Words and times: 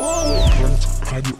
Radio. 0.00 1.36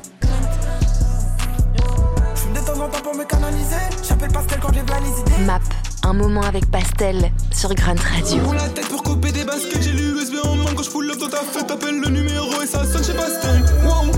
Je 2.34 2.40
fume 2.40 2.53
de 2.53 2.58
temps 2.58 2.79
en 2.79 2.88
temps 2.88 3.00
pour 3.02 3.14
me 3.14 3.25
canaliser. 3.25 3.76
J'appelle 4.06 4.30
Pastel 4.30 4.58
quand 4.60 4.72
j'ai 4.74 4.83
plein 4.83 5.01
les 5.01 5.21
idées. 5.21 5.44
Map, 5.46 5.60
un 6.03 6.12
moment 6.12 6.42
avec 6.42 6.71
Pastel 6.71 7.33
sur 7.53 7.74
Grunt 7.74 7.94
Radio. 7.94 8.42
Pour 8.42 8.53
la 8.53 8.69
tête 8.69 8.88
pour 8.88 9.03
couper 9.03 9.33
des 9.33 9.44
baskets, 9.44 9.81
j'ai 9.81 9.92
l'USB 9.92 10.44
en 10.44 10.56
main 10.56 10.74
quand 10.76 10.83
je 10.83 10.90
pull 10.90 11.10
up 11.10 11.19
dans 11.19 11.28
ta 11.28 11.38
fête. 11.38 11.69
T'appelles 11.69 12.01
le 12.01 12.08
numéro 12.10 12.60
et 12.62 12.67
ça 12.67 12.85
sonne 12.85 13.03
chez 13.03 13.15
Pastel. 13.15 13.65
Wow. 13.83 14.12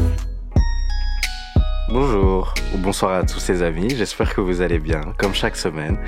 Bonjour 1.90 2.52
bonsoir 2.78 3.12
à 3.12 3.22
tous 3.22 3.38
ces 3.38 3.62
amis, 3.62 3.94
j'espère 3.96 4.34
que 4.34 4.40
vous 4.40 4.62
allez 4.62 4.78
bien, 4.78 5.00
comme 5.18 5.34
chaque 5.34 5.56
semaine. 5.56 5.98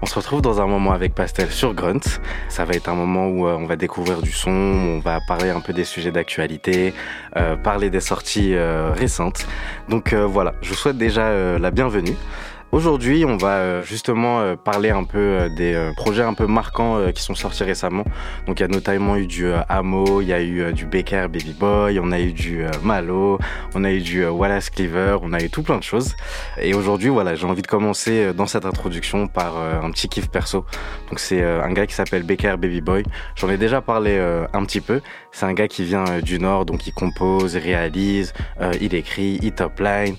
On 0.00 0.06
se 0.06 0.14
retrouve 0.14 0.42
dans 0.42 0.60
un 0.60 0.66
moment 0.66 0.92
avec 0.92 1.14
Pastel 1.14 1.50
sur 1.50 1.74
Grunt. 1.74 2.00
Ça 2.48 2.64
va 2.64 2.74
être 2.74 2.88
un 2.88 2.94
moment 2.94 3.28
où 3.28 3.46
euh, 3.46 3.56
on 3.56 3.66
va 3.66 3.76
découvrir 3.76 4.20
du 4.20 4.32
son, 4.32 4.50
on 4.50 4.98
va 4.98 5.20
parler 5.20 5.50
un 5.50 5.60
peu 5.60 5.72
des 5.72 5.84
sujets 5.84 6.10
d'actualité, 6.10 6.94
euh, 7.36 7.56
parler 7.56 7.90
des 7.90 8.00
sorties 8.00 8.54
euh, 8.54 8.92
récentes. 8.92 9.46
Donc 9.88 10.14
voilà, 10.14 10.54
je 10.62 10.70
vous 10.70 10.74
souhaite 10.74 10.98
déjà 10.98 11.58
la 11.58 11.70
bienvenue. 11.70 12.16
Aujourd'hui, 12.72 13.26
on 13.26 13.36
va 13.36 13.58
euh, 13.58 13.82
justement 13.82 14.40
euh, 14.40 14.56
parler 14.56 14.88
un 14.88 15.04
peu 15.04 15.18
euh, 15.18 15.48
des 15.50 15.92
projets 15.94 16.22
un 16.22 16.32
peu 16.32 16.46
marquants 16.46 17.12
qui 17.14 17.22
sont 17.22 17.34
sortis 17.34 17.64
récemment. 17.64 18.04
Donc 18.46 18.60
il 18.60 18.62
y 18.62 18.64
a 18.64 18.68
notamment 18.68 19.16
eu 19.16 19.26
du 19.26 19.44
euh, 19.44 19.60
Amo, 19.68 20.22
il 20.22 20.28
y 20.28 20.32
a 20.32 20.40
eu 20.40 20.72
du 20.72 20.86
Baker 20.86 21.26
Baby 21.30 21.52
Boy, 21.52 22.00
on 22.00 22.10
a 22.12 22.18
eu 22.18 22.32
du 22.32 22.64
Malo, 22.82 23.38
on 23.74 23.84
a 23.84 23.92
eu 23.92 24.00
du 24.00 24.24
Wallace 24.24 24.70
Cleaver, 24.70 25.18
on 25.20 25.34
a 25.34 25.42
eu 25.42 25.50
tout 25.50 25.62
plein 25.62 25.76
de 25.76 25.82
choses. 25.82 26.14
Et 26.58 26.72
aujourd'hui, 26.72 27.10
voilà, 27.10 27.34
j'ai 27.34 27.46
envie 27.46 27.60
de 27.60 27.66
commencer 27.66 28.32
dans 28.32 28.46
cette 28.46 28.64
introduction 28.64 29.26
par 29.26 29.58
un 29.58 29.90
petit 29.90 30.08
kiff 30.08 30.30
perso. 30.30 30.64
Donc 31.10 31.18
c'est 31.18 31.44
un 31.44 31.72
gars 31.72 31.86
qui 31.86 31.94
s'appelle 31.94 32.22
Baker 32.22 32.56
Baby 32.58 32.80
Boy. 32.80 33.02
J'en 33.36 33.50
ai 33.50 33.58
déjà 33.58 33.82
parlé 33.82 34.18
un 34.52 34.64
petit 34.64 34.80
peu. 34.80 35.02
C'est 35.30 35.44
un 35.44 35.52
gars 35.52 35.68
qui 35.68 35.84
vient 35.84 36.20
du 36.22 36.38
Nord, 36.38 36.64
donc 36.64 36.86
il 36.86 36.92
compose, 36.92 37.56
réalise, 37.56 38.32
il 38.80 38.94
écrit, 38.94 39.38
il 39.42 39.52
top 39.52 39.78
line, 39.80 40.16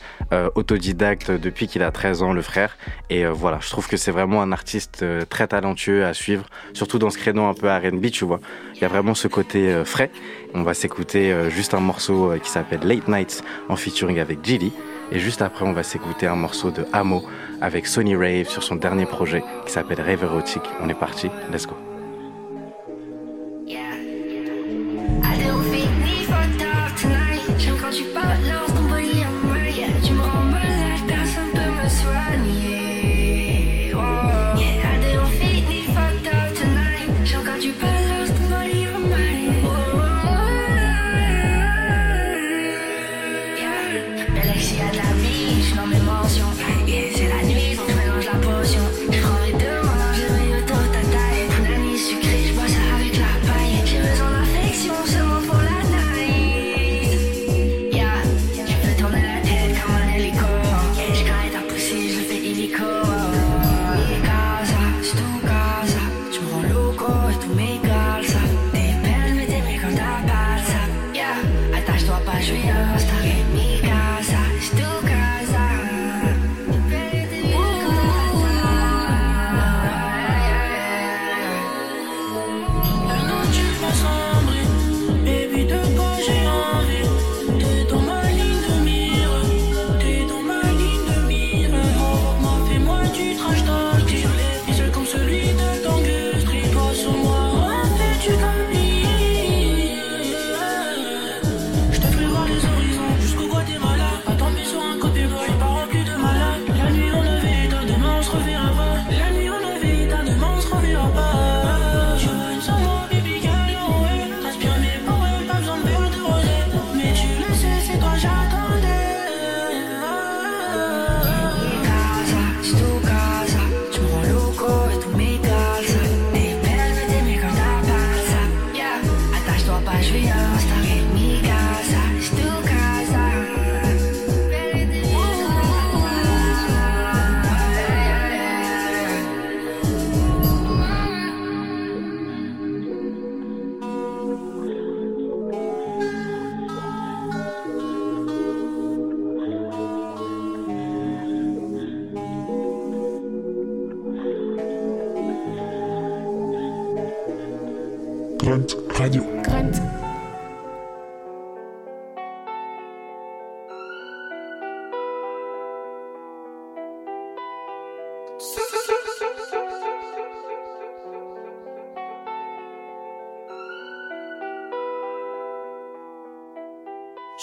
autodidacte 0.56 1.32
depuis 1.32 1.68
qu'il 1.68 1.82
a 1.82 1.92
13 1.92 2.22
ans, 2.22 2.34
frère. 2.44 2.78
Et 3.10 3.26
euh, 3.26 3.32
voilà, 3.32 3.60
je 3.62 3.70
trouve 3.70 3.88
que 3.88 3.98
c'est 3.98 4.12
vraiment 4.12 4.42
un 4.42 4.52
artiste 4.52 5.02
euh, 5.04 5.24
très 5.28 5.48
talentueux 5.48 6.06
à 6.06 6.14
suivre, 6.14 6.46
surtout 6.74 7.00
dans 7.00 7.10
ce 7.10 7.18
créneau 7.18 7.46
un 7.46 7.54
peu 7.54 7.68
R&B, 7.70 8.12
tu 8.12 8.26
vois. 8.26 8.40
Il 8.76 8.82
y 8.82 8.86
a 8.86 8.88
vraiment 8.88 9.16
ce 9.16 9.28
côté 9.28 9.72
euh, 9.72 9.86
frais. 9.86 10.12
On 10.54 10.64
va 10.64 10.74
s'écouter 10.74 11.36
juste 11.50 11.74
un 11.74 11.80
morceau 11.80 12.32
qui 12.44 12.48
s'appelle 12.48 12.82
Late 12.84 13.08
Nights 13.08 13.44
en 13.70 13.76
featuring 13.76 14.20
avec 14.20 14.46
Gilly. 14.46 14.72
Et 15.12 15.20
juste 15.20 15.42
après, 15.42 15.66
on 15.66 15.74
va 15.74 15.82
s'écouter 15.82 16.28
un 16.28 16.36
morceau 16.36 16.70
de 16.70 16.86
Amo 16.94 17.24
avec 17.60 17.88
Sony 17.88 18.16
Rave 18.16 18.48
sur 18.48 18.62
son 18.62 18.76
dernier 18.76 19.08
projet 19.08 19.44
qui 19.66 19.72
s'appelle 19.72 20.00
Rave 20.00 20.24
Erotic. 20.24 20.62
On 20.80 20.90
est 20.90 21.00
parti, 21.00 21.30
let's 21.52 21.66
go. 21.66 21.83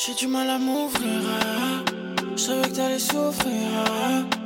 J'ai 0.02 0.14
du 0.14 0.28
mal 0.28 0.48
à 0.48 0.56
m'ouvrir. 0.56 1.20
Je 2.34 2.40
savais 2.40 2.62
que 2.62 2.74
t'allais 2.74 2.98
souffrir. 2.98 3.52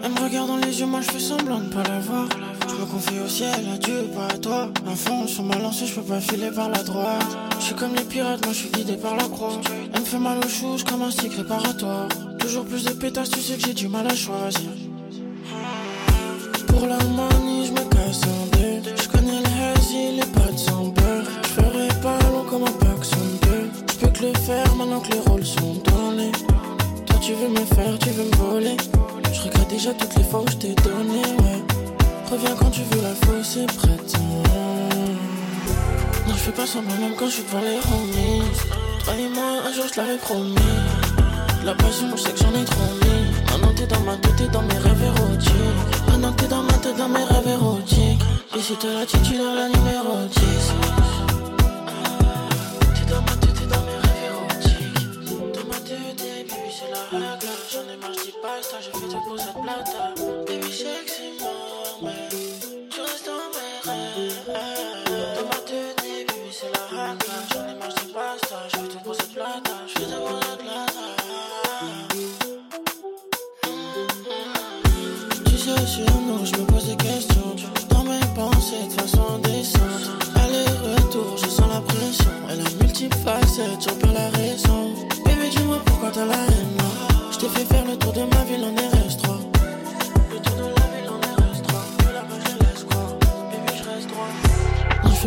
Elle 0.02 0.10
me 0.10 0.20
regarde 0.20 0.48
dans 0.48 0.56
les 0.56 0.80
yeux, 0.80 0.86
moi 0.86 1.00
je 1.00 1.12
fais 1.12 1.20
semblant 1.20 1.60
de 1.60 1.72
pas 1.72 1.84
la 1.84 2.00
voir. 2.00 2.26
Je 2.68 2.74
me 2.74 2.84
confie 2.86 3.20
au 3.24 3.28
ciel, 3.28 3.64
à 3.72 3.78
Dieu, 3.78 4.08
pas 4.16 4.34
à 4.34 4.38
toi. 4.38 4.68
Un 4.84 4.96
fond 4.96 5.28
sur 5.28 5.44
ma 5.44 5.56
lancée, 5.58 5.86
je 5.86 5.94
peux 5.94 6.02
pas 6.02 6.18
filer 6.18 6.50
par 6.50 6.70
la 6.70 6.82
droite. 6.82 7.24
Je 7.60 7.66
suis 7.66 7.74
comme 7.76 7.94
les 7.94 8.02
pirates, 8.02 8.44
moi 8.44 8.52
je 8.52 8.58
suis 8.58 8.70
guidé 8.70 8.96
par 8.96 9.14
la 9.14 9.28
croix. 9.28 9.60
Elle 9.94 10.00
me 10.00 10.04
fait 10.04 10.18
mal 10.18 10.38
aux 10.44 10.48
choux, 10.48 10.76
comme 10.90 11.02
un 11.02 11.12
stick 11.12 11.34
réparatoire. 11.34 12.08
Toujours 12.40 12.64
plus 12.64 12.82
de 12.82 12.90
pétasses, 12.90 13.30
tu 13.30 13.38
sais 13.38 13.54
que 13.54 13.64
j'ai 13.64 13.74
du 13.74 13.86
mal 13.86 14.08
à 14.08 14.14
choisir. 14.16 14.70
Pour 16.66 16.84
la 16.88 16.98
manie, 16.98 17.66
je 17.66 17.70
me 17.70 17.88
casse 17.90 18.22
en 18.24 18.56
deux. 18.56 18.90
Je 19.00 19.08
connais 19.08 19.38
hazy, 19.38 20.16
les 20.16 20.26
pâtes 20.32 20.58
sans 20.58 20.86
beurre. 20.86 21.22
Je 21.44 21.48
ferai 21.62 21.88
pas 22.02 22.18
long 22.32 22.42
comme 22.50 22.64
un 22.64 22.72
pack 22.72 23.04
son 23.04 23.16
deux. 23.42 23.70
Je 23.92 23.98
peux 24.04 24.08
que 24.08 24.24
le 24.24 24.34
faire 24.40 24.74
maintenant 24.74 24.98
que 24.98 25.12
les. 25.12 25.33
Toi, 25.33 25.33
tu 27.24 27.32
veux 27.32 27.48
me 27.48 27.64
faire, 27.64 27.98
tu 28.00 28.10
veux 28.10 28.24
me 28.24 28.36
voler. 28.36 28.76
Je 29.32 29.42
regrette 29.44 29.68
déjà 29.68 29.94
toutes 29.94 30.14
les 30.16 30.24
fois 30.24 30.42
où 30.42 30.50
je 30.50 30.56
t'ai 30.56 30.74
donné. 30.74 31.22
Reviens 32.30 32.54
quand 32.54 32.70
tu 32.70 32.82
veux, 32.82 33.00
la 33.00 33.14
fausse 33.14 33.56
est 33.56 33.66
prête. 33.66 34.12
Non, 36.26 36.34
je 36.34 36.38
fais 36.38 36.52
pas 36.52 36.66
semblant 36.66 36.96
même 36.96 37.14
quand 37.18 37.26
je 37.26 37.36
suis 37.36 37.44
devant 37.44 37.62
les 37.62 37.78
homies. 37.78 38.42
Toi 39.04 39.14
et 39.18 39.28
moi, 39.34 39.44
un 39.66 39.72
jour 39.72 39.86
je 39.90 40.00
l'avais 40.00 40.18
promis. 40.18 40.54
La 41.64 41.74
passion, 41.74 42.08
je 42.14 42.20
sais 42.20 42.32
que 42.32 42.38
j'en 42.40 42.60
ai 42.60 42.64
trop 42.64 42.92
mis. 43.00 43.24
Maintenant 43.50 43.72
t'es 43.74 43.86
dans 43.86 44.00
ma 44.00 44.16
tête, 44.16 44.36
t'es 44.36 44.48
dans 44.48 44.62
mes 44.62 44.78
rêves 44.78 45.04
érotiques. 45.04 46.06
Maintenant 46.08 46.32
t'es 46.32 46.46
dans 46.46 46.62
ma 46.62 46.74
tête, 46.74 46.96
dans 46.98 47.08
mes 47.08 47.24
rêves 47.24 47.48
érotiques. 47.48 48.22
Et 48.54 48.60
si 48.60 48.76
t'es 48.76 48.92
la 48.92 49.06
titulaire, 49.06 49.54
la 49.54 49.68
numéro 49.68 50.26
10. 50.28 51.23
plata. 59.64 60.12
De 60.46 60.56
mi 60.58 60.70
sexy 60.70 61.28
maman, 61.40 62.12
je 62.90 63.04
dans 63.26 63.48
mes 63.54 63.76
rêves. 63.86 64.50
Dans 65.36 65.46
ma 65.50 65.60
tenue, 65.68 66.20
baby, 66.26 66.50
c'est 66.52 66.72
la 66.74 66.84
rata. 66.96 67.34
J'en 67.52 67.64
ai 67.68 67.74
marre 67.78 67.94
de 67.94 68.04
pasta, 68.12 68.58
je 68.70 68.76
veux 68.80 68.88
tout 68.88 69.02
pour 69.04 69.14
cette 69.14 69.32
plata. 69.32 69.74
Je 69.88 69.94
veux 70.00 70.06
tout 70.10 70.22
pour 70.26 70.38
cette 70.42 70.60
plata. 70.64 71.06
Mm-hmm. 71.82 72.28
Tu 75.46 75.56
sais, 75.56 75.86
sur 75.86 76.14
nous, 76.26 76.44
je 76.44 76.52
me 76.56 76.64
pose 76.66 76.86
des 76.86 76.96
questions. 76.96 77.56
Dans 77.88 78.04
mes 78.04 78.26
pensées, 78.34 78.86
de 78.88 78.94
façon 79.00 79.24
indécente. 79.36 80.06
Aller-retour, 80.36 81.36
je 81.38 81.48
sens 81.48 81.68
la 81.72 81.80
pression. 81.80 82.30
Elle 82.50 82.60
a 82.60 82.70
multiples 82.82 83.16
facettes, 83.18 83.80
j'en 83.80 83.96
perds 83.96 84.12
la 84.12 84.28
raison. 84.30 84.94
Baby, 85.24 85.48
dis-moi 85.56 85.78
pourquoi 85.86 86.10
t'as 86.10 86.26
la 86.26 86.43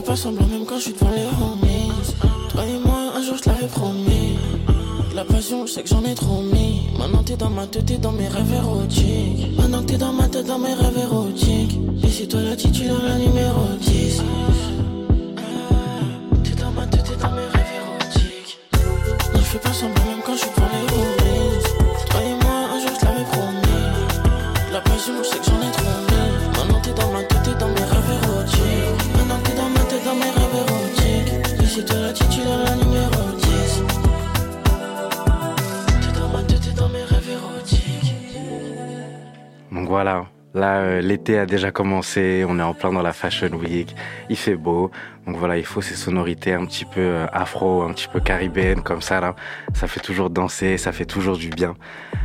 pas 0.07 0.15
semblant 0.15 0.47
même 0.47 0.65
quand 0.65 0.77
je 0.77 0.83
suis 0.83 0.93
devant 0.93 1.11
les 1.11 1.25
homies. 1.25 1.91
Toi 2.49 2.63
et 2.65 2.79
moi, 2.87 3.11
un 3.17 3.21
jour 3.21 3.35
je 3.43 3.49
l'avais 3.49 3.67
promis. 3.67 4.37
La 5.13 5.25
passion, 5.25 5.65
je 5.65 5.73
sais 5.73 5.83
que 5.83 5.89
j'en 5.89 6.03
ai 6.05 6.15
trop 6.15 6.41
mis. 6.41 6.83
Maintenant 6.97 7.23
t'es 7.23 7.35
dans 7.35 7.49
ma 7.49 7.67
tête, 7.67 7.87
t'es 7.87 7.97
dans 7.97 8.13
mes 8.13 8.29
rêves 8.29 8.53
érotiques. 8.53 9.57
Maintenant 9.57 9.83
t'es 9.83 9.97
dans 9.97 10.13
ma 10.13 10.29
tête, 10.29 10.45
dans 10.45 10.59
mes 10.59 10.73
rêves 10.73 10.97
érotiques. 10.97 11.77
Et 12.03 12.07
c'est 12.07 12.27
toi 12.27 12.41
la 12.41 12.55
titulaire, 12.55 13.03
la 13.03 13.17
numéro 13.17 13.65
10. 13.81 14.23
Voilà, 39.97 40.27
là 40.53 40.81
euh, 40.81 41.01
l'été 41.01 41.39
a 41.39 41.47
déjà 41.47 41.71
commencé, 41.71 42.45
on 42.47 42.59
est 42.59 42.61
en 42.61 42.75
plein 42.75 42.93
dans 42.93 43.01
la 43.01 43.13
Fashion 43.13 43.49
Week, 43.57 43.95
il 44.29 44.35
fait 44.35 44.55
beau, 44.55 44.91
donc 45.27 45.35
voilà, 45.35 45.57
il 45.57 45.65
faut 45.65 45.81
ces 45.81 45.95
sonorités 45.95 46.53
un 46.53 46.65
petit 46.65 46.85
peu 46.85 47.01
euh, 47.01 47.27
afro, 47.33 47.81
un 47.83 47.91
petit 47.91 48.07
peu 48.07 48.21
caribéennes 48.21 48.81
comme 48.81 49.01
ça 49.01 49.19
là, 49.19 49.35
ça 49.73 49.87
fait 49.87 49.99
toujours 49.99 50.29
danser, 50.29 50.77
ça 50.77 50.93
fait 50.93 51.05
toujours 51.05 51.37
du 51.37 51.49
bien. 51.49 51.75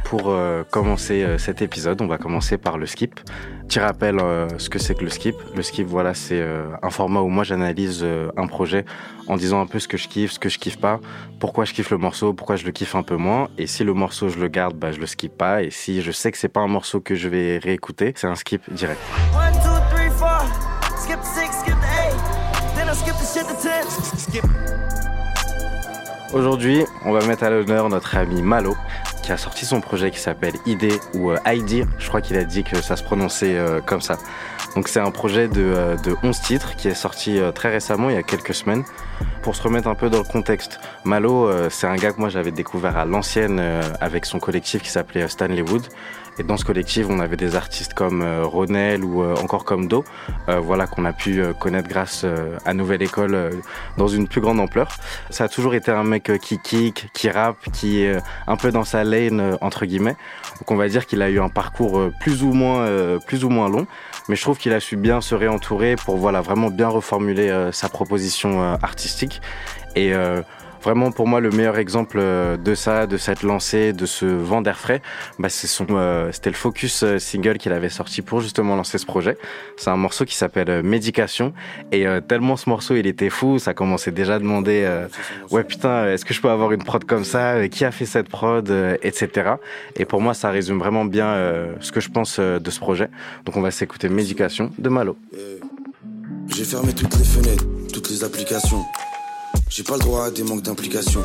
Pour 0.04 0.28
euh, 0.28 0.62
commencer 0.70 1.22
euh, 1.22 1.36
cet 1.36 1.62
épisode, 1.62 2.00
on 2.00 2.06
va 2.06 2.18
commencer 2.18 2.58
par 2.58 2.78
le 2.78 2.86
skip. 2.86 3.18
Petit 3.66 3.80
rappel 3.80 4.18
euh, 4.20 4.46
ce 4.58 4.68
que 4.68 4.78
c'est 4.78 4.94
que 4.94 5.02
le 5.02 5.10
skip. 5.10 5.34
Le 5.56 5.62
skip, 5.62 5.86
voilà, 5.86 6.14
c'est 6.14 6.42
un 6.82 6.90
format 6.90 7.20
où 7.20 7.28
moi 7.28 7.42
j'analyse 7.42 8.06
un 8.36 8.46
projet 8.46 8.84
en 9.26 9.36
disant 9.36 9.60
un 9.60 9.66
peu 9.66 9.78
ce 9.78 9.88
que 9.88 9.96
je 9.96 10.08
kiffe, 10.08 10.32
ce 10.32 10.38
que 10.38 10.48
je 10.48 10.58
kiffe 10.58 10.78
pas, 10.78 11.00
pourquoi 11.40 11.64
je 11.64 11.72
kiffe 11.72 11.90
le 11.90 11.98
morceau, 11.98 12.32
pourquoi 12.34 12.56
je 12.56 12.64
le 12.64 12.72
kiffe 12.72 12.94
un 12.94 13.02
peu 13.02 13.16
moins. 13.16 13.48
Et 13.58 13.66
si 13.66 13.82
le 13.82 13.94
morceau 13.94 14.28
je 14.28 14.38
le 14.38 14.48
garde, 14.48 14.76
bah 14.76 14.92
je 14.92 15.00
le 15.00 15.06
skip 15.06 15.36
pas. 15.36 15.62
Et 15.62 15.70
si 15.70 16.02
je 16.02 16.12
sais 16.12 16.30
que 16.30 16.38
c'est 16.38 16.48
pas 16.48 16.60
un 16.60 16.68
morceau 16.68 17.00
que 17.00 17.14
je 17.14 17.28
vais 17.28 17.58
réécouter, 17.58 18.12
c'est 18.14 18.28
un 18.28 18.36
skip 18.36 18.62
direct. 18.72 19.00
Aujourd'hui, 26.32 26.84
on 27.04 27.12
va 27.12 27.24
mettre 27.26 27.44
à 27.44 27.50
l'honneur 27.50 27.90
notre 27.90 28.16
ami 28.16 28.40
Malo, 28.40 28.74
qui 29.22 29.32
a 29.32 29.36
sorti 29.36 29.66
son 29.66 29.82
projet 29.82 30.10
qui 30.10 30.18
s'appelle 30.18 30.54
ID 30.64 30.92
ou 31.14 31.30
euh, 31.30 31.36
ID. 31.46 31.86
Je 31.98 32.08
crois 32.08 32.22
qu'il 32.22 32.38
a 32.38 32.44
dit 32.44 32.64
que 32.64 32.80
ça 32.80 32.96
se 32.96 33.02
prononçait 33.02 33.56
euh, 33.56 33.80
comme 33.80 34.00
ça. 34.00 34.16
Donc 34.74 34.88
c'est 34.88 35.00
un 35.00 35.10
projet 35.10 35.48
de, 35.48 35.60
euh, 35.60 35.96
de 35.96 36.16
11 36.22 36.40
titres 36.40 36.74
qui 36.76 36.88
est 36.88 36.94
sorti 36.94 37.38
très 37.54 37.70
récemment, 37.70 38.08
il 38.08 38.16
y 38.16 38.18
a 38.18 38.22
quelques 38.22 38.54
semaines. 38.54 38.84
Pour 39.42 39.56
se 39.56 39.62
remettre 39.62 39.88
un 39.88 39.94
peu 39.94 40.08
dans 40.08 40.18
le 40.18 40.24
contexte, 40.24 40.80
Malo, 41.04 41.50
c'est 41.68 41.88
un 41.88 41.96
gars 41.96 42.12
que 42.12 42.20
moi 42.20 42.28
j'avais 42.28 42.52
découvert 42.52 42.96
à 42.96 43.04
l'ancienne 43.04 43.60
avec 44.00 44.24
son 44.24 44.38
collectif 44.38 44.82
qui 44.82 44.88
s'appelait 44.88 45.26
Stanley 45.26 45.62
Wood. 45.62 45.82
Et 46.38 46.42
dans 46.42 46.56
ce 46.56 46.64
collectif, 46.64 47.06
on 47.10 47.20
avait 47.20 47.36
des 47.36 47.56
artistes 47.56 47.92
comme 47.94 48.22
euh, 48.22 48.44
Ronel 48.44 49.04
ou 49.04 49.22
euh, 49.22 49.34
encore 49.36 49.64
comme 49.64 49.86
Do, 49.86 50.04
euh, 50.48 50.60
voilà 50.60 50.86
qu'on 50.86 51.04
a 51.04 51.12
pu 51.12 51.42
connaître 51.58 51.88
grâce 51.88 52.24
à 52.64 52.74
Nouvelle 52.74 53.02
École 53.02 53.50
dans 53.98 54.08
une 54.08 54.28
plus 54.28 54.40
grande 54.40 54.60
ampleur. 54.60 54.96
Ça 55.30 55.44
a 55.44 55.48
toujours 55.48 55.74
été 55.74 55.90
un 55.90 56.04
mec 56.04 56.30
qui 56.40 56.58
kick, 56.58 57.08
qui 57.12 57.28
rappe, 57.28 57.70
qui 57.72 58.02
est 58.02 58.16
un 58.46 58.56
peu 58.56 58.72
dans 58.72 58.84
sa 58.84 59.04
lane 59.04 59.58
entre 59.60 59.84
guillemets. 59.84 60.16
Donc 60.58 60.70
on 60.70 60.76
va 60.76 60.88
dire 60.88 61.06
qu'il 61.06 61.22
a 61.22 61.28
eu 61.28 61.40
un 61.40 61.48
parcours 61.48 62.10
plus 62.20 62.42
ou 62.42 62.52
moins 62.52 63.18
plus 63.26 63.44
ou 63.44 63.48
moins 63.48 63.68
long, 63.68 63.86
mais 64.28 64.36
je 64.36 64.42
trouve 64.42 64.58
qu'il 64.58 64.72
a 64.72 64.80
su 64.80 64.96
bien 64.96 65.20
se 65.20 65.34
réentourer 65.34 65.96
pour 65.96 66.16
voilà 66.16 66.40
vraiment 66.40 66.70
bien 66.70 66.88
reformuler 66.88 67.70
sa 67.72 67.88
proposition 67.88 68.74
artistique 68.82 69.40
et 69.94 70.14
euh, 70.14 70.42
Vraiment, 70.82 71.12
pour 71.12 71.28
moi, 71.28 71.40
le 71.40 71.50
meilleur 71.50 71.78
exemple 71.78 72.18
euh, 72.20 72.56
de 72.56 72.74
ça, 72.74 73.06
de 73.06 73.16
cette 73.16 73.42
lancée, 73.42 73.92
de 73.92 74.04
ce 74.04 74.26
vent 74.26 74.62
d'air 74.62 74.78
frais, 74.78 75.00
bah, 75.38 75.48
euh, 75.90 76.32
c'était 76.32 76.50
le 76.50 76.56
Focus 76.56 77.04
euh, 77.04 77.18
single 77.18 77.58
qu'il 77.58 77.72
avait 77.72 77.88
sorti 77.88 78.20
pour 78.20 78.40
justement 78.40 78.74
lancer 78.74 78.98
ce 78.98 79.06
projet. 79.06 79.38
C'est 79.76 79.90
un 79.90 79.96
morceau 79.96 80.24
qui 80.24 80.34
s'appelle 80.34 80.82
Médication. 80.82 81.52
Et 81.92 82.06
tellement 82.26 82.56
ce 82.56 82.68
morceau, 82.68 82.96
il 82.96 83.06
était 83.06 83.30
fou, 83.30 83.58
ça 83.58 83.74
commençait 83.74 84.10
déjà 84.10 84.36
à 84.36 84.38
demander, 84.38 84.88
ouais 85.50 85.64
putain, 85.64 86.08
est-ce 86.08 86.24
que 86.24 86.34
je 86.34 86.40
peux 86.40 86.50
avoir 86.50 86.72
une 86.72 86.82
prod 86.82 87.04
comme 87.04 87.24
ça? 87.24 87.68
Qui 87.68 87.84
a 87.84 87.90
fait 87.90 88.06
cette 88.06 88.28
prod? 88.28 88.68
Etc. 89.02 89.28
Et 89.96 90.04
pour 90.04 90.20
moi, 90.20 90.34
ça 90.34 90.50
résume 90.50 90.78
vraiment 90.78 91.04
bien 91.04 91.36
ce 91.80 91.92
que 91.92 92.00
je 92.00 92.08
pense 92.08 92.38
de 92.38 92.70
ce 92.70 92.80
projet. 92.80 93.08
Donc, 93.44 93.56
on 93.56 93.60
va 93.60 93.70
s'écouter 93.70 94.08
Médication 94.08 94.70
de 94.78 94.88
Malo. 94.88 95.16
J'ai 96.48 96.64
fermé 96.64 96.92
toutes 96.92 97.16
les 97.18 97.24
fenêtres, 97.24 97.64
toutes 97.92 98.10
les 98.10 98.24
applications. 98.24 98.82
J'ai 99.74 99.84
pas 99.84 99.94
le 99.94 100.00
droit 100.00 100.26
à 100.26 100.30
des 100.30 100.42
manques 100.42 100.60
d'implication. 100.60 101.24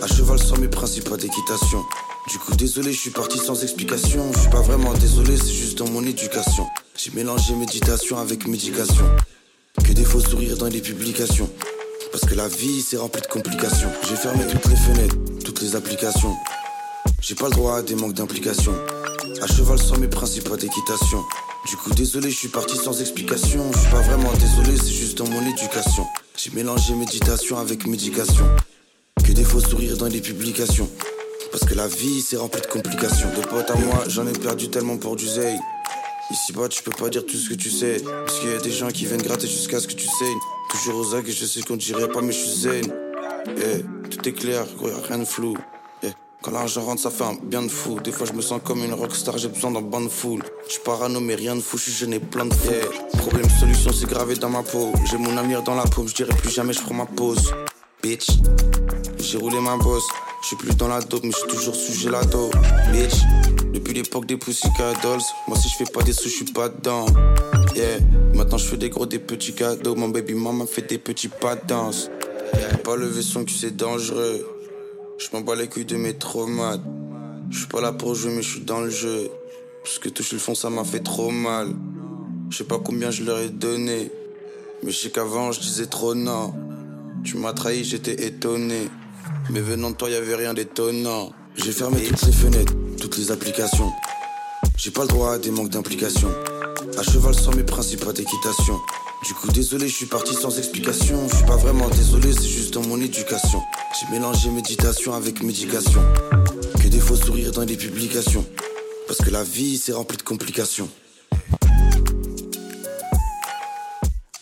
À 0.00 0.06
cheval 0.06 0.38
sans 0.38 0.56
mes 0.56 0.68
principes 0.68 1.14
d'équitation. 1.18 1.84
Du 2.30 2.38
coup, 2.38 2.56
désolé, 2.56 2.94
je 2.94 2.98
suis 2.98 3.10
parti 3.10 3.36
sans 3.36 3.62
explication. 3.62 4.32
Je 4.32 4.38
suis 4.38 4.48
pas 4.48 4.62
vraiment 4.62 4.94
désolé, 4.94 5.36
c'est 5.36 5.52
juste 5.52 5.76
dans 5.76 5.90
mon 5.90 6.02
éducation. 6.02 6.66
J'ai 6.96 7.10
mélangé 7.10 7.54
méditation 7.54 8.16
avec 8.16 8.46
médication. 8.46 9.04
Que 9.84 9.92
des 9.92 10.04
faux 10.04 10.20
sourires 10.20 10.56
dans 10.56 10.68
les 10.68 10.80
publications. 10.80 11.50
Parce 12.10 12.24
que 12.24 12.34
la 12.34 12.48
vie, 12.48 12.80
c'est 12.80 12.96
rempli 12.96 13.20
de 13.20 13.26
complications. 13.26 13.90
J'ai 14.08 14.16
fermé 14.16 14.46
toutes 14.46 14.64
les 14.64 14.76
fenêtres, 14.76 15.16
toutes 15.44 15.60
les 15.60 15.76
applications. 15.76 16.34
J'ai 17.26 17.34
pas 17.34 17.48
le 17.48 17.52
droit 17.52 17.78
à 17.78 17.82
des 17.82 17.94
manques 17.94 18.12
d'implication. 18.12 18.74
À 19.40 19.46
cheval 19.46 19.78
sans 19.78 19.96
mes 19.96 20.08
principes 20.08 20.54
d'équitation. 20.56 21.24
Du 21.66 21.74
coup, 21.76 21.88
désolé, 21.94 22.28
je 22.28 22.36
suis 22.36 22.48
parti 22.48 22.76
sans 22.76 23.00
explication. 23.00 23.64
Je 23.72 23.78
suis 23.78 23.90
pas 23.90 24.02
vraiment 24.02 24.30
désolé, 24.34 24.76
c'est 24.76 24.92
juste 24.92 25.16
dans 25.16 25.28
mon 25.28 25.40
éducation. 25.40 26.04
J'ai 26.36 26.50
mélangé 26.50 26.94
méditation 26.94 27.56
avec 27.56 27.86
médication. 27.86 28.44
Que 29.26 29.32
des 29.32 29.42
faux 29.42 29.60
sourires 29.60 29.96
dans 29.96 30.08
les 30.08 30.20
publications. 30.20 30.90
Parce 31.50 31.64
que 31.64 31.74
la 31.74 31.86
vie, 31.86 32.20
c'est 32.20 32.36
rempli 32.36 32.60
de 32.60 32.66
complications. 32.66 33.30
De 33.30 33.40
potes 33.46 33.70
à 33.70 33.74
moi, 33.74 34.04
j'en 34.06 34.26
ai 34.26 34.32
perdu 34.34 34.68
tellement 34.68 34.98
pour 34.98 35.16
du 35.16 35.26
zeil. 35.26 35.58
Ici 36.30 36.52
bas, 36.52 36.68
tu 36.68 36.82
peux 36.82 36.90
pas 36.90 37.08
dire 37.08 37.24
tout 37.24 37.38
ce 37.38 37.48
que 37.48 37.54
tu 37.54 37.70
sais. 37.70 38.02
Parce 38.04 38.38
qu'il 38.38 38.50
y 38.50 38.54
a 38.54 38.60
des 38.60 38.70
gens 38.70 38.88
qui 38.88 39.06
viennent 39.06 39.22
gratter 39.22 39.46
jusqu'à 39.46 39.80
ce 39.80 39.88
que 39.88 39.94
tu 39.94 40.06
saignes. 40.06 40.40
Toujours 40.70 40.96
aux 40.96 41.14
agues, 41.14 41.30
je 41.30 41.46
sais 41.46 41.62
qu'on 41.62 41.76
dirait 41.76 42.08
pas, 42.08 42.20
mais 42.20 42.32
je 42.32 42.38
suis 42.38 42.60
zen. 42.60 42.92
Eh, 43.48 43.82
tout 44.10 44.28
est 44.28 44.32
clair, 44.32 44.66
rien 45.08 45.20
de 45.20 45.24
flou. 45.24 45.56
Quand 46.44 46.50
l'argent 46.50 46.82
rentre, 46.82 47.00
ça 47.00 47.10
fait 47.10 47.24
un 47.24 47.38
bien 47.42 47.62
de 47.62 47.68
fou. 47.68 47.98
Des 48.04 48.12
fois, 48.12 48.26
je 48.26 48.34
me 48.34 48.42
sens 48.42 48.60
comme 48.62 48.84
une 48.84 48.92
rockstar, 48.92 49.38
j'ai 49.38 49.48
besoin 49.48 49.70
d'un 49.70 49.80
banc 49.80 50.02
de 50.02 50.10
foule. 50.10 50.42
Je 50.68 50.78
parano, 50.78 51.18
mais 51.18 51.36
rien 51.36 51.56
de 51.56 51.62
fou, 51.62 51.78
je 51.78 51.90
suis 51.90 52.12
et 52.12 52.18
plein 52.20 52.44
de 52.44 52.52
fou. 52.52 52.68
Eh, 52.70 53.16
Problème, 53.16 53.48
solution, 53.48 53.90
c'est 53.94 54.06
gravé 54.06 54.34
dans 54.36 54.50
ma 54.50 54.62
peau. 54.62 54.92
J'ai 55.10 55.16
mon 55.16 55.34
avenir 55.38 55.62
dans 55.62 55.74
la 55.74 55.84
paume, 55.84 56.06
je 56.06 56.14
dirais 56.14 56.34
plus 56.36 56.50
jamais, 56.50 56.74
je 56.74 56.82
prends 56.82 56.92
ma 56.92 57.06
pause. 57.06 57.50
Bitch, 58.02 58.26
j'ai 59.20 59.38
roulé 59.38 59.58
ma 59.58 59.78
bosse. 59.78 60.04
Je 60.42 60.48
suis 60.48 60.56
plus 60.56 60.76
dans 60.76 60.88
la 60.88 61.00
dope, 61.00 61.24
mais 61.24 61.30
je 61.30 61.38
suis 61.38 61.48
toujours 61.48 61.74
sujet 61.74 62.10
la 62.10 62.22
dope. 62.24 62.54
Bitch, 62.92 63.14
depuis 63.72 63.94
l'époque 63.94 64.26
des 64.26 64.36
Pussycat 64.36 64.92
Dolls, 65.02 65.22
moi 65.48 65.56
si 65.56 65.70
je 65.70 65.76
fais 65.76 65.90
pas 65.90 66.02
des 66.02 66.12
sous, 66.12 66.28
je 66.28 66.34
suis 66.34 66.44
pas 66.44 66.68
dedans. 66.68 67.06
Yeah, 67.74 68.00
maintenant 68.34 68.58
je 68.58 68.66
fais 68.66 68.76
des 68.76 68.90
gros, 68.90 69.06
des 69.06 69.18
petits 69.18 69.54
cadeaux. 69.54 69.94
Mon 69.94 70.10
baby 70.10 70.34
maman 70.34 70.66
fait 70.66 70.82
des 70.82 70.98
petits 70.98 71.28
pas 71.28 71.56
de 71.56 71.66
danse. 71.66 72.10
Pas 72.84 72.96
lever 72.96 73.22
son 73.22 73.46
cul, 73.46 73.54
c'est 73.54 73.74
dangereux. 73.74 74.53
Je 75.16 75.28
m'en 75.32 75.42
bats 75.42 75.54
les 75.54 75.68
couilles 75.68 75.84
de 75.84 75.96
mes 75.96 76.14
traumates. 76.14 76.80
Je 77.50 77.58
suis 77.58 77.66
pas 77.68 77.80
là 77.80 77.92
pour 77.92 78.14
jouer, 78.14 78.32
mais 78.34 78.42
je 78.42 78.50
suis 78.50 78.60
dans 78.60 78.80
le 78.80 78.90
jeu. 78.90 79.30
Parce 79.82 79.98
que 79.98 80.08
toucher 80.08 80.36
le 80.36 80.40
fond, 80.40 80.54
ça 80.54 80.70
m'a 80.70 80.84
fait 80.84 81.00
trop 81.00 81.30
mal. 81.30 81.68
Je 82.50 82.58
sais 82.58 82.64
pas 82.64 82.78
combien 82.78 83.10
je 83.10 83.22
leur 83.22 83.38
ai 83.38 83.48
donné. 83.48 84.10
Mais 84.82 84.90
je 84.90 84.96
sais 84.96 85.10
qu'avant, 85.10 85.52
je 85.52 85.60
disais 85.60 85.86
trop 85.86 86.14
non. 86.14 86.52
Tu 87.22 87.36
m'as 87.36 87.52
trahi, 87.52 87.84
j'étais 87.84 88.26
étonné. 88.26 88.88
Mais 89.50 89.60
venant 89.60 89.90
de 89.90 89.96
toi, 89.96 90.10
y 90.10 90.14
avait 90.14 90.34
rien 90.34 90.52
d'étonnant. 90.52 91.30
J'ai 91.54 91.72
fermé 91.72 92.02
toutes 92.02 92.22
les 92.22 92.32
fenêtres, 92.32 92.72
toutes 93.00 93.16
les 93.16 93.30
applications. 93.30 93.92
J'ai 94.76 94.90
pas 94.90 95.02
le 95.02 95.08
droit 95.08 95.34
à 95.34 95.38
des 95.38 95.50
manques 95.50 95.70
d'implication. 95.70 96.28
À 96.98 97.02
cheval 97.02 97.34
sans 97.34 97.54
mes 97.54 97.62
principes 97.62 98.04
d'équitation. 98.12 98.80
Du 99.24 99.32
coup, 99.32 99.50
désolé, 99.50 99.88
je 99.88 99.94
suis 99.94 100.06
parti 100.06 100.34
sans 100.34 100.58
explication. 100.58 101.16
Je 101.30 101.36
suis 101.36 101.46
pas 101.46 101.56
vraiment 101.56 101.88
désolé, 101.88 102.30
c'est 102.30 102.46
juste 102.46 102.74
dans 102.74 102.86
mon 102.86 103.00
éducation. 103.00 103.62
J'ai 103.98 104.12
mélangé 104.12 104.50
méditation 104.50 105.14
avec 105.14 105.42
médication. 105.42 106.02
Que 106.78 106.88
des 106.88 107.00
faux 107.00 107.16
sourires 107.16 107.52
dans 107.52 107.62
les 107.64 107.76
publications. 107.76 108.44
Parce 109.06 109.20
que 109.20 109.30
la 109.30 109.42
vie, 109.42 109.78
c'est 109.78 109.92
rempli 109.92 110.18
de 110.18 110.22
complications. 110.22 110.90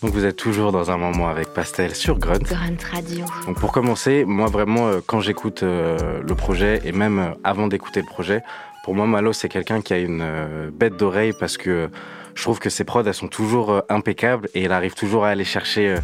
Donc 0.02 0.14
vous 0.14 0.24
êtes 0.24 0.34
toujours 0.34 0.72
dans 0.72 0.90
un 0.90 0.96
moment 0.96 1.28
avec 1.28 1.54
Pastel 1.54 1.94
sur 1.94 2.18
Grunt. 2.18 2.42
Grunt 2.42 2.82
Radio. 2.90 3.24
Donc 3.46 3.60
pour 3.60 3.70
commencer, 3.70 4.24
moi 4.24 4.48
vraiment 4.48 4.88
euh, 4.88 5.00
quand 5.06 5.20
j'écoute 5.20 5.62
euh, 5.62 6.20
le 6.26 6.34
projet 6.34 6.80
et 6.84 6.90
même 6.90 7.20
euh, 7.20 7.30
avant 7.44 7.68
d'écouter 7.68 8.00
le 8.00 8.06
projet, 8.06 8.42
pour 8.82 8.96
moi 8.96 9.06
Malo 9.06 9.32
c'est 9.32 9.48
quelqu'un 9.48 9.80
qui 9.80 9.94
a 9.94 9.98
une 9.98 10.72
bête 10.74 10.96
d'oreille 10.96 11.32
parce 11.38 11.56
que 11.56 11.88
je 12.34 12.42
trouve 12.42 12.58
que 12.58 12.70
ses 12.70 12.84
prods 12.84 13.02
elles 13.04 13.14
sont 13.14 13.28
toujours 13.28 13.70
euh, 13.70 13.80
impeccables 13.88 14.48
et 14.54 14.64
il 14.64 14.72
arrive 14.72 14.94
toujours 14.94 15.24
à 15.24 15.30
aller 15.30 15.44
chercher 15.44 15.88
euh, 15.88 15.98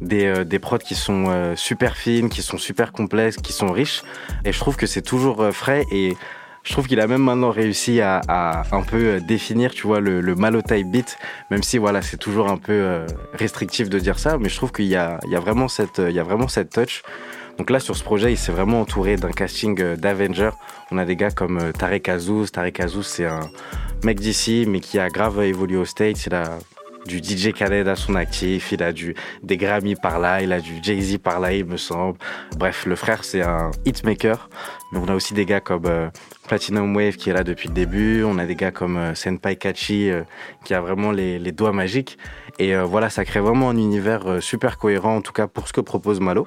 des, 0.00 0.26
euh, 0.26 0.44
des 0.44 0.58
prods 0.58 0.78
qui 0.78 0.94
sont 0.94 1.54
super 1.56 1.96
fines, 1.96 2.28
qui 2.28 2.42
sont 2.42 2.58
super 2.58 2.92
complexes, 2.92 3.36
qui 3.36 3.52
sont 3.52 3.70
riches 3.70 4.02
et 4.44 4.52
je 4.52 4.58
trouve 4.58 4.76
que 4.76 4.86
c'est 4.86 5.02
toujours 5.02 5.48
frais 5.52 5.84
et 5.90 6.16
je 6.62 6.72
trouve 6.72 6.86
qu'il 6.86 7.00
a 7.00 7.06
même 7.06 7.22
maintenant 7.22 7.50
réussi 7.50 8.00
à, 8.02 8.20
un 8.70 8.82
peu 8.82 9.20
définir, 9.20 9.70
tu 9.70 9.86
vois, 9.86 10.00
le, 10.00 10.20
le 10.20 10.34
Malo 10.34 10.60
type 10.60 10.90
beat, 10.90 11.16
même 11.50 11.62
si 11.62 11.78
voilà, 11.78 12.02
c'est 12.02 12.18
toujours 12.18 12.50
un 12.50 12.58
peu 12.58 13.06
restrictif 13.32 13.88
de 13.88 13.98
dire 13.98 14.18
ça, 14.18 14.36
mais 14.38 14.50
je 14.50 14.56
trouve 14.56 14.70
qu'il 14.70 14.84
y 14.84 14.96
a, 14.96 15.18
y 15.26 15.36
a 15.36 15.40
vraiment 15.40 15.68
cette, 15.68 15.98
il 15.98 16.14
y 16.14 16.18
a 16.18 16.22
vraiment 16.22 16.48
cette 16.48 16.70
touch. 16.70 17.02
Donc 17.60 17.68
là, 17.68 17.78
sur 17.78 17.94
ce 17.94 18.02
projet, 18.02 18.32
il 18.32 18.38
s'est 18.38 18.52
vraiment 18.52 18.80
entouré 18.80 19.16
d'un 19.16 19.32
casting 19.32 19.78
euh, 19.82 19.94
d'Avengers. 19.94 20.52
On 20.90 20.96
a 20.96 21.04
des 21.04 21.14
gars 21.14 21.30
comme 21.30 21.58
euh, 21.58 21.72
Tarek 21.72 22.08
Azouz. 22.08 22.50
Tarek 22.50 22.80
Azouz, 22.80 23.06
c'est 23.06 23.26
un 23.26 23.50
mec 24.02 24.18
d'ici, 24.18 24.64
mais 24.66 24.80
qui 24.80 24.98
a 24.98 25.10
grave 25.10 25.42
évolué 25.42 25.76
aux 25.76 25.84
States. 25.84 26.24
Il 26.24 26.34
a 26.34 26.58
du 27.04 27.18
DJ 27.18 27.52
Khaled 27.52 27.86
à 27.86 27.96
son 27.96 28.14
actif, 28.14 28.72
il 28.72 28.82
a 28.82 28.92
du, 28.92 29.14
des 29.42 29.58
Grammy 29.58 29.94
par 29.94 30.18
là, 30.18 30.40
il 30.40 30.54
a 30.54 30.60
du 30.60 30.72
Jay-Z 30.82 31.18
par 31.18 31.38
là, 31.38 31.52
il 31.52 31.66
me 31.66 31.76
semble. 31.76 32.16
Bref, 32.56 32.86
le 32.86 32.96
frère, 32.96 33.24
c'est 33.24 33.42
un 33.42 33.72
hitmaker. 33.84 34.48
Mais 34.92 34.98
on 34.98 35.08
a 35.08 35.14
aussi 35.14 35.34
des 35.34 35.44
gars 35.44 35.60
comme 35.60 35.84
euh, 35.84 36.08
Platinum 36.48 36.96
Wave 36.96 37.16
qui 37.16 37.28
est 37.28 37.34
là 37.34 37.44
depuis 37.44 37.68
le 37.68 37.74
début. 37.74 38.24
On 38.24 38.38
a 38.38 38.46
des 38.46 38.56
gars 38.56 38.70
comme 38.70 39.14
Senpai 39.14 39.56
Kachi 39.56 40.10
qui 40.64 40.72
a 40.72 40.80
vraiment 40.80 41.12
les, 41.12 41.52
doigts 41.52 41.72
magiques. 41.72 42.16
Et 42.58 42.74
voilà, 42.74 43.10
ça 43.10 43.26
crée 43.26 43.40
vraiment 43.40 43.68
un 43.68 43.76
univers 43.76 44.42
super 44.42 44.78
cohérent, 44.78 45.16
en 45.16 45.20
tout 45.20 45.32
cas 45.32 45.46
pour 45.46 45.68
ce 45.68 45.74
que 45.74 45.82
propose 45.82 46.20
Malo. 46.20 46.46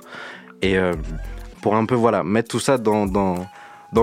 Et 0.64 0.78
euh, 0.78 0.94
pour 1.62 1.76
un 1.76 1.86
peu 1.86 1.94
voilà 1.94 2.24
mettre 2.24 2.48
tout 2.48 2.60
ça 2.60 2.78
dans, 2.78 3.06
dans, 3.06 3.36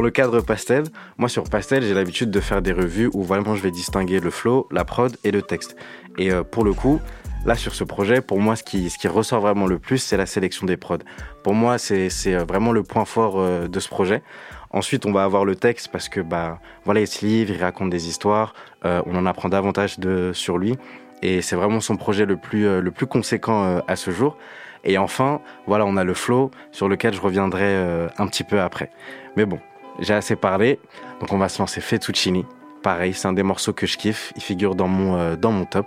le 0.01 0.11
cadre 0.11 0.43
Pastel, 0.43 0.85
moi 1.17 1.31
sur 1.31 1.45
Pastel, 1.45 1.83
j'ai 1.83 1.95
l'habitude 1.95 2.31
de 2.31 2.39
faire 2.39 2.61
des 2.61 2.73
revues 2.73 3.09
où 3.15 3.25
vraiment 3.25 3.57
je 3.57 3.63
vais 3.63 3.71
distinguer 3.71 4.21
le 4.21 4.31
flow, 4.31 4.69
la 4.71 4.85
prod 4.85 5.17
et 5.25 5.31
le 5.31 5.41
texte. 5.41 5.75
Et 6.19 6.31
euh, 6.31 6.43
pour 6.43 6.63
le 6.65 6.75
coup, 6.75 7.01
là 7.47 7.55
sur 7.55 7.75
ce 7.75 7.83
projet, 7.83 8.21
pour 8.21 8.41
moi, 8.41 8.57
ce 8.57 8.63
qui, 8.63 8.91
ce 8.91 8.99
qui 8.99 9.09
ressort 9.09 9.41
vraiment 9.41 9.67
le 9.67 9.79
plus, 9.79 9.97
c'est 9.97 10.19
la 10.19 10.27
sélection 10.27 10.67
des 10.67 10.77
prods. 10.77 10.99
Pour 11.43 11.55
moi, 11.55 11.79
c'est 11.79 12.11
euh, 12.27 12.45
vraiment 12.45 12.73
le 12.73 12.83
point 12.83 13.07
fort 13.07 13.43
de 13.67 13.81
ce 13.81 13.89
projet. 13.89 14.23
Ensuite, 14.71 15.07
on 15.07 15.13
va 15.13 15.25
avoir 15.25 15.47
le 15.47 15.57
texte 15.57 15.89
parce 15.91 16.11
que 16.11 16.21
bah 16.21 16.61
voilà, 16.85 17.01
il 17.01 17.07
se 17.07 17.25
livre, 17.25 17.55
il 17.55 17.63
raconte 17.63 17.89
des 17.89 18.07
histoires, 18.07 18.53
on 18.85 19.17
en 19.17 19.25
apprend 19.25 19.49
davantage 19.49 19.99
de 19.99 20.33
sur 20.35 20.59
lui 20.59 20.77
et 21.23 21.43
c'est 21.43 21.57
vraiment 21.57 21.81
son 21.81 21.97
projet 21.97 22.25
le 22.25 22.37
plus 22.37 22.81
le 22.81 22.91
plus 22.93 23.07
conséquent 23.07 23.83
à 23.89 23.97
ce 23.97 24.13
jour. 24.13 24.37
Et 24.85 24.99
enfin, 24.99 25.41
voilà, 25.67 25.85
on 25.87 25.97
a 25.97 26.05
le 26.05 26.15
flow 26.15 26.51
sur 26.73 26.89
lequel 26.89 27.15
je 27.15 27.21
reviendrai 27.21 27.65
euh, 27.65 28.09
un 28.19 28.27
petit 28.27 28.45
peu 28.45 28.61
après. 28.61 28.91
Mais 29.37 29.45
bon, 29.45 29.59
j'ai 29.99 30.15
assez 30.15 30.37
parlé, 30.37 30.79
donc 31.21 31.33
on 31.33 31.39
va 31.39 31.49
se 31.49 31.59
lancer 31.59 31.81
Fettuccini. 31.81 32.47
Pareil, 32.83 33.13
c'est 33.13 33.29
un 33.29 33.35
des 33.35 33.43
morceaux 33.43 33.75
que 33.75 33.87
je 33.87 33.99
kiffe, 33.99 34.33
il 34.37 34.43
figure 34.43 34.75
dans 34.75 34.89
mon 34.89 35.17
euh, 35.19 35.37
dans 35.37 35.53
mon 35.53 35.67
top. 35.67 35.87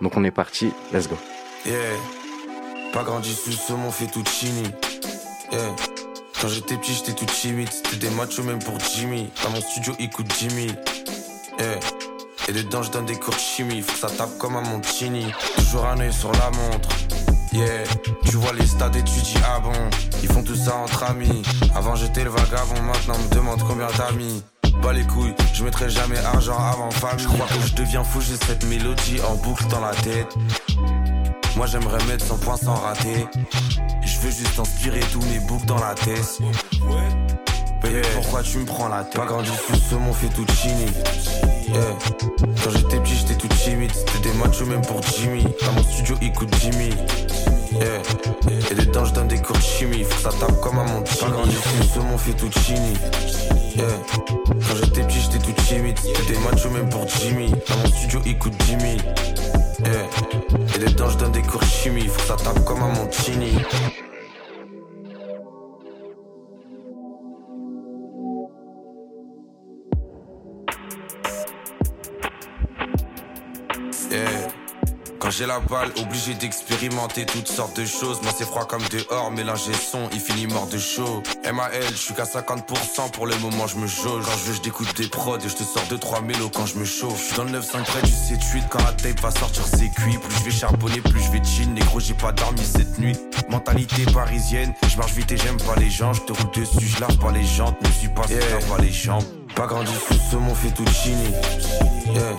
Donc 0.00 0.16
on 0.16 0.22
est 0.22 0.30
parti, 0.30 0.72
let's 0.92 1.08
go. 1.08 1.16
Yeah. 1.66 1.76
Pas 2.92 3.02
grandi 3.02 3.32
sous 3.34 3.52
saumon 3.52 3.90
fettuccini. 3.90 4.70
Yeah. 5.50 5.74
Quand 6.40 6.46
j'étais 6.48 6.76
petit, 6.76 6.92
j'étais 6.92 7.12
tout 7.12 7.26
timide. 7.26 7.68
C'était 7.68 7.96
des 7.96 8.10
machos 8.10 8.44
même 8.44 8.60
pour 8.60 8.78
Jimmy. 8.78 9.28
Dans 9.42 9.50
mon 9.50 9.60
studio, 9.60 9.92
il 9.98 10.08
coûte 10.08 10.32
Jimmy. 10.38 10.68
Yeah. 11.58 11.80
Et 12.48 12.52
dedans, 12.52 12.82
je 12.82 12.90
donne 12.90 13.04
des 13.04 13.16
cours 13.16 13.34
de 13.34 13.40
chimie. 13.40 13.82
Faut 13.82 13.96
ça 13.96 14.14
tape 14.14 14.38
comme 14.38 14.56
un 14.56 14.62
Montini. 14.62 15.26
Toujours 15.56 15.84
un 15.86 15.98
œil 16.00 16.12
sur 16.12 16.32
la 16.32 16.50
montre. 16.50 16.88
Yeah. 17.52 17.84
Tu 18.24 18.36
vois 18.36 18.52
les 18.52 18.66
stades 18.66 18.96
et 18.96 19.02
tu 19.02 19.20
dis 19.20 19.34
ah 19.44 19.60
bon. 19.60 19.72
Ils 20.22 20.28
font 20.28 20.42
tout 20.42 20.56
ça 20.56 20.76
entre 20.76 21.04
amis. 21.04 21.42
Avant, 21.74 21.94
j'étais 21.94 22.24
le 22.24 22.30
vagabond. 22.30 22.82
Maintenant, 22.82 23.14
on 23.18 23.22
me 23.22 23.34
demande 23.34 23.62
combien 23.66 23.88
t'as 23.96 24.12
mis. 24.12 24.42
Pas 24.82 24.92
les 24.92 25.04
couilles, 25.04 25.34
je 25.54 25.64
mettrai 25.64 25.90
jamais 25.90 26.18
argent 26.18 26.56
avant 26.56 26.90
famille. 26.90 27.24
Je 27.24 27.28
crois 27.28 27.46
que 27.46 27.66
je 27.66 27.74
deviens 27.74 28.04
fou, 28.04 28.20
j'ai 28.20 28.36
cette 28.36 28.64
mélodie 28.66 29.20
en 29.28 29.34
boucle 29.34 29.66
dans 29.66 29.80
la 29.80 29.90
tête. 29.90 30.36
Moi 31.56 31.66
j'aimerais 31.66 32.04
mettre 32.04 32.24
100 32.24 32.36
points 32.38 32.56
sans 32.56 32.74
rater. 32.74 33.26
Je 34.04 34.18
veux 34.20 34.30
juste 34.30 34.58
inspirer 34.58 35.00
tous 35.12 35.22
mes 35.22 35.40
boucles 35.40 35.66
dans 35.66 35.80
la 35.80 35.94
tête. 35.94 36.38
Pourquoi 38.14 38.42
tu 38.42 38.58
me 38.58 38.64
prends 38.64 38.88
la 38.88 39.04
tête? 39.04 39.14
Pas 39.14 39.26
grandi 39.26 39.50
sous 39.66 39.76
saumon 39.76 40.12
fettuccini. 40.12 40.86
Yeah. 41.68 41.80
Quand 42.64 42.70
j'étais 42.70 43.00
petit, 43.00 43.14
j'étais 43.14 43.34
tout 43.34 43.48
timide. 43.48 43.90
C'était 43.94 44.30
des 44.30 44.34
machos 44.38 44.66
même 44.66 44.82
pour 44.82 45.02
Jimmy. 45.02 45.44
Dans 45.64 45.72
mon 45.72 45.82
studio, 45.82 46.16
il 46.20 46.32
coûte 46.32 46.54
Jimmy. 46.60 46.90
Yeah. 47.72 48.02
Et 48.70 48.74
dedans, 48.74 49.04
je 49.04 49.12
donne 49.12 49.28
des 49.28 49.38
cours 49.38 49.56
de 49.56 49.62
chimie. 49.62 50.04
Faut 50.04 50.16
que 50.16 50.22
ça 50.22 50.38
tape 50.38 50.60
comme 50.60 50.78
un 50.78 50.84
Montini. 50.84 51.20
Pas 51.20 51.30
grandi 51.30 51.54
sous 51.54 51.94
saumon 51.94 52.18
fettuccini. 52.18 52.94
Yeah. 53.76 53.86
Quand 54.46 54.76
j'étais 54.82 55.02
petit, 55.02 55.20
j'étais 55.20 55.38
tout 55.38 55.62
timide. 55.66 55.98
C'était 55.98 56.32
des 56.32 56.38
machos 56.38 56.70
même 56.70 56.88
pour 56.88 57.06
Jimmy. 57.08 57.50
Dans 57.68 57.76
mon 57.76 57.86
studio, 57.86 58.20
il 58.26 58.38
coûte 58.38 58.54
Jimmy. 58.66 58.96
Yeah. 59.84 60.06
Et 60.74 60.78
dedans, 60.78 61.10
je 61.10 61.18
donne 61.18 61.32
des 61.32 61.42
cours 61.42 61.60
de 61.60 61.66
chimie. 61.66 62.06
Faut 62.06 62.20
que 62.20 62.26
ça 62.26 62.36
tape 62.36 62.64
comme 62.64 62.82
un 62.82 62.88
Montini. 62.88 63.52
Yeah. 63.52 64.07
J'ai 75.38 75.46
la 75.46 75.60
balle, 75.60 75.92
obligé 76.00 76.34
d'expérimenter 76.34 77.24
toutes 77.24 77.46
sortes 77.46 77.78
de 77.78 77.84
choses. 77.84 78.20
Moi 78.22 78.32
c'est 78.36 78.44
froid 78.44 78.64
comme 78.64 78.82
dehors, 78.90 79.30
mélanger 79.30 79.72
son, 79.72 80.08
il 80.12 80.18
finit 80.18 80.48
mort 80.48 80.66
de 80.66 80.78
chaud. 80.78 81.22
MAL, 81.44 81.70
je 81.92 81.96
suis 81.96 82.14
qu'à 82.14 82.24
50%, 82.24 83.12
pour 83.12 83.26
le 83.28 83.36
moment 83.36 83.68
je 83.68 83.76
me 83.76 83.86
jauge. 83.86 84.24
Quand 84.24 84.36
je 84.36 84.50
veux, 84.50 84.54
je 84.54 84.62
découte 84.62 84.96
des 84.96 85.06
prods 85.06 85.38
et 85.38 85.48
je 85.48 85.54
te 85.54 85.62
sors 85.62 85.84
2-3 85.84 86.24
mélos 86.24 86.50
quand 86.52 86.66
je 86.66 86.76
me 86.76 86.84
chauffe. 86.84 87.20
Je 87.20 87.24
suis 87.26 87.36
dans 87.36 87.44
le 87.44 87.52
9-5 87.52 87.84
près 87.84 88.02
du 88.02 88.10
7-8, 88.10 88.68
quand 88.68 88.82
la 88.82 88.92
tape 88.92 89.20
va 89.20 89.30
sortir 89.30 89.62
c'est 89.64 89.90
cuit. 89.90 90.18
Plus 90.18 90.38
je 90.40 90.44
vais 90.44 90.50
charbonner, 90.50 91.00
plus 91.00 91.22
je 91.22 91.30
vais 91.30 91.44
chill. 91.44 91.72
Négro, 91.72 92.00
j'ai 92.00 92.14
pas 92.14 92.32
dormi 92.32 92.64
cette 92.64 92.98
nuit. 92.98 93.16
Mentalité 93.48 94.06
parisienne, 94.12 94.74
je 94.88 94.96
marche 94.96 95.12
vite 95.12 95.30
et 95.30 95.36
j'aime 95.36 95.58
pas 95.58 95.76
les 95.76 95.90
gens. 95.90 96.12
Je 96.14 96.22
te 96.22 96.32
roule 96.32 96.50
dessus, 96.50 96.86
je 96.86 97.00
lave 97.00 97.16
pas 97.18 97.30
les 97.30 97.44
jantes, 97.44 97.80
ne 97.80 97.90
suis 97.92 98.08
pas 98.08 98.26
yeah. 98.28 98.40
pas 98.68 98.82
les 98.82 98.92
jambes. 98.92 99.37
Pas 99.58 99.66
grandi 99.66 99.92
sous 99.92 100.14
saumon 100.30 100.54
fettuccini. 100.54 101.34
Yeah. 102.06 102.36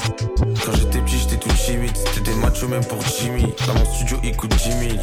Quand 0.65 0.71
j'étais 0.71 0.99
petit, 0.99 1.17
j'étais 1.17 1.35
tout 1.35 1.49
timide. 1.49 1.91
C'était 1.93 2.31
des 2.31 2.35
machos 2.35 2.69
même 2.69 2.85
pour 2.85 3.01
Jimmy. 3.01 3.53
Dans 3.67 3.73
mon 3.73 3.83
studio, 3.93 4.17
il 4.23 4.37
coûte 4.37 4.55
Jimmy. 4.57 4.97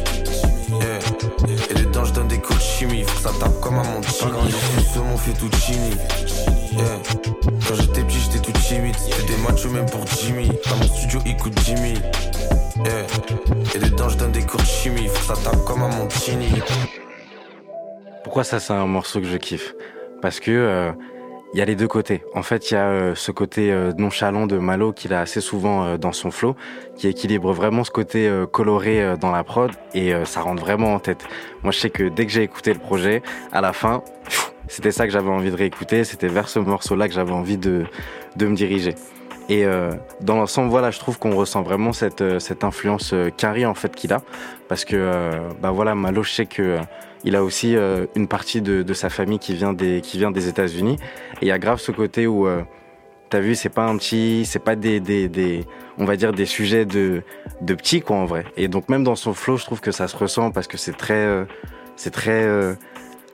Yeah. 0.81 0.97
Et 1.69 1.73
dedans, 1.75 2.05
je 2.05 2.13
donne 2.13 2.27
des 2.27 2.39
cours 2.39 2.55
de 2.55 2.61
chimie. 2.61 3.03
Faut 3.03 3.17
que 3.17 3.21
ça 3.21 3.39
tape 3.39 3.59
comme 3.61 3.75
un 3.75 3.83
Montini. 3.83 4.19
Pas 4.19 4.29
grandi 4.31 4.51
sous 4.51 4.93
saumon 4.95 5.15
fettuccini. 5.15 5.91
Yeah. 6.71 6.85
Quand 7.67 7.75
j'étais 7.75 8.01
petit, 8.01 8.19
j'étais 8.19 8.39
tout 8.39 8.59
timide. 8.67 8.95
C'était 8.95 9.33
des 9.33 9.37
machos 9.43 9.69
même 9.69 9.85
pour 9.85 10.03
Jimmy. 10.07 10.49
Dans 10.67 10.75
mon 10.77 10.95
studio, 10.95 11.19
il 11.23 11.37
coûte 11.37 11.59
Jimmy. 11.65 11.93
Yeah. 12.83 13.75
Et 13.75 13.77
dedans, 13.77 14.09
je 14.09 14.17
donne 14.17 14.31
des 14.31 14.41
cours 14.41 14.59
de 14.59 14.65
chimie. 14.65 15.07
Faut 15.07 15.33
que 15.33 15.37
ça 15.37 15.51
tape 15.51 15.63
comme 15.65 15.83
un 15.83 15.89
Montini. 15.89 16.49
Pourquoi 18.23 18.43
ça 18.43 18.59
c'est 18.59 18.73
un 18.73 18.87
morceau 18.87 19.21
que 19.21 19.27
je 19.27 19.37
kiffe? 19.37 19.75
Parce 20.19 20.39
que 20.39 20.49
euh, 20.49 20.91
il 21.53 21.59
y 21.59 21.61
a 21.61 21.65
les 21.65 21.75
deux 21.75 21.87
côtés. 21.87 22.23
En 22.35 22.43
fait, 22.43 22.71
il 22.71 22.73
y 22.73 22.77
a 22.77 22.87
euh, 22.87 23.15
ce 23.15 23.31
côté 23.31 23.71
euh, 23.71 23.93
nonchalant 23.97 24.47
de 24.47 24.57
Malo 24.57 24.91
qu'il 24.91 25.13
a 25.13 25.21
assez 25.21 25.41
souvent 25.41 25.85
euh, 25.85 25.97
dans 25.97 26.11
son 26.11 26.31
flow, 26.31 26.55
qui 26.95 27.07
équilibre 27.07 27.53
vraiment 27.53 27.83
ce 27.83 27.91
côté 27.91 28.27
euh, 28.27 28.45
coloré 28.45 29.01
euh, 29.01 29.15
dans 29.15 29.31
la 29.31 29.43
prod 29.43 29.71
et 29.93 30.13
euh, 30.13 30.25
ça 30.25 30.41
rentre 30.41 30.61
vraiment 30.61 30.93
en 30.93 30.99
tête. 30.99 31.25
Moi, 31.63 31.71
je 31.71 31.79
sais 31.79 31.89
que 31.89 32.03
dès 32.03 32.25
que 32.25 32.31
j'ai 32.31 32.43
écouté 32.43 32.73
le 32.73 32.79
projet, 32.79 33.21
à 33.51 33.61
la 33.61 33.73
fin, 33.73 34.03
c'était 34.67 34.91
ça 34.91 35.05
que 35.07 35.13
j'avais 35.13 35.29
envie 35.29 35.51
de 35.51 35.55
réécouter, 35.55 36.03
c'était 36.03 36.27
vers 36.27 36.49
ce 36.49 36.59
morceau-là 36.59 37.07
que 37.07 37.13
j'avais 37.13 37.31
envie 37.31 37.57
de, 37.57 37.85
de 38.35 38.45
me 38.45 38.55
diriger. 38.55 38.95
Et 39.49 39.65
euh, 39.65 39.91
dans 40.21 40.35
l'ensemble, 40.35 40.69
voilà, 40.69 40.91
je 40.91 40.99
trouve 40.99 41.19
qu'on 41.19 41.35
ressent 41.35 41.61
vraiment 41.61 41.93
cette, 41.93 42.21
euh, 42.21 42.39
cette 42.39 42.63
influence 42.63 43.13
euh, 43.13 43.29
Carrie 43.29 43.65
en 43.65 43.73
fait 43.73 43.95
qu'il 43.95 44.11
a, 44.11 44.21
parce 44.67 44.83
que 44.83 45.31
bah 45.61 45.71
voilà, 45.71 45.95
Malo, 45.95 46.23
je 46.23 46.31
sais 46.31 46.45
que 46.45 46.77
il 47.23 47.35
a 47.35 47.43
aussi 47.43 47.75
une 48.15 48.27
partie 48.27 48.61
de, 48.61 48.93
sa 48.93 49.09
famille 49.09 49.39
qui 49.39 49.53
vient 49.53 49.73
des 49.73 50.01
qui 50.01 50.17
vient 50.17 50.31
des 50.31 50.47
États-Unis, 50.47 50.97
et 51.41 51.45
il 51.45 51.47
y 51.47 51.51
a 51.51 51.59
grave 51.59 51.79
ce 51.79 51.91
côté 51.91 52.27
où 52.27 52.47
T'as 53.29 53.41
vu, 53.41 53.55
c'est 53.55 53.67
pas 53.67 53.83
un 53.83 53.97
petit, 53.97 54.45
c'est 54.45 54.59
pas 54.59 54.77
des, 54.77 55.01
des, 55.01 55.65
on 55.97 56.05
va 56.05 56.15
dire 56.15 56.31
des 56.31 56.45
sujets 56.45 56.85
de, 56.85 57.23
de 57.59 57.73
petits 57.73 57.99
quoi 57.99 58.15
en 58.15 58.25
vrai. 58.25 58.45
Et 58.55 58.69
donc 58.69 58.87
même 58.87 59.03
dans 59.03 59.17
son 59.17 59.33
flow, 59.33 59.57
je 59.57 59.65
trouve 59.65 59.81
que 59.81 59.91
ça 59.91 60.07
se 60.07 60.15
ressent 60.15 60.51
parce 60.51 60.67
que 60.67 60.77
c'est 60.77 60.95
très, 60.95 61.45
c'est 61.97 62.11
très 62.11 62.47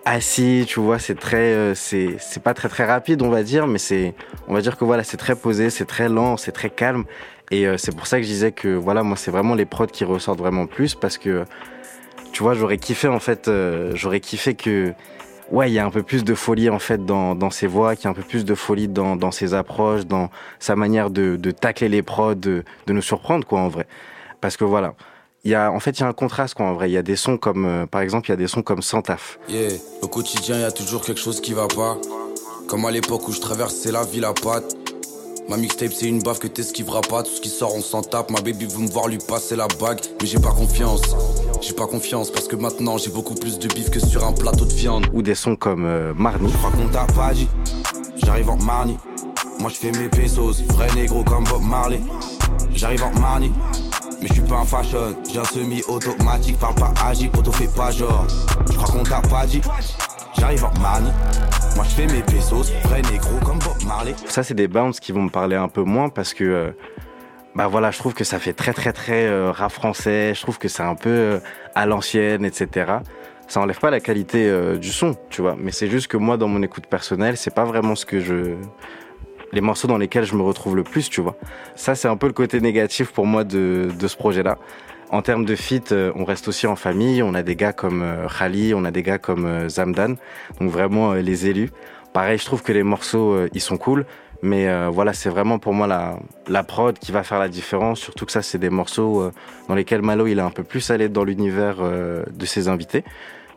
assis, 0.05 0.65
tu 0.67 0.79
vois, 0.79 0.99
c'est 0.99 1.15
très, 1.15 1.53
euh, 1.53 1.75
c'est, 1.75 2.17
c'est 2.19 2.41
pas 2.41 2.53
très 2.53 2.69
très 2.69 2.85
rapide, 2.85 3.21
on 3.21 3.29
va 3.29 3.43
dire, 3.43 3.67
mais 3.67 3.79
c'est, 3.79 4.13
on 4.47 4.53
va 4.53 4.61
dire 4.61 4.77
que 4.77 4.85
voilà, 4.85 5.03
c'est 5.03 5.17
très 5.17 5.35
posé, 5.35 5.69
c'est 5.69 5.85
très 5.85 6.09
lent, 6.09 6.37
c'est 6.37 6.51
très 6.51 6.69
calme. 6.69 7.05
Et 7.51 7.67
euh, 7.67 7.77
c'est 7.77 7.95
pour 7.95 8.07
ça 8.07 8.17
que 8.17 8.23
je 8.23 8.27
disais 8.27 8.51
que 8.51 8.69
voilà, 8.69 9.03
moi 9.03 9.17
c'est 9.17 9.31
vraiment 9.31 9.55
les 9.55 9.65
prods 9.65 9.87
qui 9.87 10.05
ressortent 10.05 10.39
vraiment 10.39 10.65
plus 10.65 10.95
parce 10.95 11.17
que, 11.17 11.45
tu 12.31 12.43
vois, 12.43 12.53
j'aurais 12.53 12.77
kiffé 12.77 13.07
en 13.07 13.19
fait, 13.19 13.47
euh, 13.47 13.91
j'aurais 13.95 14.19
kiffé 14.19 14.55
que 14.55 14.93
ouais, 15.51 15.69
il 15.69 15.73
y 15.73 15.79
a 15.79 15.85
un 15.85 15.91
peu 15.91 16.03
plus 16.03 16.23
de 16.23 16.33
folie 16.33 16.69
en 16.69 16.79
fait 16.79 17.05
dans, 17.05 17.35
dans 17.35 17.51
ses 17.51 17.67
voix, 17.67 17.95
qu'il 17.95 18.05
y 18.05 18.07
a 18.07 18.11
un 18.11 18.13
peu 18.13 18.23
plus 18.23 18.45
de 18.45 18.55
folie 18.55 18.87
dans, 18.87 19.15
dans 19.15 19.31
ses 19.31 19.53
approches, 19.53 20.05
dans 20.05 20.29
sa 20.59 20.75
manière 20.75 21.09
de, 21.11 21.35
de 21.35 21.51
tacler 21.51 21.89
les 21.89 22.01
prods, 22.01 22.35
de, 22.35 22.63
de 22.87 22.93
nous 22.93 23.01
surprendre 23.01 23.45
quoi 23.45 23.59
en 23.59 23.67
vrai. 23.67 23.87
Parce 24.41 24.57
que 24.57 24.63
voilà, 24.65 24.95
il 25.43 25.51
y 25.51 25.55
a, 25.55 25.71
en 25.71 25.79
fait, 25.79 25.99
il 25.99 26.01
y 26.01 26.03
a 26.03 26.07
un 26.07 26.13
contraste, 26.13 26.53
quoi, 26.53 26.67
en 26.67 26.73
vrai. 26.73 26.89
Il 26.89 26.93
y 26.93 26.97
a 26.97 27.03
des 27.03 27.17
sons 27.17 27.37
comme, 27.37 27.65
euh, 27.65 27.85
par 27.85 28.01
exemple, 28.01 28.27
il 28.29 28.31
y 28.31 28.33
a 28.33 28.37
des 28.37 28.47
sons 28.47 28.61
comme 28.61 28.81
Sans 28.81 29.01
taf. 29.01 29.39
Yeah, 29.49 29.71
au 30.01 30.07
quotidien, 30.07 30.59
y 30.59 30.63
a 30.63 30.71
toujours 30.71 31.03
quelque 31.03 31.19
chose 31.19 31.41
qui 31.41 31.53
va 31.53 31.67
pas. 31.67 31.97
Comme 32.67 32.85
à 32.85 32.91
l'époque 32.91 33.27
où 33.27 33.33
je 33.33 33.41
traversais 33.41 33.91
la 33.91 34.03
ville 34.03 34.23
à 34.23 34.33
pattes. 34.33 34.73
Ma 35.49 35.57
mixtape, 35.57 35.91
c'est 35.91 36.07
une 36.07 36.23
baffe 36.23 36.39
que 36.39 36.47
t'esquiveras 36.47 37.01
pas. 37.01 37.23
Tout 37.23 37.31
ce 37.31 37.41
qui 37.41 37.49
sort, 37.49 37.75
on 37.75 37.81
s'en 37.81 38.01
tape. 38.01 38.31
Ma 38.31 38.39
baby 38.39 38.65
veut 38.65 38.79
me 38.79 38.89
voir 38.89 39.09
lui 39.09 39.17
passer 39.17 39.57
la 39.57 39.67
bague. 39.81 39.99
Mais 40.21 40.27
j'ai 40.27 40.39
pas 40.39 40.51
confiance. 40.51 41.01
J'ai 41.61 41.73
pas 41.73 41.87
confiance 41.87 42.31
parce 42.31 42.47
que 42.47 42.55
maintenant, 42.55 42.97
j'ai 42.97 43.09
beaucoup 43.09 43.35
plus 43.35 43.59
de 43.59 43.67
bif 43.67 43.89
que 43.89 43.99
sur 43.99 44.25
un 44.25 44.31
plateau 44.31 44.63
de 44.63 44.73
viande. 44.73 45.07
Ou 45.11 45.21
des 45.21 45.35
sons 45.35 45.57
comme 45.57 45.85
euh, 45.85 46.13
Marnie. 46.15 46.49
Je 46.49 46.57
crois 46.57 46.71
qu'on 46.71 46.87
t'a 46.87 47.05
pas 47.13 47.33
dit. 47.33 47.49
J'arrive 48.15 48.49
en 48.49 48.57
Marnie. 48.57 48.97
Moi, 49.59 49.69
je 49.69 49.75
fais 49.75 49.91
mes 49.91 50.07
pesos. 50.07 50.63
Vrai 50.69 50.87
négro 50.95 51.25
comme 51.25 51.43
Bob 51.43 51.63
Marley. 51.63 51.99
J'arrive 52.73 53.03
en 53.03 53.19
Marnie. 53.19 53.51
Mais 54.23 54.29
je 54.29 54.35
suis 54.35 54.43
pas 54.43 54.59
un 54.59 54.65
fashion, 54.65 55.17
j'ai 55.29 55.37
un 55.37 55.43
semi-automatique, 55.43 56.57
parle 56.57 56.75
pas 56.75 56.93
agi, 57.05 57.29
auto 57.37 57.51
fait 57.51 57.67
pas 57.75 57.91
genre. 57.91 58.25
Je 58.71 58.77
crois 58.77 58.87
qu'on 58.87 59.03
t'a 59.03 59.19
pas 59.19 59.45
dit. 59.45 59.59
J'arrive 60.39 60.63
en 60.63 60.79
Marnie. 60.79 61.11
Moi 61.75 61.83
je 61.83 61.89
fais 61.89 62.07
mes 62.07 62.21
pesos, 62.21 62.71
vrai 62.85 63.01
négro 63.11 63.37
comme 63.45 63.59
Bob 63.59 63.83
Marley. 63.85 64.15
Ça, 64.27 64.41
c'est 64.41 64.53
des 64.53 64.69
bounce 64.69 65.01
qui 65.01 65.11
vont 65.11 65.23
me 65.23 65.29
parler 65.29 65.57
un 65.57 65.67
peu 65.67 65.83
moins 65.83 66.07
parce 66.07 66.33
que, 66.33 66.45
euh, 66.45 66.71
bah 67.53 67.67
voilà, 67.67 67.91
je 67.91 67.97
trouve 67.97 68.13
que 68.13 68.23
ça 68.23 68.39
fait 68.39 68.53
très 68.53 68.71
très 68.71 68.93
très 68.93 69.25
euh, 69.25 69.51
rap 69.51 69.73
français. 69.73 70.31
Je 70.33 70.41
trouve 70.41 70.57
que 70.57 70.69
c'est 70.69 70.83
un 70.83 70.95
peu 70.95 71.09
euh, 71.09 71.39
à 71.75 71.85
l'ancienne, 71.85 72.45
etc. 72.45 72.99
Ça 73.49 73.59
enlève 73.59 73.79
pas 73.79 73.91
la 73.91 73.99
qualité 73.99 74.47
euh, 74.47 74.77
du 74.77 74.93
son, 74.93 75.17
tu 75.31 75.41
vois. 75.41 75.57
Mais 75.59 75.73
c'est 75.73 75.89
juste 75.89 76.07
que 76.07 76.15
moi, 76.15 76.37
dans 76.37 76.47
mon 76.47 76.63
écoute 76.63 76.87
personnelle, 76.87 77.35
c'est 77.35 77.53
pas 77.53 77.65
vraiment 77.65 77.95
ce 77.95 78.05
que 78.05 78.21
je 78.21 78.55
les 79.53 79.61
morceaux 79.61 79.87
dans 79.87 79.97
lesquels 79.97 80.25
je 80.25 80.35
me 80.35 80.41
retrouve 80.41 80.75
le 80.75 80.83
plus, 80.83 81.09
tu 81.09 81.21
vois. 81.21 81.37
Ça, 81.75 81.95
c'est 81.95 82.09
un 82.09 82.17
peu 82.17 82.27
le 82.27 82.33
côté 82.33 82.59
négatif 82.59 83.11
pour 83.11 83.25
moi 83.25 83.43
de, 83.43 83.89
de 83.97 84.07
ce 84.07 84.17
projet-là. 84.17 84.57
En 85.11 85.21
termes 85.21 85.45
de 85.45 85.55
feat, 85.55 85.91
euh, 85.91 86.11
on 86.15 86.25
reste 86.25 86.47
aussi 86.47 86.65
en 86.65 86.75
famille. 86.75 87.21
On 87.21 87.35
a 87.35 87.43
des 87.43 87.55
gars 87.55 87.71
comme 87.71 88.01
euh, 88.01 88.27
Khali, 88.27 88.73
on 88.73 88.83
a 88.83 88.89
des 88.89 89.03
gars 89.03 89.19
comme 89.19 89.45
euh, 89.45 89.69
Zamdan. 89.69 90.15
Donc 90.59 90.71
vraiment 90.71 91.13
les 91.13 91.47
élus. 91.47 91.69
Pareil, 92.13 92.39
je 92.39 92.45
trouve 92.45 92.63
que 92.63 92.71
les 92.71 92.81
morceaux, 92.81 93.37
ils 93.53 93.61
sont 93.61 93.77
cool. 93.77 94.05
Mais 94.41 94.67
voilà, 94.89 95.13
c'est 95.13 95.29
vraiment 95.29 95.57
pour 95.57 95.73
moi 95.73 95.87
la, 95.87 96.19
la 96.47 96.63
prod 96.63 96.99
qui 96.99 97.11
va 97.11 97.23
faire 97.23 97.39
la 97.39 97.47
différence. 97.47 97.99
Surtout 97.99 98.25
que 98.25 98.31
ça, 98.31 98.43
c'est 98.43 98.59
des 98.59 98.69
morceaux 98.69 99.31
dans 99.67 99.73
lesquels 99.73 100.03
Malo, 100.03 100.27
il 100.27 100.37
est 100.37 100.43
un 100.43 100.51
peu 100.51 100.63
plus 100.63 100.91
allé 100.91 101.09
dans 101.09 101.23
l'univers 101.23 101.77
de 101.79 102.45
ses 102.45 102.67
invités. 102.67 103.03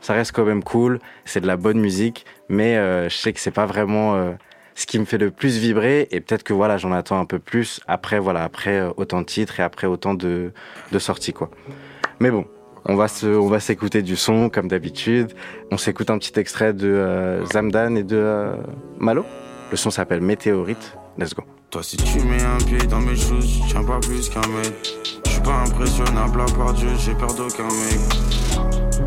Ça 0.01 0.15
reste 0.15 0.33
quand 0.33 0.45
même 0.45 0.63
cool. 0.63 1.01
C'est 1.27 1.43
de 1.43 1.47
la 1.47 1.59
bonne 1.59 1.79
musique. 1.81 2.25
Mais 2.49 2.77
je 3.11 3.15
sais 3.15 3.35
que 3.35 3.41
c'est 3.41 3.51
pas 3.51 3.67
vraiment 3.67 4.35
ce 4.77 4.87
qui 4.87 4.99
me 4.99 5.05
fait 5.05 5.19
le 5.19 5.31
plus 5.31 5.59
vibrer 5.59 6.07
et 6.13 6.21
peut-être 6.21 6.45
que 6.45 6.53
voilà 6.53 6.77
j'en 6.77 6.93
attends 6.93 7.19
un 7.19 7.25
peu 7.25 7.39
plus 7.39 7.81
après 7.89 8.19
voilà 8.19 8.45
après 8.45 8.79
euh, 8.79 8.91
autant 8.97 9.23
de 9.23 9.27
titres 9.27 9.59
et 9.59 9.63
après 9.63 9.87
autant 9.87 10.15
de, 10.15 10.53
sorties 10.99 11.33
quoi. 11.33 11.51
Mais 12.21 12.31
bon 12.31 12.45
on 12.85 12.95
va 12.95 13.09
se 13.09 13.27
on 13.27 13.49
va 13.49 13.59
s'écouter 13.59 14.03
du 14.03 14.15
son 14.15 14.49
comme 14.49 14.69
d'habitude. 14.69 15.33
On 15.73 15.79
s'écoute 15.79 16.11
un 16.11 16.19
petit 16.19 16.39
extrait 16.39 16.73
de 16.73 16.87
euh, 16.87 17.45
Zamdan 17.47 17.97
et 17.97 18.05
de 18.05 18.17
euh, 18.17 18.55
Malo. 18.99 19.25
Le 19.71 19.77
son 19.77 19.91
s'appelle 19.91 20.21
Météorite. 20.21 20.97
Let's 21.19 21.35
go. 21.35 21.43
Toi 21.71 21.83
si 21.83 21.97
tu 21.97 22.21
mets 22.21 22.43
un 22.43 22.59
pied 22.59 22.87
dans 22.87 23.01
mes 23.01 23.17
choses, 23.17 23.61
pas 23.73 23.99
plus 24.01 24.29
qu'un 24.29 24.41
mètre. 24.41 24.95
Je 25.25 25.31
suis 25.31 25.41
pas 25.41 25.65
impressionnable 25.67 26.43
Dieu, 26.77 26.89
j'ai 26.99 27.15
peur 27.15 27.35
d'aucun 27.35 27.65
mec. 27.65 28.46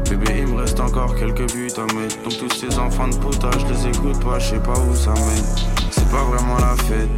Bébé, 0.09 0.39
il 0.39 0.47
me 0.47 0.61
reste 0.61 0.79
encore 0.79 1.15
quelques 1.15 1.51
buts 1.53 1.69
à 1.77 1.93
mettre. 1.93 2.17
Donc 2.23 2.35
tous 2.39 2.49
ces 2.55 2.79
enfants 2.79 3.07
de 3.07 3.15
puta, 3.17 3.51
je 3.59 3.65
les 3.71 3.95
écoute 3.95 4.19
pas, 4.23 4.39
je 4.39 4.55
sais 4.55 4.59
pas 4.59 4.73
où 4.73 4.95
ça 4.95 5.11
mène. 5.11 5.45
C'est 5.91 6.09
pas 6.09 6.23
vraiment 6.23 6.57
la 6.57 6.75
fête, 6.85 7.09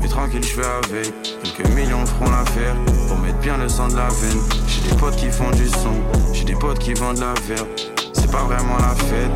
mais 0.00 0.08
tranquille, 0.08 0.42
je 0.42 0.60
fais 0.60 0.66
avec. 0.66 1.12
Quelques 1.44 1.68
millions 1.70 2.04
feront 2.04 2.28
l'affaire 2.28 2.74
pour 3.06 3.18
mettre 3.18 3.38
bien 3.38 3.56
le 3.56 3.68
sang 3.68 3.86
de 3.86 3.94
la 3.94 4.08
veine. 4.08 4.40
J'ai 4.66 4.90
des 4.90 4.96
potes 4.96 5.14
qui 5.14 5.30
font 5.30 5.50
du 5.52 5.68
son, 5.68 5.94
j'ai 6.32 6.42
des 6.42 6.56
potes 6.56 6.80
qui 6.80 6.92
vendent 6.94 7.20
la 7.20 7.34
verre. 7.46 7.66
C'est 8.14 8.32
pas 8.32 8.42
vraiment 8.42 8.78
la 8.78 8.96
fête, 8.96 9.30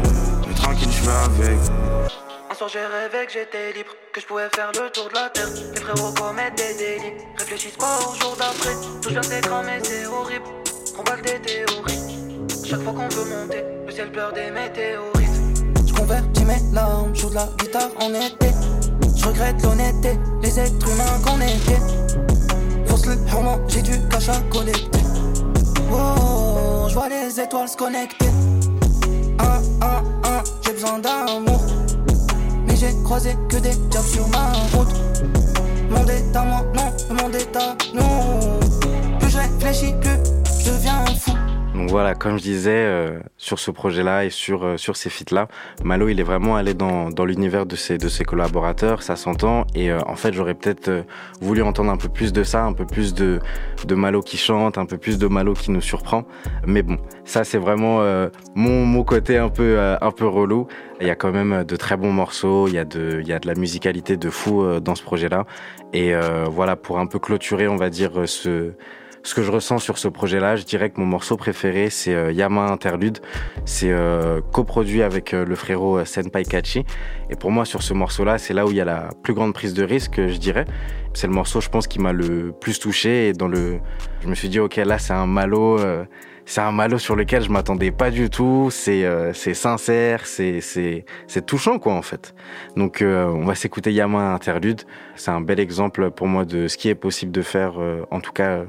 mais 0.48 0.55
tranquille, 0.55 0.90
je 0.90 1.03
fais 1.05 1.40
avec. 1.40 1.59
Un 2.50 2.55
soir 2.57 2.68
j'ai 2.68 2.81
rêvé 2.81 3.27
que 3.27 3.33
j'étais 3.33 3.72
libre, 3.74 3.90
que 4.12 4.20
je 4.20 4.27
pouvais 4.27 4.48
faire 4.53 4.72
le 4.72 4.90
tour 4.90 5.09
de 5.09 5.14
la 5.14 5.29
terre. 5.29 5.48
Les 5.72 5.81
frérots 5.81 6.12
commettent 6.14 6.57
des 6.57 6.74
délits, 6.74 7.14
réfléchissent 7.38 7.77
pas 7.77 7.96
au 8.00 8.14
jour 8.20 8.37
d'après. 8.37 8.74
Touche 9.00 9.12
vers 9.12 9.22
d'écran 9.22 9.62
mais 9.64 9.79
c'est 9.85 10.05
horrible, 10.07 10.46
combattre 10.96 11.22
des 11.22 11.40
théories. 11.40 12.03
Chaque 12.74 12.82
fois 12.82 12.92
qu'on 12.92 13.08
veut 13.08 13.30
monter, 13.30 13.64
le 13.87 13.92
ciel 13.92 14.10
pleure 14.10 14.32
des 14.32 14.50
météorites. 14.50 15.87
Je 15.87 15.94
convertis 15.94 16.44
mes 16.44 16.58
larmes, 16.72 17.14
joue 17.14 17.30
de 17.30 17.37
la 17.37 17.48
guitare 17.56 17.90
en 18.00 18.08
été. 18.08 18.52
Je 19.16 19.26
regrette 19.26 19.62
l'honnêteté, 19.62 20.18
les 20.42 20.58
êtres 20.58 20.88
humains 20.88 21.20
qu'on 21.24 21.40
était. 21.40 21.80
Force 22.87 23.06
le 23.06 23.14
roman, 23.32 23.60
j'ai 23.68 23.80
du 23.80 23.92
cash 24.08 24.28
à 24.28 24.40
collecter. 24.50 24.98
Oh, 25.92 26.87
je 26.88 26.94
vois 26.94 27.08
les 27.08 27.38
étoiles 27.38 27.68
se 27.68 27.76
connecter. 27.76 28.26
Un, 29.38 29.87
un, 29.87 30.02
un, 30.28 30.42
j'ai 30.66 30.72
besoin 30.72 30.98
d'amour. 30.98 31.62
Mais 32.66 32.74
j'ai 32.74 32.92
croisé 33.04 33.37
que 33.48 33.58
des 33.58 33.76
diables 33.88 34.08
sur 34.08 34.26
ma 34.30 34.50
route. 34.76 34.96
Mon 35.90 36.04
est 36.08 36.37
à 36.37 36.42
moi, 36.42 36.64
non, 36.74 36.92
le 37.08 37.22
monde 37.22 37.37
est 37.37 37.56
à 37.56 37.76
nous. 37.94 38.58
Plus 39.20 39.30
je 39.30 39.38
réfléchis, 39.38 39.94
plus 40.00 40.18
je 40.58 40.70
deviens 40.72 41.04
fou. 41.20 41.34
Donc 41.74 41.90
voilà, 41.90 42.14
comme 42.14 42.38
je 42.38 42.42
disais, 42.42 42.70
euh, 42.70 43.18
sur 43.37 43.58
ce 43.58 43.72
projet-là 43.72 44.24
et 44.24 44.30
sur, 44.30 44.64
euh, 44.64 44.76
sur 44.76 44.96
ces 44.96 45.10
feats-là, 45.10 45.48
Malo, 45.82 46.08
il 46.08 46.20
est 46.20 46.24
vraiment 46.24 46.54
allé 46.54 46.72
dans, 46.72 47.10
dans 47.10 47.24
l'univers 47.24 47.66
de 47.66 47.74
ses, 47.74 47.98
de 47.98 48.08
ses 48.08 48.24
collaborateurs, 48.24 49.02
ça 49.02 49.16
s'entend. 49.16 49.66
Et 49.74 49.90
euh, 49.90 49.98
en 50.06 50.14
fait, 50.14 50.32
j'aurais 50.32 50.54
peut-être 50.54 51.04
voulu 51.40 51.62
entendre 51.62 51.90
un 51.90 51.96
peu 51.96 52.08
plus 52.08 52.32
de 52.32 52.44
ça, 52.44 52.64
un 52.64 52.74
peu 52.74 52.87
plus 52.87 53.12
de, 53.12 53.40
de 53.87 53.94
Malo 53.96 54.20
qui 54.20 54.37
chante, 54.37 54.78
un 54.78 54.87
peu 54.87 54.98
plus 54.98 55.18
de 55.18 55.26
Malo 55.26 55.54
qui 55.54 55.72
nous 55.72 55.80
surprend. 55.80 56.24
Mais 56.64 56.82
bon, 56.82 56.96
ça, 57.24 57.42
c'est 57.42 57.58
vraiment 57.58 58.00
mon, 58.54 58.87
mon 58.87 59.02
côté 59.02 59.37
un 59.37 59.48
peu, 59.48 59.78
un 59.80 60.10
peu 60.12 60.26
relou. 60.26 60.68
Il 61.00 61.08
y 61.08 61.10
a 61.10 61.16
quand 61.16 61.32
même 61.32 61.64
de 61.64 61.76
très 61.76 61.96
bons 61.96 62.12
morceaux, 62.12 62.68
il 62.68 62.74
y 62.74 62.78
a 62.78 62.84
de, 62.84 63.18
il 63.20 63.26
y 63.26 63.32
a 63.32 63.40
de 63.40 63.48
la 63.48 63.54
musicalité 63.54 64.16
de 64.16 64.30
fou 64.30 64.64
dans 64.80 64.94
ce 64.94 65.02
projet-là. 65.02 65.44
Et 65.92 66.14
voilà, 66.48 66.76
pour 66.76 66.98
un 66.98 67.06
peu 67.06 67.18
clôturer, 67.18 67.66
on 67.66 67.76
va 67.76 67.90
dire, 67.90 68.12
ce 68.26 68.72
ce 69.24 69.34
que 69.34 69.42
je 69.42 69.50
ressens 69.50 69.78
sur 69.78 69.96
ce 69.96 70.06
projet-là, 70.06 70.54
je 70.56 70.64
dirais 70.64 70.90
que 70.90 71.00
mon 71.00 71.06
morceau 71.06 71.38
préféré, 71.38 71.88
c'est 71.88 72.14
euh, 72.14 72.30
Yama 72.30 72.66
Interlude. 72.66 73.20
C'est 73.64 73.90
euh, 73.90 74.42
coproduit 74.52 75.02
avec 75.02 75.32
euh, 75.32 75.46
le 75.46 75.54
frérot 75.54 75.98
euh, 75.98 76.04
Senpai 76.04 76.44
Kachi. 76.44 76.84
Et 77.30 77.34
pour 77.34 77.50
moi, 77.50 77.64
sur 77.64 77.82
ce 77.82 77.94
morceau-là, 77.94 78.37
c'est 78.37 78.52
là 78.52 78.66
où 78.66 78.70
il 78.70 78.76
y 78.76 78.82
a 78.82 78.84
la 78.84 79.08
plus 79.22 79.32
grande 79.32 79.54
prise 79.54 79.72
de 79.72 79.82
risque, 79.82 80.16
je 80.16 80.37
dirais. 80.37 80.66
C'est 81.14 81.26
le 81.26 81.32
morceau, 81.32 81.62
je 81.62 81.70
pense, 81.70 81.87
qui 81.87 82.00
m'a 82.00 82.12
le 82.12 82.52
plus 82.52 82.78
touché. 82.78 83.28
Et 83.28 83.32
dans 83.32 83.48
le, 83.48 83.78
je 84.20 84.28
me 84.28 84.34
suis 84.34 84.50
dit, 84.50 84.60
ok, 84.60 84.76
là, 84.76 84.98
c'est 84.98 85.14
un 85.14 85.26
malo. 85.26 85.78
c'est 86.44 86.60
un 86.60 86.72
malo 86.72 86.98
sur 86.98 87.16
lequel 87.16 87.42
je 87.42 87.48
m'attendais 87.48 87.92
pas 87.92 88.10
du 88.10 88.28
tout. 88.28 88.68
C'est 88.70 89.08
c'est 89.32 89.54
sincère, 89.54 90.26
c'est 90.26 90.60
c'est 90.60 91.06
c'est 91.26 91.46
touchant 91.46 91.78
quoi 91.78 91.94
en 91.94 92.02
fait. 92.02 92.34
Donc 92.76 93.02
on 93.02 93.44
va 93.44 93.54
s'écouter 93.54 93.92
Yama 93.92 94.34
Interlude. 94.34 94.82
C'est 95.14 95.30
un 95.30 95.40
bel 95.40 95.60
exemple 95.60 96.10
pour 96.10 96.26
moi 96.26 96.44
de 96.44 96.68
ce 96.68 96.76
qui 96.76 96.88
est 96.88 96.94
possible 96.96 97.32
de 97.32 97.42
faire, 97.42 97.74
en 98.10 98.20
tout 98.20 98.32
cas 98.32 98.64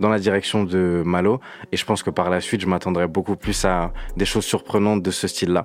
dans 0.00 0.08
la 0.08 0.18
direction 0.18 0.64
de 0.64 1.02
Malo. 1.04 1.40
Et 1.70 1.76
je 1.76 1.84
pense 1.84 2.02
que 2.02 2.10
par 2.10 2.30
la 2.30 2.40
suite, 2.40 2.62
je 2.62 2.66
m'attendrai 2.66 3.06
beaucoup 3.06 3.36
plus 3.36 3.64
à 3.64 3.92
des 4.16 4.24
choses 4.24 4.44
surprenantes 4.44 5.02
de 5.02 5.10
ce 5.10 5.28
style-là. 5.28 5.62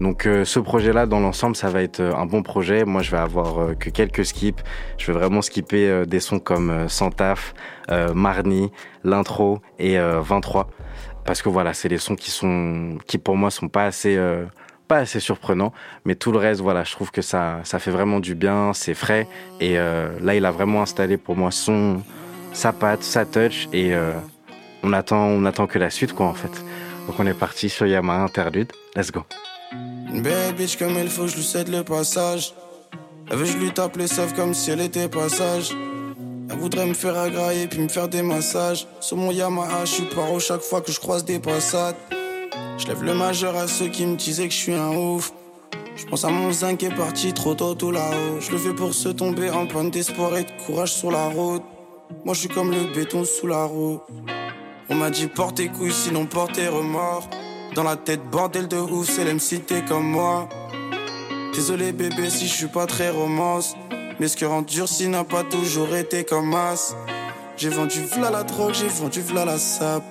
Donc 0.00 0.26
euh, 0.26 0.44
ce 0.44 0.58
projet-là, 0.58 1.06
dans 1.06 1.20
l'ensemble, 1.20 1.56
ça 1.56 1.68
va 1.68 1.82
être 1.82 2.00
euh, 2.00 2.14
un 2.14 2.24
bon 2.24 2.42
projet. 2.42 2.84
Moi, 2.84 3.02
je 3.02 3.10
vais 3.10 3.18
avoir 3.18 3.58
euh, 3.58 3.74
que 3.74 3.90
quelques 3.90 4.24
skips. 4.24 4.60
Je 4.96 5.06
vais 5.12 5.18
vraiment 5.18 5.42
skipper 5.42 6.06
des 6.06 6.20
sons 6.20 6.38
comme 6.38 6.88
Santaf, 6.88 7.54
Marni, 8.14 8.70
l'intro 9.04 9.60
et 9.78 9.98
euh, 9.98 10.20
23. 10.20 10.68
Parce 11.24 11.42
que 11.42 11.48
voilà, 11.48 11.74
c'est 11.74 11.88
des 11.88 11.98
sons 11.98 12.16
qui 12.16 12.30
sont, 12.30 12.98
qui 13.06 13.18
pour 13.18 13.36
moi 13.36 13.50
sont 13.50 13.68
pas 13.68 13.84
assez, 13.84 14.18
pas 14.88 14.98
assez 14.98 15.20
surprenants. 15.20 15.72
Mais 16.04 16.14
tout 16.14 16.32
le 16.32 16.38
reste, 16.38 16.60
voilà, 16.60 16.82
je 16.82 16.92
trouve 16.92 17.10
que 17.10 17.22
ça, 17.22 17.60
ça 17.64 17.78
fait 17.78 17.90
vraiment 17.90 18.20
du 18.20 18.34
bien. 18.34 18.72
C'est 18.72 18.94
frais. 18.94 19.28
Et 19.60 19.76
là, 19.76 20.34
il 20.34 20.44
a 20.46 20.50
vraiment 20.50 20.82
installé 20.82 21.18
pour 21.18 21.36
moi 21.36 21.50
son, 21.50 22.02
sa 22.52 22.72
patte, 22.72 23.02
sa 23.02 23.24
touch. 23.24 23.68
Et 23.72 23.94
euh, 23.94 24.12
on 24.82 24.92
attend, 24.92 25.66
que 25.66 25.78
la 25.78 25.90
suite, 25.90 26.12
quoi, 26.12 26.26
en 26.26 26.34
fait. 26.34 26.52
Donc 27.06 27.18
on 27.18 27.26
est 27.26 27.34
parti 27.34 27.68
sur 27.68 27.86
Yamaha 27.86 28.24
Interlude. 28.24 28.72
Let's 28.94 29.10
go. 29.10 29.24
Une 30.12 30.22
bitch 30.22 30.76
comme 30.76 30.98
il 30.98 31.08
faut, 31.08 31.26
je 31.26 31.36
lui 31.36 31.42
cède 31.42 31.68
le 31.68 31.84
passage. 31.84 32.54
Elle 33.30 33.36
veut, 33.36 33.44
je 33.44 33.56
lui 33.56 33.72
tape 33.72 33.96
les 33.96 34.08
seufs 34.08 34.34
comme 34.34 34.54
si 34.54 34.70
elle 34.70 34.80
était 34.80 35.08
passage. 35.08 35.74
Elle 36.50 36.56
voudrait 36.56 36.86
me 36.86 36.94
faire 36.94 37.16
agrailler 37.16 37.68
puis 37.68 37.78
me 37.78 37.88
faire 37.88 38.08
des 38.08 38.22
massages. 38.22 38.88
Sur 39.00 39.16
mon 39.16 39.30
Yamaha, 39.30 39.84
je 39.84 39.90
suis 39.90 40.04
paro 40.04 40.40
chaque 40.40 40.62
fois 40.62 40.80
que 40.80 40.90
je 40.90 40.98
croise 40.98 41.24
des 41.24 41.38
passades. 41.38 41.94
Je 42.78 42.86
lève 42.88 43.04
le 43.04 43.14
majeur 43.14 43.56
à 43.56 43.68
ceux 43.68 43.88
qui 43.88 44.04
me 44.04 44.16
disaient 44.16 44.48
que 44.48 44.54
je 44.54 44.58
suis 44.58 44.74
un 44.74 44.96
ouf. 44.96 45.32
Je 45.96 46.06
pense 46.06 46.24
à 46.24 46.28
mon 46.28 46.50
zinc 46.50 46.78
qui 46.78 46.86
est 46.86 46.94
parti 46.94 47.32
trop 47.32 47.54
tôt 47.54 47.74
tout 47.74 47.92
là-haut. 47.92 48.40
Je 48.40 48.50
le 48.50 48.58
fais 48.58 48.74
pour 48.74 48.94
se 48.94 49.10
tomber 49.10 49.50
en 49.50 49.66
panne 49.66 49.90
d'espoir 49.90 50.36
et 50.36 50.44
de 50.44 50.50
courage 50.66 50.92
sur 50.92 51.10
la 51.10 51.26
route. 51.26 51.62
Moi 52.24 52.34
je 52.34 52.40
suis 52.40 52.48
comme 52.48 52.70
le 52.70 52.92
béton 52.94 53.24
sous 53.24 53.46
la 53.46 53.64
roue. 53.64 54.00
On 54.88 54.94
m'a 54.94 55.10
dit 55.10 55.26
porte 55.26 55.56
tes 55.56 55.68
couilles 55.68 55.92
sinon 55.92 56.26
porte 56.26 56.56
remords. 56.56 57.28
Dans 57.74 57.84
la 57.84 57.96
tête 57.96 58.22
bordel 58.30 58.66
de 58.66 58.76
ouf, 58.76 59.08
c'est 59.08 59.24
l'MC 59.24 59.64
t'es 59.66 59.84
comme 59.84 60.10
moi. 60.10 60.48
Désolé 61.54 61.92
bébé 61.92 62.28
si 62.30 62.46
je 62.46 62.54
suis 62.54 62.66
pas 62.66 62.86
très 62.86 63.10
romance. 63.10 63.74
Mais 64.18 64.28
ce 64.28 64.36
que 64.36 64.44
rend 64.44 64.62
durci 64.62 65.08
n'a 65.08 65.24
pas 65.24 65.44
toujours 65.44 65.94
été 65.94 66.24
comme 66.24 66.54
as. 66.54 66.94
J'ai 67.56 67.70
vendu 67.70 68.00
v'là 68.00 68.30
la 68.30 68.42
drogue, 68.42 68.74
j'ai 68.74 68.88
vendu 68.88 69.20
v'là 69.20 69.44
la 69.44 69.58
sable. 69.58 70.04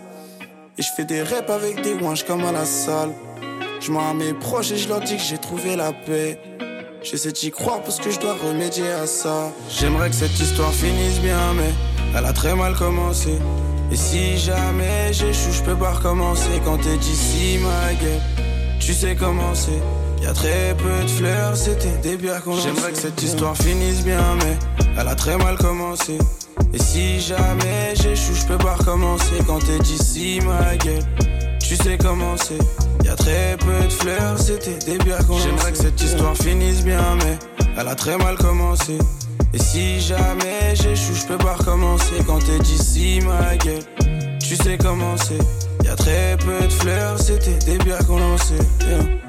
Et 0.78 0.82
je 0.82 0.88
fais 0.96 1.06
des 1.06 1.22
reps 1.22 1.50
avec 1.50 1.82
des 1.82 1.94
wanches 1.94 2.24
comme 2.24 2.46
à 2.46 2.52
la 2.52 2.66
salle. 2.66 3.14
Je 3.82 3.92
à 3.92 4.14
mes 4.14 4.34
proches 4.34 4.72
et 4.72 4.78
je 4.78 4.88
leur 4.90 5.00
dis 5.00 5.16
que 5.16 5.22
j'ai 5.22 5.38
trouvé 5.38 5.76
la 5.76 5.94
paix. 5.94 6.40
J'essaie 7.02 7.32
d'y 7.32 7.50
croire 7.50 7.82
parce 7.82 7.98
que 8.00 8.12
je 8.12 8.20
dois 8.20 8.36
remédier 8.36 8.92
à 8.92 9.08
ça. 9.08 9.52
J'aimerais 9.70 10.10
que 10.10 10.16
cette 10.16 10.38
histoire 10.38 10.74
finisse 10.74 11.20
bien, 11.22 11.54
mais 11.56 11.72
elle 12.16 12.26
a 12.26 12.34
très 12.34 12.56
mal 12.56 12.76
commencé. 12.76 13.32
Et 13.92 13.96
si 13.96 14.38
jamais 14.38 15.14
j'échoue, 15.14 15.52
je 15.52 15.64
peux 15.64 15.76
pas 15.78 15.94
recommencer. 15.94 16.62
Quand 16.66 16.78
t'es 16.78 16.98
d'ici, 16.98 17.58
ma 17.60 17.94
gueule, 17.94 18.22
tu 18.80 18.94
sais 18.94 19.16
comment 19.16 19.56
c'est. 19.56 19.82
Y 20.22 20.28
a 20.28 20.34
très 20.34 20.76
peu 20.78 21.04
de 21.04 21.10
fleurs, 21.10 21.56
c'était 21.56 21.98
des 22.04 22.18
bières 22.18 22.44
qu'on 22.44 22.60
J'aimerais 22.60 22.92
que 22.92 22.98
cette 22.98 23.24
histoire 23.24 23.56
finisse 23.56 24.04
bien, 24.04 24.36
mais 24.44 24.58
elle 25.00 25.08
a 25.08 25.16
très 25.16 25.38
mal 25.38 25.58
commencé. 25.58 26.18
Et 26.74 26.80
si 26.80 27.22
jamais 27.22 27.96
j'échoue, 27.96 28.36
je 28.36 28.46
peux 28.46 28.58
pas 28.58 28.76
recommencer. 28.76 29.36
Quand 29.48 29.60
t'es 29.60 29.80
d'ici, 29.80 30.42
ma 30.46 30.76
gueule, 30.76 31.04
tu 31.62 31.78
sais 31.78 31.98
comment 31.98 32.36
c'est. 32.36 32.89
Y 33.04 33.10
a 33.10 33.16
très 33.16 33.58
peu 33.58 33.86
de 33.86 33.92
fleurs, 33.92 34.38
c'était 34.38 34.78
des 34.86 34.98
bières 35.04 35.26
qu'on 35.26 35.38
J'aimerais 35.38 35.72
que 35.72 35.78
cette 35.78 36.02
histoire 36.02 36.36
finisse 36.36 36.84
bien, 36.84 37.16
mais 37.18 37.38
elle 37.78 37.88
a 37.88 37.96
très 37.96 38.18
mal 38.18 38.38
commencé. 38.38 38.98
Et 39.54 39.60
si 39.60 40.00
jamais 40.00 40.76
j'échoue, 40.76 41.16
je 41.16 41.26
peux 41.26 41.38
pas 41.38 41.56
recommencer. 41.56 42.16
Quand 42.28 42.40
t'es 42.40 42.60
d'ici, 42.60 43.20
ma 43.26 43.58
gueule, 43.58 43.84
tu 44.40 44.56
sais 44.56 44.78
comment 44.78 45.16
c'est. 45.18 45.86
Y 45.86 45.90
a 45.90 45.96
très 45.96 46.38
peu 46.38 46.66
de 46.66 46.72
fleurs, 46.72 47.20
c'était 47.20 47.58
des 47.66 47.78
bières 47.84 48.06
qu'on 48.06 48.20
lançait. 48.20 48.56
Yeah. 48.88 49.29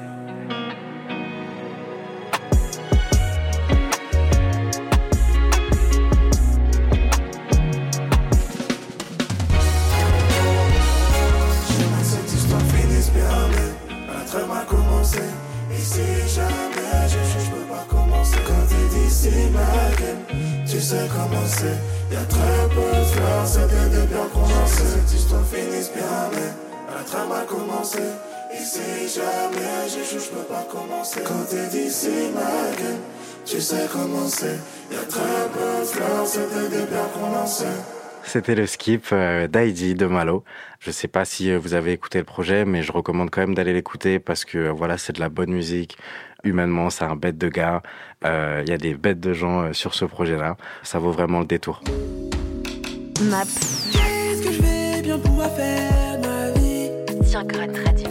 J'échoue, 30.41 30.47
je 30.47 30.47
peux 30.47 30.53
pas 30.53 30.67
commencer. 30.71 31.21
Quand 31.25 31.49
t'es 31.49 31.67
d'ici, 31.67 32.09
ma 32.33 32.75
gueule, 32.77 32.97
tu 33.45 33.59
sais 33.61 33.87
comment 33.91 34.27
c'est. 34.27 34.59
Y 34.91 34.95
a 34.95 35.03
très 35.07 35.49
peu 35.53 35.79
de 35.79 35.85
fleurs, 35.85 36.25
c'était 36.25 36.69
des 36.69 36.85
biens 36.85 37.07
qu'on 37.13 37.31
lançait. 37.33 37.65
C'était 38.23 38.53
le 38.55 38.67
skip 38.67 39.07
euh, 39.13 39.47
d'Heidi 39.47 39.95
de 39.95 40.05
Malo. 40.05 40.43
Je 40.79 40.91
sais 40.91 41.07
pas 41.07 41.25
si 41.25 41.49
euh, 41.51 41.57
vous 41.57 41.73
avez 41.73 41.91
écouté 41.91 42.19
le 42.19 42.23
projet, 42.23 42.65
mais 42.65 42.83
je 42.83 42.91
recommande 42.91 43.31
quand 43.31 43.41
même 43.41 43.55
d'aller 43.55 43.73
l'écouter 43.73 44.19
parce 44.19 44.45
que 44.45 44.57
euh, 44.59 44.71
voilà, 44.71 44.97
c'est 44.99 45.13
de 45.13 45.19
la 45.19 45.29
bonne 45.29 45.51
musique. 45.51 45.97
Humainement, 46.43 46.89
c'est 46.91 47.03
un 47.03 47.15
bête 47.15 47.37
de 47.37 47.49
gars. 47.49 47.81
Euh, 48.23 48.61
Il 48.65 48.69
y 48.69 48.73
a 48.73 48.77
des 48.77 48.93
bêtes 48.93 49.19
de 49.19 49.33
gens 49.33 49.73
sur 49.73 49.93
ce 49.95 50.05
projet-là. 50.05 50.55
Ça 50.83 50.99
vaut 50.99 51.11
vraiment 51.11 51.39
le 51.39 51.45
détour. 51.45 51.81
Map 53.21 53.43
Qu'est-ce 53.91 54.43
que 54.43 54.51
je 54.51 54.61
vais 54.61 55.01
bien 55.01 55.19
pouvoir 55.19 55.51
faire 55.55 56.19
ma 56.21 56.51
vie? 56.59 56.89
Sur 57.27 57.43
Grunt 57.43 57.73
Radio. 57.85 58.10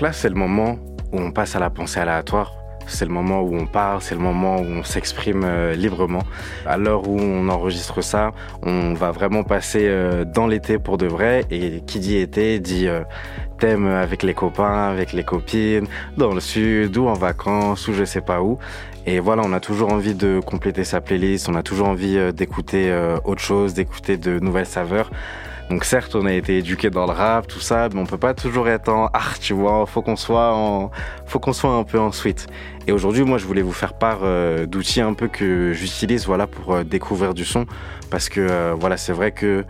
Là, 0.00 0.14
c'est 0.14 0.30
le 0.30 0.34
moment 0.34 0.78
où 1.12 1.20
on 1.20 1.30
passe 1.30 1.56
à 1.56 1.58
la 1.58 1.68
pensée 1.68 2.00
aléatoire. 2.00 2.54
C'est 2.86 3.04
le 3.04 3.12
moment 3.12 3.42
où 3.42 3.54
on 3.54 3.66
parle, 3.66 4.00
c'est 4.00 4.14
le 4.14 4.20
moment 4.20 4.56
où 4.56 4.64
on 4.64 4.82
s'exprime 4.82 5.42
euh, 5.44 5.74
librement. 5.74 6.22
À 6.64 6.78
l'heure 6.78 7.06
où 7.06 7.20
on 7.20 7.50
enregistre 7.50 8.02
ça, 8.02 8.32
on 8.62 8.94
va 8.94 9.10
vraiment 9.10 9.44
passer 9.44 9.86
euh, 9.88 10.24
dans 10.24 10.46
l'été 10.46 10.78
pour 10.78 10.96
de 10.96 11.06
vrai. 11.06 11.44
Et 11.50 11.82
qui 11.82 12.00
dit 12.00 12.16
été 12.16 12.58
dit 12.60 12.88
euh, 12.88 13.02
thème 13.58 13.86
avec 13.86 14.22
les 14.22 14.32
copains, 14.32 14.88
avec 14.88 15.12
les 15.12 15.22
copines, 15.22 15.86
dans 16.16 16.32
le 16.32 16.40
sud, 16.40 16.96
ou 16.96 17.06
en 17.06 17.12
vacances, 17.14 17.86
ou 17.86 17.92
je 17.92 18.04
sais 18.04 18.22
pas 18.22 18.40
où. 18.40 18.58
Et 19.04 19.20
voilà, 19.20 19.42
on 19.44 19.52
a 19.52 19.60
toujours 19.60 19.92
envie 19.92 20.14
de 20.14 20.40
compléter 20.40 20.84
sa 20.84 21.02
playlist, 21.02 21.50
on 21.50 21.54
a 21.54 21.62
toujours 21.62 21.88
envie 21.88 22.18
d'écouter 22.32 22.94
autre 23.24 23.40
chose, 23.40 23.72
d'écouter 23.72 24.16
de 24.18 24.38
nouvelles 24.38 24.66
saveurs. 24.66 25.10
Donc 25.70 25.84
certes, 25.84 26.16
on 26.16 26.26
a 26.26 26.32
été 26.32 26.58
éduqué 26.58 26.90
dans 26.90 27.06
le 27.06 27.12
rap, 27.12 27.46
tout 27.46 27.60
ça, 27.60 27.88
mais 27.94 28.00
on 28.00 28.04
peut 28.04 28.18
pas 28.18 28.34
toujours 28.34 28.68
être 28.68 28.88
en 28.88 29.06
art, 29.12 29.38
tu 29.38 29.54
vois. 29.54 29.86
Faut 29.86 30.02
qu'on 30.02 30.16
soit 30.16 30.52
en, 30.52 30.90
faut 31.26 31.38
qu'on 31.38 31.52
soit 31.52 31.70
un 31.70 31.84
peu 31.84 32.00
en 32.00 32.10
suite. 32.10 32.48
Et 32.88 32.92
aujourd'hui, 32.92 33.22
moi, 33.22 33.38
je 33.38 33.46
voulais 33.46 33.62
vous 33.62 33.72
faire 33.72 33.94
part 33.94 34.22
euh, 34.24 34.66
d'outils 34.66 35.00
un 35.00 35.14
peu 35.14 35.28
que 35.28 35.72
j'utilise, 35.72 36.26
voilà, 36.26 36.48
pour 36.48 36.74
euh, 36.74 36.82
découvrir 36.82 37.34
du 37.34 37.44
son, 37.44 37.66
parce 38.10 38.28
que 38.28 38.40
euh, 38.40 38.74
voilà, 38.76 38.96
c'est 38.96 39.12
vrai 39.12 39.30
que 39.30 39.64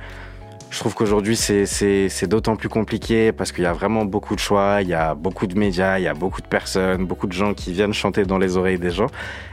je 0.70 0.78
trouve 0.78 0.94
qu'aujourd'hui 0.94 1.36
c'est 1.36 2.26
d'autant 2.26 2.56
plus 2.56 2.68
compliqué 2.68 3.32
parce 3.32 3.52
qu'il 3.52 3.64
y 3.64 3.66
a 3.66 3.72
vraiment 3.72 4.04
beaucoup 4.04 4.34
de 4.34 4.40
choix, 4.40 4.78
il 4.82 4.88
y 4.88 4.94
a 4.94 5.14
beaucoup 5.14 5.46
de 5.46 5.58
médias, 5.58 5.98
il 5.98 6.04
y 6.04 6.08
a 6.08 6.14
beaucoup 6.14 6.40
de 6.40 6.46
personnes, 6.46 7.06
beaucoup 7.06 7.26
de 7.26 7.32
gens 7.32 7.54
qui 7.54 7.72
viennent 7.72 7.92
chanter 7.92 8.24
dans 8.24 8.38
les 8.38 8.56
oreilles 8.56 8.78
des 8.78 8.90
gens. 8.90 9.08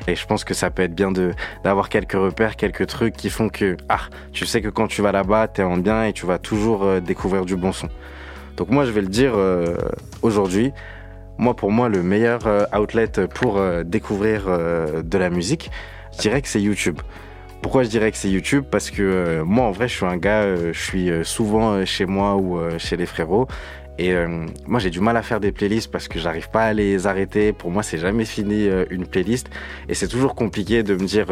Et 0.07 0.15
je 0.15 0.25
pense 0.25 0.43
que 0.43 0.53
ça 0.53 0.69
peut 0.69 0.83
être 0.83 0.95
bien 0.95 1.11
d'avoir 1.63 1.89
quelques 1.89 2.13
repères, 2.13 2.55
quelques 2.55 2.87
trucs 2.87 3.15
qui 3.15 3.29
font 3.29 3.49
que 3.49 3.77
ah, 3.89 4.01
tu 4.31 4.45
sais 4.45 4.61
que 4.61 4.69
quand 4.69 4.87
tu 4.87 5.01
vas 5.01 5.11
là-bas, 5.11 5.47
t'es 5.47 5.63
en 5.63 5.77
bien 5.77 6.05
et 6.05 6.13
tu 6.13 6.25
vas 6.25 6.37
toujours 6.37 6.83
euh, 6.83 6.99
découvrir 6.99 7.45
du 7.45 7.55
bon 7.55 7.71
son. 7.71 7.89
Donc 8.57 8.69
moi 8.69 8.85
je 8.85 8.91
vais 8.91 9.01
le 9.01 9.07
dire 9.07 9.33
euh, 9.35 9.77
aujourd'hui. 10.23 10.73
Moi 11.37 11.55
pour 11.55 11.71
moi 11.71 11.89
le 11.89 12.01
meilleur 12.01 12.47
euh, 12.47 12.65
outlet 12.75 13.07
pour 13.33 13.57
euh, 13.57 13.83
découvrir 13.83 14.45
de 14.47 15.17
la 15.17 15.29
musique, 15.29 15.71
je 16.13 16.19
dirais 16.19 16.41
que 16.41 16.47
c'est 16.47 16.61
YouTube. 16.61 16.99
Pourquoi 17.61 17.83
je 17.83 17.89
dirais 17.89 18.11
que 18.11 18.17
c'est 18.17 18.29
YouTube? 18.29 18.65
Parce 18.69 18.91
que 18.91 19.01
euh, 19.01 19.43
moi, 19.43 19.65
en 19.65 19.71
vrai, 19.71 19.87
je 19.87 19.95
suis 19.95 20.05
un 20.05 20.17
gars, 20.17 20.43
euh, 20.43 20.71
je 20.73 20.79
suis 20.79 21.09
euh, 21.09 21.23
souvent 21.23 21.83
chez 21.85 22.05
moi 22.05 22.35
ou 22.35 22.59
chez 22.77 22.97
les 22.97 23.05
frérots. 23.05 23.47
Et 23.99 24.13
moi, 24.67 24.79
j'ai 24.79 24.91
du 24.91 24.99
mal 24.99 25.17
à 25.17 25.23
faire 25.23 25.39
des 25.39 25.51
playlists 25.51 25.89
parce 25.91 26.07
que 26.07 26.19
j'arrive 26.19 26.51
pas 26.51 26.65
à 26.65 26.73
les 26.73 27.07
arrêter. 27.07 27.51
Pour 27.51 27.71
moi, 27.71 27.81
c'est 27.81 27.97
jamais 27.97 28.25
fini 28.25 28.69
une 28.91 29.07
playlist. 29.07 29.49
Et 29.89 29.95
c'est 29.95 30.07
toujours 30.07 30.35
compliqué 30.35 30.83
de 30.83 30.93
me 30.93 31.03
dire, 31.03 31.25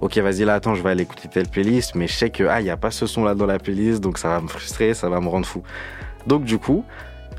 ok, 0.00 0.16
vas-y 0.18 0.44
là, 0.44 0.54
attends, 0.54 0.76
je 0.76 0.82
vais 0.84 0.90
aller 0.90 1.02
écouter 1.02 1.26
telle 1.28 1.48
playlist. 1.48 1.96
Mais 1.96 2.06
je 2.06 2.12
sais 2.12 2.30
que, 2.30 2.44
ah, 2.44 2.60
il 2.60 2.68
y 2.68 2.70
a 2.70 2.76
pas 2.76 2.92
ce 2.92 3.06
son-là 3.08 3.34
dans 3.34 3.46
la 3.46 3.58
playlist, 3.58 4.00
donc 4.00 4.18
ça 4.18 4.28
va 4.28 4.40
me 4.40 4.46
frustrer, 4.46 4.94
ça 4.94 5.08
va 5.08 5.20
me 5.20 5.26
rendre 5.26 5.44
fou. 5.44 5.64
Donc, 6.28 6.44
du 6.44 6.58
coup, 6.58 6.84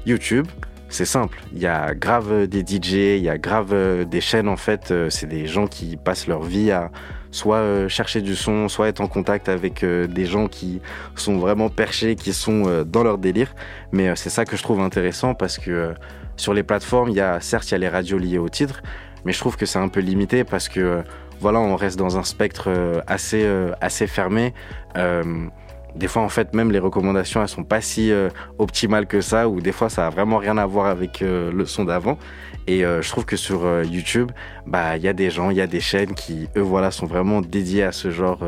YouTube, 0.06 0.46
c'est 0.90 1.06
simple. 1.06 1.40
Il 1.54 1.60
y 1.60 1.68
a 1.68 1.96
grave 1.96 2.46
des 2.48 2.60
DJ, 2.60 3.16
il 3.16 3.24
y 3.24 3.30
a 3.30 3.38
grave 3.38 3.74
des 4.04 4.20
chaînes, 4.20 4.50
en 4.50 4.58
fait. 4.58 4.94
C'est 5.08 5.28
des 5.28 5.48
gens 5.48 5.68
qui 5.68 5.96
passent 5.96 6.28
leur 6.28 6.44
vie 6.44 6.72
à 6.72 6.92
soit 7.36 7.58
euh, 7.58 7.90
chercher 7.90 8.22
du 8.22 8.34
son, 8.34 8.70
soit 8.70 8.88
être 8.88 9.02
en 9.02 9.10
contact 9.10 9.50
avec 9.50 9.84
euh, 9.84 10.08
des 10.08 10.26
gens 10.26 10.48
qui 10.48 10.82
sont 11.16 11.38
vraiment 11.38 11.70
perchés, 11.70 12.16
qui 12.16 12.32
sont 12.32 12.64
euh, 12.66 12.86
dans 12.86 13.04
leur 13.04 13.18
délire. 13.18 13.54
Mais 13.92 14.16
c'est 14.16 14.30
ça 14.30 14.46
que 14.46 14.56
je 14.56 14.64
trouve 14.64 14.80
intéressant 14.80 15.34
parce 15.34 15.58
que 15.58 15.94
sur 16.38 16.54
les 16.54 16.64
plateformes, 16.64 17.10
il 17.10 17.16
y 17.16 17.22
a 17.22 17.42
certes 17.42 17.70
il 17.70 17.72
y 17.74 17.76
a 17.76 17.78
les 17.78 17.90
radios 17.90 18.18
liées 18.18 18.38
au 18.38 18.48
titre, 18.48 18.82
mais 19.26 19.34
je 19.34 19.40
trouve 19.40 19.58
que 19.58 19.66
c'est 19.66 19.80
un 19.80 19.90
peu 19.90 20.00
limité 20.00 20.46
parce 20.46 20.70
que 20.70 21.04
voilà, 21.42 21.60
on 21.60 21.76
reste 21.76 22.00
dans 22.00 22.18
un 22.18 22.24
spectre 22.24 22.70
assez 23.08 23.46
assez 23.82 24.08
fermé. 24.08 24.54
Des 25.96 26.08
fois, 26.08 26.22
en 26.22 26.30
fait, 26.30 26.54
même 26.54 26.72
les 26.72 26.80
recommandations, 26.80 27.42
elles 27.42 27.48
sont 27.48 27.64
pas 27.64 27.80
si 27.80 28.12
euh, 28.12 28.30
optimales 28.60 29.08
que 29.08 29.22
ça, 29.22 29.48
ou 29.48 29.62
des 29.62 29.72
fois, 29.72 29.90
ça 29.90 30.08
a 30.08 30.10
vraiment 30.10 30.38
rien 30.38 30.58
à 30.58 30.66
voir 30.66 30.88
avec 30.88 31.22
euh, 31.22 31.52
le 31.52 31.66
son 31.66 31.86
d'avant. 31.86 32.18
Et 32.68 32.84
euh, 32.84 33.02
je 33.02 33.10
trouve 33.10 33.26
que 33.26 33.38
sur 33.38 33.84
YouTube, 33.84 34.32
bah, 34.66 34.98
il 34.98 35.04
y 35.04 35.08
a 35.08 35.14
des 35.14 35.30
gens, 35.30 35.52
il 35.52 35.58
y 35.58 35.62
a 35.62 35.68
des 35.68 35.80
chaînes 35.80 36.14
qui, 36.14 36.50
eux, 36.58 36.62
voilà, 36.62 36.92
sont 36.92 37.06
vraiment 37.06 37.42
dédiés 37.42 37.84
à 37.84 37.92
ce 37.92 38.12
genre, 38.12 38.40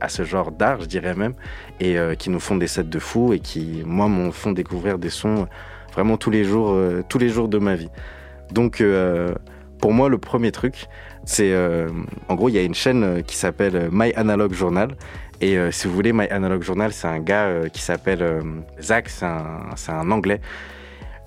à 0.00 0.08
ce 0.08 0.22
genre 0.22 0.50
d'art, 0.52 0.80
je 0.80 0.86
dirais 0.86 1.14
même, 1.14 1.34
et 1.80 1.96
qui 2.18 2.30
nous 2.30 2.38
font 2.38 2.56
des 2.56 2.68
sets 2.68 2.84
de 2.84 2.98
fous 3.00 3.32
et 3.32 3.40
qui, 3.40 3.82
moi, 3.84 4.06
m'ont 4.06 4.30
font 4.30 4.52
découvrir 4.52 4.98
des 4.98 5.10
sons 5.10 5.48
vraiment 5.92 6.16
tous 6.16 6.30
les 6.30 6.44
jours, 6.44 6.78
tous 7.08 7.18
les 7.18 7.28
jours 7.28 7.48
de 7.48 7.58
ma 7.58 7.74
vie. 7.74 7.90
Donc, 8.52 8.80
pour 9.80 9.92
moi, 9.92 10.08
le 10.08 10.18
premier 10.18 10.52
truc, 10.52 10.86
c'est, 11.24 11.52
en 12.28 12.34
gros, 12.36 12.48
il 12.48 12.54
y 12.54 12.58
a 12.58 12.62
une 12.62 12.74
chaîne 12.74 13.24
qui 13.24 13.36
s'appelle 13.36 13.88
My 13.90 14.12
Analog 14.14 14.52
Journal. 14.52 14.94
Et 15.40 15.58
euh, 15.58 15.70
si 15.70 15.88
vous 15.88 15.94
voulez, 15.94 16.12
My 16.12 16.26
Analog 16.30 16.62
Journal, 16.62 16.92
c'est 16.92 17.08
un 17.08 17.18
gars 17.18 17.46
euh, 17.46 17.68
qui 17.68 17.82
s'appelle 17.82 18.22
euh, 18.22 18.42
Zach, 18.80 19.08
c'est 19.08 19.26
un, 19.26 19.74
un 19.88 20.10
anglais. 20.10 20.40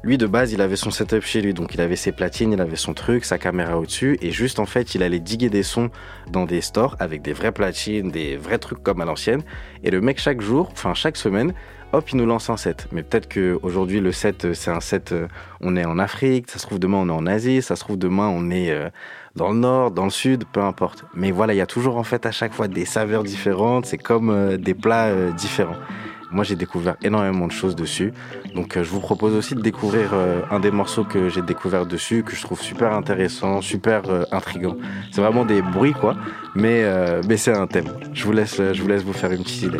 Lui, 0.04 0.18
de 0.18 0.28
base, 0.28 0.54
il 0.54 0.62
avait 0.62 0.76
son 0.76 0.92
setup 0.92 1.24
chez 1.24 1.42
lui, 1.42 1.54
donc 1.54 1.74
il 1.74 1.82
avait 1.82 1.96
ses 1.96 2.12
platines, 2.12 2.54
il 2.54 2.62
avait 2.62 2.76
son 2.76 2.94
truc, 2.94 3.26
sa 3.26 3.38
caméra 3.38 3.78
au-dessus, 3.78 4.18
et 4.22 4.32
juste 4.32 4.60
en 4.60 4.66
fait, 4.66 4.94
il 4.96 5.02
allait 5.02 5.20
diguer 5.20 5.50
des 5.50 5.64
sons 5.64 5.90
dans 6.32 6.46
des 6.46 6.62
stores 6.62 6.96
avec 7.00 7.24
des 7.24 7.34
vraies 7.34 7.52
platines, 7.52 8.12
des 8.12 8.38
vrais 8.38 8.60
trucs 8.60 8.82
comme 8.84 9.02
à 9.02 9.06
l'ancienne. 9.06 9.42
Et 9.84 9.90
le 9.90 10.00
mec, 10.00 10.20
chaque 10.20 10.40
jour, 10.40 10.70
enfin 10.72 10.94
chaque 10.94 11.18
semaine, 11.18 11.54
hop, 11.94 12.10
il 12.12 12.18
nous 12.18 12.26
lance 12.26 12.50
un 12.50 12.58
set. 12.58 12.88
Mais 12.92 13.04
peut-être 13.04 13.28
que 13.28 13.60
aujourd'hui 13.64 14.00
le 14.00 14.12
set, 14.12 14.46
euh, 14.46 14.54
c'est 14.54 14.72
un 14.72 14.82
set, 14.82 15.12
euh, 15.12 15.28
on 15.62 15.76
est 15.76 15.86
en 15.86 16.00
Afrique, 16.00 16.50
ça 16.50 16.60
se 16.60 16.66
trouve 16.66 16.80
demain 16.80 16.98
on 16.98 17.10
est 17.10 17.12
en 17.12 17.26
Asie, 17.26 17.62
ça 17.62 17.76
se 17.76 17.82
trouve 17.82 17.98
demain 17.98 18.28
on 18.28 18.50
est 18.52 18.72
euh, 18.72 18.90
dans 19.38 19.52
le 19.52 19.60
nord, 19.60 19.92
dans 19.92 20.04
le 20.04 20.10
sud, 20.10 20.44
peu 20.52 20.62
importe. 20.62 21.06
Mais 21.14 21.32
voilà, 21.32 21.54
il 21.54 21.58
y 21.58 21.62
a 21.62 21.68
toujours 21.68 21.98
en 21.98 22.04
fait 22.04 22.26
à 22.26 22.32
chaque 22.32 22.54
fois 22.54 22.68
des 22.68 22.86
saveurs 22.86 23.24
différentes, 23.24 23.86
c'est 23.86 23.98
comme 23.98 24.30
euh, 24.30 24.58
des 24.58 24.74
plats 24.74 25.06
euh, 25.06 25.32
différents. 25.32 25.78
Moi, 26.30 26.44
j'ai 26.44 26.58
découvert 26.58 26.98
énormément 27.02 27.48
de 27.48 27.54
choses 27.54 27.76
dessus. 27.76 28.12
Donc, 28.54 28.76
euh, 28.76 28.84
je 28.84 28.90
vous 28.90 29.00
propose 29.00 29.34
aussi 29.34 29.56
de 29.56 29.62
découvrir 29.62 30.14
un 30.52 30.60
des 30.60 30.72
morceaux 30.72 31.06
que 31.06 31.30
j'ai 31.30 31.42
découvert 31.42 31.86
dessus, 31.86 32.24
que 32.24 32.36
je 32.36 32.42
trouve 32.42 32.62
super 32.62 32.92
intéressant, 32.92 33.62
super 33.62 34.02
euh, 34.10 34.24
intrigant. 34.34 34.76
C'est 35.12 35.22
vraiment 35.22 35.46
des 35.46 35.62
bruits, 35.62 35.94
quoi. 35.94 36.18
Mais, 36.54 36.84
mais 37.28 37.38
c'est 37.38 37.56
un 37.56 37.68
thème. 37.68 37.88
Je 38.14 38.26
vous 38.26 38.34
laisse, 38.34 38.58
je 38.58 38.82
vous 38.82 38.90
laisse 38.90 39.04
vous 39.04 39.14
faire 39.14 39.32
une 39.32 39.44
petite 39.44 39.64
idée. 39.64 39.80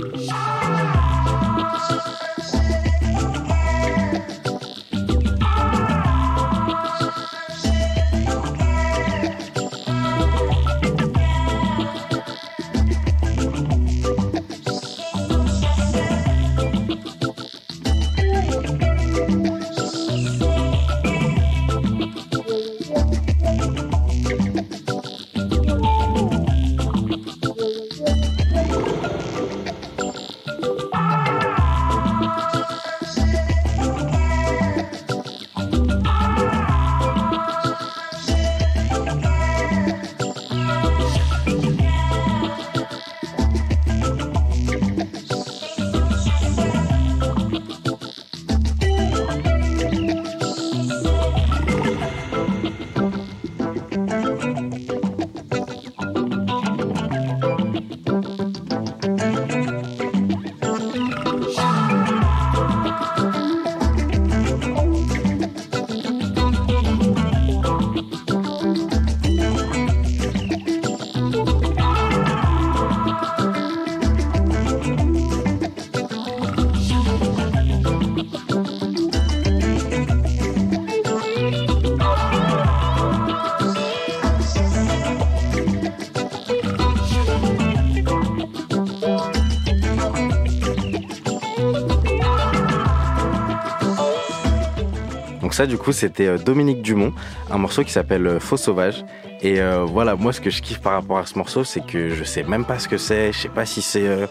Ça, 95.58 95.66
du 95.66 95.80
coup, 95.80 95.92
c'était 95.92 96.28
euh, 96.28 96.38
Dominique 96.38 96.84
Dumont, 96.84 97.14
un 97.50 97.58
morceau 97.58 97.84
qui 97.84 97.92
s'appelle 97.92 98.28
euh, 98.28 98.40
Faux 98.40 98.58
Sauvage. 98.58 99.04
Et 99.42 99.60
euh, 99.60 99.86
voilà, 99.86 100.16
moi, 100.16 100.32
ce 100.32 100.40
que 100.40 100.52
je 100.52 100.62
kiffe 100.62 100.82
par 100.82 100.94
rapport 100.94 101.18
à 101.18 101.26
ce 101.26 101.36
morceau, 101.36 101.64
c'est 101.64 101.84
que 101.84 102.12
je 102.12 102.24
sais 102.24 102.44
même 102.44 102.64
pas 102.64 102.78
ce 102.78 102.88
que 102.88 103.00
c'est. 103.00 103.34
Je 103.34 103.40
sais 103.40 103.50
pas 103.50 103.66
si 103.66 103.82
c'est 103.82 104.08
de 104.08 104.28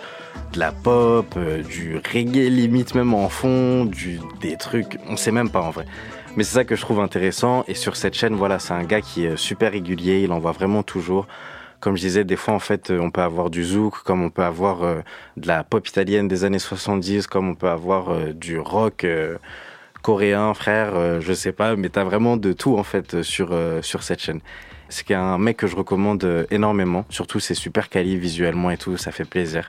la 0.57 0.71
pop, 0.71 1.37
du 1.69 1.97
reggae 1.97 2.49
limite 2.49 2.95
même 2.95 3.13
en 3.13 3.29
fond, 3.29 3.87
du, 3.87 4.21
des 4.41 4.57
trucs. 4.57 5.01
On 5.09 5.17
sait 5.17 5.33
même 5.33 5.51
pas 5.51 5.63
en 5.63 5.71
vrai. 5.71 5.87
Mais 6.37 6.45
c'est 6.45 6.55
ça 6.55 6.65
que 6.65 6.77
je 6.77 6.81
trouve 6.83 7.01
intéressant. 7.01 7.65
Et 7.67 7.75
sur 7.75 7.97
cette 7.97 8.15
chaîne, 8.15 8.37
voilà, 8.37 8.61
c'est 8.61 8.75
un 8.75 8.85
gars 8.85 9.01
qui 9.01 9.25
est 9.25 9.37
super 9.37 9.73
régulier. 9.73 10.21
Il 10.23 10.31
envoie 10.31 10.53
vraiment 10.53 10.85
toujours. 10.85 11.27
Comme 11.81 11.97
je 11.97 12.03
disais, 12.03 12.23
des 12.23 12.37
fois, 12.37 12.55
en 12.55 12.61
fait, 12.61 12.93
on 12.93 13.11
peut 13.11 13.23
avoir 13.23 13.51
du 13.51 13.65
zouk, 13.65 14.05
comme 14.05 14.23
on 14.23 14.31
peut 14.31 14.45
avoir 14.45 14.79
de 15.37 15.49
la 15.49 15.65
pop 15.65 15.89
italienne 15.89 16.29
des 16.29 16.45
années 16.45 16.61
70, 16.61 17.27
comme 17.27 17.49
on 17.49 17.57
peut 17.57 17.69
avoir 17.69 18.17
du 18.33 18.61
rock 18.61 19.05
coréen, 20.07 20.55
frère, 20.55 20.93
euh, 20.95 21.21
je 21.21 21.33
sais 21.33 21.51
pas, 21.51 21.75
mais 21.75 21.89
t'as 21.89 22.05
vraiment 22.05 22.37
de 22.37 22.53
tout, 22.53 22.79
en 22.79 22.85
fait, 22.85 23.15
euh, 23.15 23.23
sur, 23.25 23.49
euh, 23.51 23.83
sur 23.83 24.05
cette 24.05 24.21
chaîne. 24.21 24.39
C'est 24.89 25.13
un 25.13 25.37
mec 25.37 25.57
que 25.57 25.67
je 25.67 25.75
recommande 25.75 26.47
énormément. 26.53 27.05
Surtout, 27.09 27.41
c'est 27.41 27.55
super 27.55 27.89
quali 27.89 28.17
visuellement 28.17 28.71
et 28.71 28.77
tout, 28.77 28.97
ça 28.97 29.11
fait 29.11 29.25
plaisir. 29.25 29.69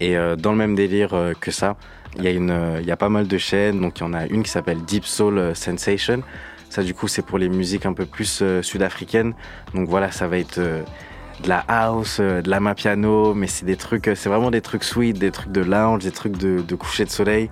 Et 0.00 0.16
dans 0.36 0.50
le 0.50 0.56
même 0.56 0.74
délire 0.74 1.14
que 1.40 1.52
ça, 1.52 1.76
il 2.16 2.24
y, 2.24 2.26
a 2.26 2.32
une, 2.32 2.78
il 2.80 2.86
y 2.86 2.90
a 2.90 2.96
pas 2.96 3.08
mal 3.08 3.28
de 3.28 3.38
chaînes. 3.38 3.80
Donc, 3.80 4.00
il 4.00 4.02
y 4.02 4.06
en 4.06 4.14
a 4.14 4.26
une 4.26 4.42
qui 4.42 4.50
s'appelle 4.50 4.78
Deep 4.84 5.04
Soul 5.04 5.54
Sensation. 5.54 6.24
Ça, 6.70 6.82
du 6.82 6.92
coup, 6.92 7.06
c'est 7.06 7.24
pour 7.24 7.38
les 7.38 7.48
musiques 7.48 7.86
un 7.86 7.92
peu 7.92 8.04
plus 8.04 8.40
euh, 8.42 8.62
sud-africaines. 8.62 9.32
Donc, 9.74 9.88
voilà, 9.88 10.10
ça 10.10 10.26
va 10.26 10.38
être 10.38 10.58
de 10.58 11.48
la 11.48 11.64
house, 11.68 12.18
de 12.18 12.50
la 12.50 12.58
mapiano, 12.58 13.32
mais 13.34 13.46
c'est 13.46 13.64
des 13.64 13.76
trucs, 13.76 14.10
c'est 14.16 14.28
vraiment 14.28 14.50
des 14.50 14.60
trucs 14.60 14.82
sweet, 14.82 15.20
des 15.20 15.30
trucs 15.30 15.52
de 15.52 15.60
lounge, 15.60 16.02
des 16.02 16.10
trucs 16.10 16.36
de 16.36 16.74
coucher 16.74 17.04
de 17.04 17.10
soleil. 17.10 17.48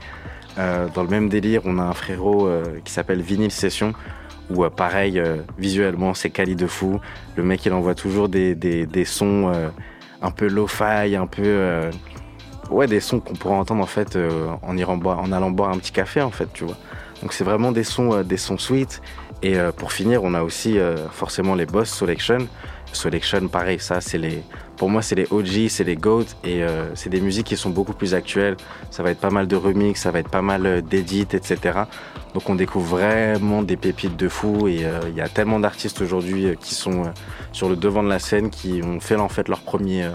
Euh, 0.59 0.89
dans 0.95 1.03
le 1.03 1.09
même 1.09 1.29
délire, 1.29 1.63
on 1.65 1.79
a 1.79 1.83
un 1.83 1.93
frérot 1.93 2.47
euh, 2.47 2.81
qui 2.85 2.93
s'appelle 2.93 3.21
Vinyl 3.21 3.51
Session, 3.51 3.93
où 4.51 4.65
euh, 4.65 4.71
pareil, 4.71 5.23
visuellement, 5.59 6.15
c'est 6.15 6.31
quali 6.31 6.57
de 6.57 6.67
fou. 6.67 7.01
Le 7.37 7.43
mec, 7.43 7.65
il 7.67 7.73
envoie 7.73 7.95
toujours 7.95 8.29
des, 8.29 8.57
sons 9.05 9.53
un 10.23 10.31
peu 10.31 10.47
lo-fi, 10.49 11.17
un 11.17 11.27
peu... 11.27 11.91
ouais, 12.71 12.87
des 12.87 13.01
sons 13.01 13.21
qu'on 13.21 13.35
pourrait 13.35 13.57
entendre 13.57 13.83
en 13.83 13.87
fait 13.87 14.17
en, 14.63 14.79
en 14.79 15.33
allant 15.33 15.51
boire 15.51 15.71
un 15.71 15.79
petit 15.79 15.93
café, 15.93 16.23
en 16.23 16.31
fait, 16.31 16.49
tu 16.53 16.65
vois. 16.65 16.77
Donc 17.23 17.33
c'est 17.33 17.45
vraiment 17.45 17.73
des 17.73 17.85
sons, 17.85 18.23
des 18.23 18.37
sons 18.37 18.59
sweet. 18.59 19.03
Et 19.43 19.57
pour 19.77 19.93
finir, 19.93 20.25
on 20.25 20.33
a 20.33 20.43
aussi 20.43 20.79
forcément 21.13 21.55
les 21.55 21.67
Boss 21.67 21.91
Selection. 21.91 22.49
Selection, 22.93 23.49
pareil, 23.49 23.79
ça, 23.79 24.01
c'est 24.01 24.19
les... 24.19 24.43
Pour 24.77 24.91
moi, 24.91 25.01
c'est 25.01 25.15
les 25.15 25.27
OG, 25.31 25.69
c'est 25.69 25.85
les 25.85 25.97
GOAT, 25.97 26.25
et 26.45 26.63
euh, 26.63 26.95
c'est 26.95 27.09
des 27.09 27.21
musiques 27.21 27.47
qui 27.47 27.57
sont 27.57 27.71
beaucoup 27.71 27.95
plus 27.95 28.15
actuelles. 28.15 28.57
Ça 28.91 29.03
va 29.03 29.11
être 29.11 29.21
pas 29.21 29.31
mal 29.31 29.47
de 29.47 29.57
remix, 29.57 30.01
ça 30.01 30.11
va 30.11 30.19
être 30.19 30.29
pas 30.29 30.43
mal 30.43 30.67
euh, 30.67 30.81
d'édits, 30.83 31.29
etc. 31.33 31.81
Donc 32.35 32.51
on 32.51 32.55
découvre 32.55 32.97
vraiment 32.97 33.63
des 33.63 33.77
pépites 33.77 34.17
de 34.17 34.29
fou, 34.29 34.69
et 34.69 34.85
euh, 34.85 35.01
il 35.09 35.15
y 35.15 35.23
a 35.23 35.29
tellement 35.29 35.59
d'artistes 35.59 36.03
aujourd'hui 36.03 36.47
euh, 36.47 36.55
qui 36.55 36.75
sont 36.75 37.05
sur 37.53 37.71
le 37.71 37.77
devant 37.77 38.03
de 38.03 38.09
la 38.11 38.19
scène, 38.19 38.51
qui 38.51 38.83
ont 38.85 39.01
fait 39.01 39.17
en 39.17 39.31
fait 39.31 39.49
leur 39.49 39.61
premier, 39.61 40.11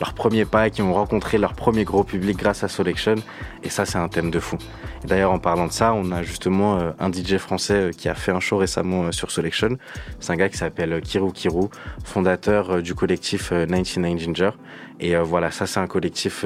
euh, 0.00 0.04
leur 0.04 0.14
premier 0.14 0.44
pas, 0.44 0.66
et 0.66 0.70
qui 0.70 0.82
ont 0.82 0.94
rencontré 0.94 1.38
leur 1.38 1.54
premier 1.54 1.84
gros 1.84 2.04
public 2.04 2.36
grâce 2.38 2.64
à 2.64 2.68
Selection. 2.68 3.16
Et 3.62 3.68
ça, 3.68 3.84
c'est 3.84 3.98
un 3.98 4.08
thème 4.08 4.30
de 4.30 4.40
fou. 4.40 4.56
D'ailleurs, 5.04 5.32
en 5.32 5.38
parlant 5.38 5.66
de 5.66 5.72
ça, 5.72 5.94
on 5.94 6.10
a 6.12 6.22
justement 6.22 6.78
euh, 6.78 6.90
un 6.98 7.10
DJ 7.10 7.36
français 7.36 7.74
euh, 7.74 7.90
qui 7.90 8.08
a 8.08 8.14
fait 8.14 8.32
un 8.32 8.40
show 8.40 8.58
récemment 8.58 9.04
euh, 9.04 9.12
sur 9.12 9.30
Selection. 9.30 9.76
C'est 10.18 10.32
un 10.32 10.36
gars 10.36 10.48
qui 10.48 10.58
s'appelle 10.58 11.00
Kiru 11.00 11.32
Kiru, 11.32 11.68
fondateur 12.04 12.82
du 12.82 12.94
collectif 12.94 13.52
euh, 13.52 13.66
99 13.66 14.18
Ginger. 14.18 14.50
Et 15.00 15.16
voilà, 15.16 15.50
ça, 15.50 15.66
c'est 15.66 15.80
un 15.80 15.86
collectif 15.86 16.44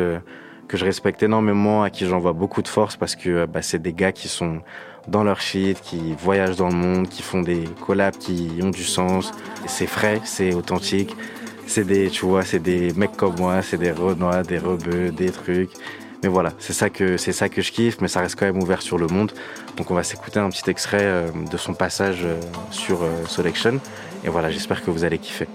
que 0.69 0.77
je 0.77 0.85
respecte 0.85 1.25
énormément, 1.25 1.83
à 1.83 1.91
qui 1.91 2.07
j'envoie 2.07 2.33
beaucoup 2.33 2.63
de 2.63 2.69
force 2.69 2.97
parce 2.97 3.17
que 3.17 3.47
bah, 3.47 3.63
c'est 3.63 3.83
des 3.83 3.93
gars 3.93 4.13
qui 4.13 4.29
sont 4.29 4.61
dans 5.09 5.25
leur 5.25 5.41
shit, 5.41 5.81
qui 5.81 6.15
voyagent 6.17 6.55
dans 6.55 6.69
le 6.69 6.77
monde, 6.77 7.09
qui 7.09 7.23
font 7.23 7.43
des 7.43 7.65
collabs 7.85 8.17
qui 8.17 8.61
ont 8.63 8.71
du 8.71 8.85
sens. 8.85 9.33
C'est 9.67 9.89
frais, 9.89 10.21
c'est 10.23 10.55
authentique. 10.55 11.17
C'est 11.67 11.85
des, 11.85 12.09
tu 12.11 12.27
vois, 12.27 12.43
c'est 12.43 12.59
des 12.59 12.93
mecs 12.95 13.17
comme 13.17 13.37
moi, 13.39 13.63
c'est 13.63 13.79
des 13.79 13.93
renois, 13.93 14.43
des 14.43 14.59
rebeux, 14.59 15.11
des 15.11 15.31
trucs. 15.31 15.71
Mais 16.23 16.29
voilà, 16.29 16.53
c'est 16.59 16.73
ça 16.73 16.89
que 16.89 17.19
c'est 17.19 17.33
ça 17.33 17.49
que 17.51 17.61
je 17.61 17.71
kiffe, 17.71 18.01
mais 18.01 18.09
ça 18.09 18.21
reste 18.21 18.39
quand 18.39 18.47
même 18.47 18.63
ouvert 18.63 18.81
sur 18.81 18.97
le 18.97 19.07
monde. 19.07 19.33
Donc 19.77 19.91
on 19.91 19.95
va 19.95 20.03
s'écouter 20.03 20.41
un 20.41 20.49
petit 20.49 20.71
extrait 20.71 21.03
euh, 21.03 21.29
de 21.51 21.57
son 21.57 21.75
passage 21.75 22.21
euh, 22.25 22.41
sur 22.71 23.03
euh, 23.03 23.27
Selection. 23.27 23.79
Et 24.25 24.29
voilà, 24.29 24.51
j'espère 24.51 24.83
que 24.83 24.91
vous 24.91 25.05
allez 25.05 25.19
kiffer. 25.19 25.49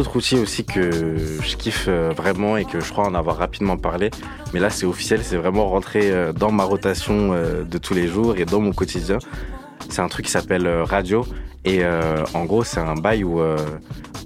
Autre 0.00 0.16
outil 0.16 0.36
aussi 0.36 0.64
que 0.64 0.90
je 1.42 1.56
kiffe 1.56 1.84
euh, 1.86 2.12
vraiment 2.16 2.56
et 2.56 2.64
que 2.64 2.80
je 2.80 2.90
crois 2.90 3.06
en 3.06 3.14
avoir 3.14 3.36
rapidement 3.36 3.76
parlé, 3.76 4.10
mais 4.52 4.60
là 4.60 4.70
c'est 4.70 4.86
officiel, 4.86 5.20
c'est 5.22 5.36
vraiment 5.36 5.68
rentré 5.68 6.10
euh, 6.10 6.32
dans 6.32 6.50
ma 6.50 6.64
rotation 6.64 7.32
euh, 7.32 7.62
de 7.64 7.78
tous 7.78 7.92
les 7.92 8.08
jours 8.08 8.36
et 8.36 8.46
dans 8.46 8.60
mon 8.60 8.72
quotidien. 8.72 9.18
C'est 9.90 10.00
un 10.00 10.08
truc 10.08 10.26
qui 10.26 10.32
s'appelle 10.32 10.66
radio 10.82 11.26
et 11.64 11.82
en 12.32 12.44
gros 12.44 12.62
c'est 12.62 12.80
un 12.80 12.94
bail 12.94 13.24
où, 13.24 13.40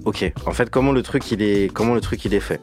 ok, 0.05 0.31
en 0.45 0.51
fait 0.51 0.69
comment 0.69 0.91
le 0.91 1.01
truc 1.01 1.31
il 1.31 1.41
est, 1.41 1.73
comment 1.73 1.95
le 1.95 2.01
truc 2.01 2.23
il 2.23 2.33
est 2.35 2.39
fait? 2.39 2.61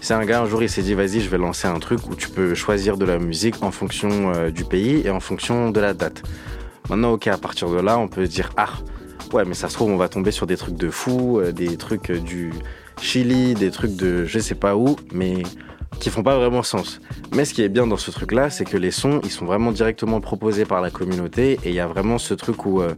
C'est 0.00 0.14
un 0.14 0.24
gars 0.24 0.40
un 0.40 0.46
jour 0.46 0.62
il 0.62 0.70
s'est 0.70 0.82
dit 0.82 0.94
vas-y 0.94 1.20
je 1.20 1.28
vais 1.28 1.38
lancer 1.38 1.66
un 1.66 1.80
truc 1.80 2.08
où 2.08 2.14
tu 2.14 2.28
peux 2.28 2.54
choisir 2.54 2.96
de 2.98 3.04
la 3.04 3.18
musique 3.18 3.62
en 3.62 3.72
fonction 3.72 4.48
du 4.50 4.64
pays 4.64 5.02
et 5.04 5.10
en 5.10 5.18
fonction 5.18 5.70
de 5.70 5.80
la 5.80 5.92
date. 5.92 6.22
Maintenant 6.88 7.12
ok 7.12 7.26
à 7.26 7.36
partir 7.36 7.68
de 7.68 7.80
là 7.80 7.98
on 7.98 8.06
peut 8.06 8.28
dire 8.28 8.50
ah 8.56 8.74
Ouais, 9.32 9.44
mais 9.44 9.54
ça 9.54 9.68
se 9.68 9.74
trouve, 9.74 9.90
on 9.92 9.96
va 9.96 10.08
tomber 10.08 10.32
sur 10.32 10.48
des 10.48 10.56
trucs 10.56 10.74
de 10.74 10.90
fou, 10.90 11.38
euh, 11.38 11.52
des 11.52 11.76
trucs 11.76 12.10
euh, 12.10 12.18
du 12.18 12.52
Chili, 13.00 13.54
des 13.54 13.70
trucs 13.70 13.94
de 13.94 14.24
je 14.24 14.40
sais 14.40 14.56
pas 14.56 14.74
où, 14.74 14.96
mais 15.12 15.44
qui 16.00 16.10
font 16.10 16.24
pas 16.24 16.36
vraiment 16.36 16.64
sens. 16.64 17.00
Mais 17.32 17.44
ce 17.44 17.54
qui 17.54 17.62
est 17.62 17.68
bien 17.68 17.86
dans 17.86 17.96
ce 17.96 18.10
truc-là, 18.10 18.50
c'est 18.50 18.64
que 18.64 18.76
les 18.76 18.90
sons, 18.90 19.20
ils 19.22 19.30
sont 19.30 19.44
vraiment 19.44 19.70
directement 19.70 20.20
proposés 20.20 20.64
par 20.64 20.80
la 20.80 20.90
communauté 20.90 21.60
et 21.64 21.68
il 21.68 21.74
y 21.74 21.80
a 21.80 21.86
vraiment 21.86 22.18
ce 22.18 22.34
truc 22.34 22.66
où, 22.66 22.80
euh, 22.80 22.94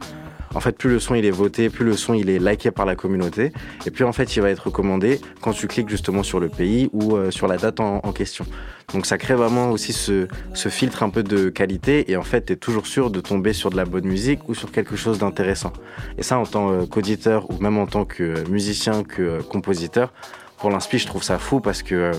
en 0.55 0.61
fait, 0.61 0.77
plus 0.77 0.91
le 0.91 0.99
son 0.99 1.15
il 1.15 1.25
est 1.25 1.31
voté, 1.31 1.71
plus 1.71 1.85
le 1.85 1.97
son 1.97 2.15
il 2.15 2.31
est 2.31 2.39
liké 2.39 2.71
par 2.71 2.87
la 2.87 2.97
communauté 2.97 3.53
et 3.87 3.91
puis 3.91 4.05
en 4.05 4.13
fait, 4.13 4.37
il 4.37 4.43
va 4.43 4.51
être 4.51 4.67
recommandé 4.67 5.21
quand 5.41 5.53
tu 5.53 5.67
cliques 5.67 5.89
justement 5.89 6.23
sur 6.23 6.41
le 6.41 6.49
pays 6.49 6.91
ou 6.93 7.17
euh, 7.17 7.31
sur 7.31 7.47
la 7.47 7.57
date 7.57 7.81
en, 7.81 8.01
question. 8.13 8.45
Donc 8.93 9.07
ça 9.07 9.17
crée 9.17 9.35
vraiment 9.35 9.71
aussi 9.71 9.93
ce, 9.93 10.27
filtre 10.69 11.03
un 11.03 11.09
peu 11.09 11.23
de 11.23 11.49
qualité 11.49 12.11
et 12.11 12.17
en 12.17 12.23
fait, 12.23 12.47
tu 12.47 12.53
es 12.53 12.57
toujours 12.57 12.87
sûr 12.87 13.11
de 13.11 13.21
tomber 13.21 13.53
sur 13.53 13.71
de 13.71 13.77
la 13.77 13.85
bonne 13.85 14.07
musique 14.07 14.49
ou 14.49 14.55
sur 14.55 14.71
quelque 14.71 14.97
chose 14.97 15.19
d'intéressant. 15.19 15.73
Et 16.19 16.23
ça, 16.23 16.39
en 16.39 16.45
tant 16.45 16.71
euh, 16.71 16.87
qu'auditeur 16.87 17.51
ou 17.51 17.59
même 17.59 17.79
en 17.79 17.87
tant 17.87 18.05
que 18.05 18.23
euh, 18.23 18.45
musicien, 18.51 19.03
que 19.03 19.41
compositeur, 19.43 20.13
pour 20.59 20.71
l'inspi, 20.71 20.99
je 20.99 21.07
trouve 21.07 21.23
ça 21.23 21.39
fou 21.39 21.61
parce 21.61 21.83
que, 21.83 22.13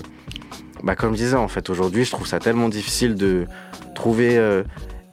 bah, 0.82 0.96
comme 0.96 1.12
je 1.12 1.22
disais, 1.22 1.36
en 1.36 1.48
fait, 1.48 1.70
aujourd'hui, 1.70 2.04
je 2.04 2.10
trouve 2.10 2.26
ça 2.26 2.40
tellement 2.40 2.68
difficile 2.68 3.14
de 3.14 3.46
trouver 3.94 4.38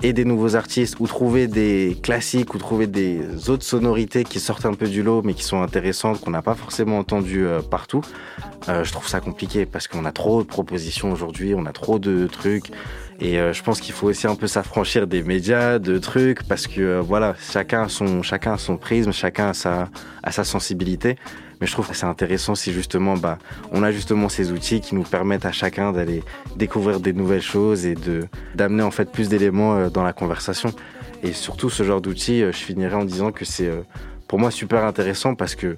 et 0.03 0.13
des 0.13 0.25
nouveaux 0.25 0.55
artistes 0.55 0.97
ou 0.99 1.07
trouver 1.07 1.47
des 1.47 1.97
classiques 2.01 2.53
ou 2.53 2.57
trouver 2.57 2.87
des 2.87 3.49
autres 3.49 3.63
sonorités 3.63 4.23
qui 4.23 4.39
sortent 4.39 4.65
un 4.65 4.73
peu 4.73 4.87
du 4.87 5.03
lot 5.03 5.21
mais 5.23 5.33
qui 5.33 5.43
sont 5.43 5.61
intéressantes, 5.61 6.21
qu'on 6.21 6.31
n'a 6.31 6.41
pas 6.41 6.55
forcément 6.55 6.99
entendues 6.99 7.45
euh, 7.45 7.61
partout. 7.61 8.01
Euh, 8.69 8.83
je 8.83 8.91
trouve 8.91 9.07
ça 9.07 9.19
compliqué 9.19 9.65
parce 9.65 9.87
qu'on 9.87 10.05
a 10.05 10.11
trop 10.11 10.43
de 10.43 10.47
propositions 10.47 11.11
aujourd'hui, 11.11 11.53
on 11.55 11.65
a 11.65 11.71
trop 11.71 11.99
de 11.99 12.27
trucs. 12.27 12.71
Et 13.21 13.39
euh, 13.39 13.53
je 13.53 13.61
pense 13.61 13.79
qu'il 13.79 13.93
faut 13.93 14.07
aussi 14.07 14.25
un 14.25 14.35
peu 14.35 14.47
s'affranchir 14.47 15.05
des 15.05 15.21
médias, 15.21 15.77
de 15.77 15.99
trucs, 15.99 16.43
parce 16.43 16.65
que 16.65 16.81
euh, 16.81 17.01
voilà, 17.01 17.35
chacun 17.39 17.83
a 17.83 17.87
son, 17.87 18.23
chacun 18.23 18.53
a 18.53 18.57
son 18.57 18.77
prisme, 18.77 19.11
chacun 19.11 19.49
a 19.49 19.53
sa, 19.53 19.89
a 20.23 20.31
sa 20.31 20.43
sensibilité. 20.43 21.17
Mais 21.61 21.67
je 21.67 21.73
trouve 21.73 21.87
que 21.87 21.95
c'est 21.95 22.07
intéressant 22.07 22.55
si 22.55 22.73
justement, 22.73 23.15
bah, 23.15 23.37
on 23.71 23.83
a 23.83 23.91
justement 23.91 24.29
ces 24.29 24.51
outils 24.51 24.81
qui 24.81 24.95
nous 24.95 25.03
permettent 25.03 25.45
à 25.45 25.51
chacun 25.51 25.93
d'aller 25.93 26.23
découvrir 26.55 26.99
des 26.99 27.13
nouvelles 27.13 27.43
choses 27.43 27.85
et 27.85 27.93
de 27.93 28.27
d'amener 28.55 28.81
en 28.81 28.89
fait 28.89 29.11
plus 29.11 29.29
d'éléments 29.29 29.75
euh, 29.75 29.89
dans 29.89 30.03
la 30.03 30.11
conversation. 30.11 30.73
Et 31.21 31.33
surtout, 31.33 31.69
ce 31.69 31.83
genre 31.83 32.01
d'outils, 32.01 32.41
euh, 32.41 32.51
je 32.51 32.57
finirai 32.57 32.95
en 32.95 33.05
disant 33.05 33.31
que 33.31 33.45
c'est 33.45 33.67
euh, 33.67 33.83
pour 34.27 34.39
moi 34.39 34.49
super 34.49 34.83
intéressant 34.83 35.35
parce 35.35 35.55
que 35.55 35.77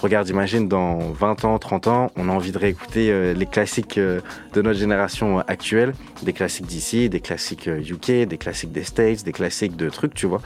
Regarde, 0.00 0.28
imagine 0.28 0.68
dans 0.68 1.10
20 1.10 1.44
ans, 1.44 1.58
30 1.58 1.86
ans, 1.88 2.12
on 2.14 2.28
a 2.28 2.32
envie 2.32 2.52
de 2.52 2.58
réécouter 2.58 3.34
les 3.34 3.46
classiques 3.46 3.98
de 3.98 4.22
notre 4.62 4.78
génération 4.78 5.40
actuelle, 5.40 5.92
des 6.22 6.32
classiques 6.32 6.66
d'ici, 6.66 7.08
des 7.08 7.18
classiques 7.18 7.66
UK, 7.66 8.28
des 8.28 8.38
classiques 8.38 8.70
des 8.70 8.84
States, 8.84 9.24
des 9.24 9.32
classiques 9.32 9.74
de 9.74 9.90
trucs, 9.90 10.14
tu 10.14 10.26
vois. 10.26 10.40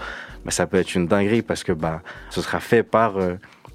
Bah, 0.47 0.53
ça 0.53 0.66
peut 0.66 0.79
être 0.79 0.95
une 0.95 1.07
dinguerie 1.07 1.42
parce 1.42 1.64
que 1.64 1.73
bah, 1.73 2.01
ce 2.31 2.40
sera 2.40 2.61
fait 2.61 2.83
par 2.83 3.16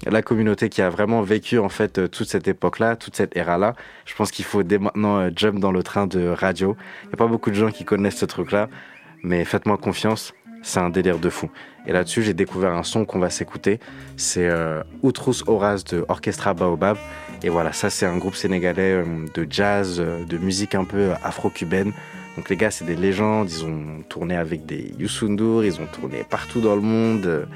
la 0.06 0.22
communauté 0.22 0.68
qui 0.68 0.82
a 0.82 0.90
vraiment 0.90 1.22
vécu 1.22 1.58
en 1.58 1.68
fait 1.68 1.98
euh, 1.98 2.08
toute 2.08 2.28
cette 2.28 2.48
époque-là, 2.48 2.96
toute 2.96 3.16
cette 3.16 3.36
ère-là. 3.36 3.74
Je 4.06 4.14
pense 4.14 4.30
qu'il 4.30 4.44
faut 4.44 4.62
dès 4.62 4.78
maintenant 4.78 5.18
euh, 5.18 5.30
jump 5.34 5.58
dans 5.58 5.72
le 5.72 5.82
train 5.82 6.06
de 6.06 6.28
radio. 6.28 6.76
Il 7.04 7.08
n'y 7.08 7.14
a 7.14 7.16
pas 7.16 7.26
beaucoup 7.26 7.50
de 7.50 7.56
gens 7.56 7.70
qui 7.70 7.84
connaissent 7.84 8.18
ce 8.18 8.26
truc-là, 8.26 8.68
mais 9.22 9.44
faites-moi 9.44 9.76
confiance, 9.76 10.34
c'est 10.62 10.80
un 10.80 10.90
délire 10.90 11.18
de 11.18 11.30
fou. 11.30 11.50
Et 11.86 11.92
là-dessus, 11.92 12.22
j'ai 12.22 12.34
découvert 12.34 12.72
un 12.72 12.82
son 12.82 13.04
qu'on 13.04 13.18
va 13.18 13.30
s'écouter. 13.30 13.80
C'est 14.16 14.48
euh, 14.48 14.82
Outrous 15.02 15.42
Horace 15.46 15.84
de 15.84 16.04
Orchestra 16.08 16.54
Baobab. 16.54 16.96
Et 17.42 17.48
voilà, 17.48 17.72
ça, 17.72 17.88
c'est 17.90 18.06
un 18.06 18.18
groupe 18.18 18.34
sénégalais 18.34 18.92
euh, 18.92 19.04
de 19.34 19.46
jazz, 19.48 19.98
de 19.98 20.38
musique 20.38 20.74
un 20.74 20.84
peu 20.84 21.12
afro-cubaine. 21.22 21.92
Donc 22.36 22.50
les 22.50 22.56
gars, 22.56 22.70
c'est 22.70 22.84
des 22.84 22.96
légendes. 22.96 23.50
Ils 23.50 23.64
ont 23.64 24.02
tourné 24.08 24.36
avec 24.36 24.64
des 24.66 24.92
Youssou 24.98 25.28
N'Dour, 25.28 25.64
ils 25.64 25.80
ont 25.80 25.86
tourné 25.86 26.24
partout 26.28 26.60
dans 26.60 26.76
le 26.76 26.82
monde. 26.82 27.48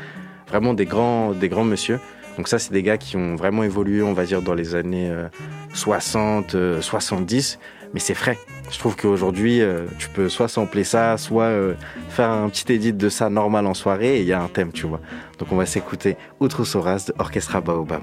vraiment 0.49 0.75
des 0.75 0.87
grands, 0.87 1.33
des 1.33 1.49
grands 1.49 1.65
monsieur. 1.65 2.01
Donc 2.37 2.49
ça, 2.49 2.59
c'est 2.59 2.73
des 2.73 2.83
gars 2.83 2.99
qui 2.99 3.17
ont 3.17 3.37
vraiment 3.37 3.63
évolué, 3.63 4.03
on 4.03 4.13
va 4.13 4.25
dire, 4.25 4.43
dans 4.43 4.55
les 4.55 4.75
années 4.75 5.11
euh, 5.11 5.29
60, 5.75 6.55
euh, 6.55 6.81
70. 6.81 7.59
Mais 7.95 8.01
c'est 8.01 8.15
frais. 8.15 8.39
Je 8.71 8.79
trouve 8.79 8.97
qu'aujourd'hui, 8.97 9.61
euh, 9.61 9.85
tu 9.99 10.09
peux 10.09 10.31
soit 10.31 10.49
sampler 10.49 10.83
ça, 10.83 11.19
soit 11.19 11.45
euh, 11.45 11.75
faire 12.09 12.31
un 12.31 12.49
petit 12.49 12.73
edit 12.73 12.95
de 12.95 13.09
ça 13.11 13.29
normal 13.29 13.67
en 13.67 13.75
soirée 13.75 14.17
et 14.17 14.21
il 14.23 14.27
y 14.27 14.33
a 14.33 14.43
un 14.43 14.49
thème, 14.49 14.73
tu 14.73 14.87
vois. 14.87 15.01
Donc 15.39 15.53
on 15.53 15.57
va 15.57 15.67
s'écouter 15.67 16.17
Outrous 16.41 16.75
Horace 16.75 17.07
de 17.07 17.15
Orchestra 17.19 17.61
Baobab. 17.61 18.03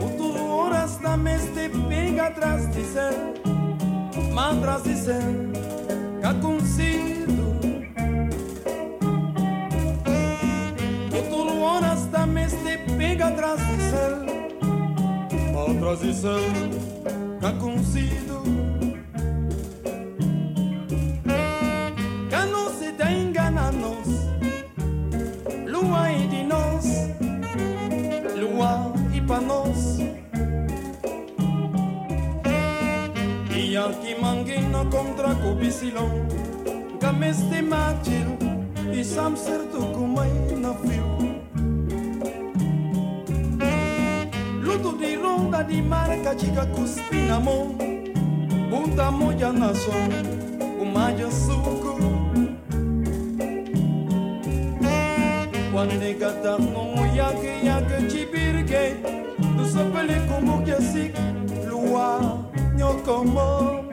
Outro 0.00 0.36
Pega 12.96 13.26
atrás 13.28 13.60
do 13.60 13.72
espiga 13.74 14.06
transição, 14.06 14.26
qual 15.52 15.74
transição 15.74 16.40
que 17.40 17.52
concido. 17.60 18.42
Que 22.30 22.50
não 22.50 22.70
se 22.70 22.92
tenha 22.92 23.50
na 23.50 23.70
nós, 23.70 24.08
lua 25.66 26.10
e 26.10 26.26
de 26.26 26.42
nós, 26.44 27.10
lua 28.34 28.92
e 29.12 29.20
para 29.20 29.40
nós. 29.42 29.98
E 33.54 33.76
aqui 33.76 34.14
manguina 34.20 34.84
contra 34.86 35.34
copicilão, 35.34 36.10
que 36.98 37.12
me 37.12 37.30
estimate 37.30 38.24
e 38.90 39.04
sam 39.04 39.36
certo 39.36 39.78
como 39.92 40.20
na 40.56 40.74
fio. 40.74 41.15
kitu 44.76 44.92
dirunda 44.98 45.62
ni 45.62 45.82
marka 45.82 46.34
chica 46.34 46.66
cuspinamo 46.66 47.74
punta 48.70 49.10
moja 49.10 49.52
naso 49.52 49.92
umayo 50.80 51.30
suku. 51.30 51.96
Quando 55.72 56.18
gata 56.18 56.56
no 56.58 57.04
yake 57.14 57.66
yake 57.66 58.08
chibirke 58.10 58.96
tu 59.56 59.64
sopele 59.68 60.26
como 60.28 60.64
que 60.64 60.72
así 60.72 61.12
lua 61.68 62.38
nyokomo 62.76 63.84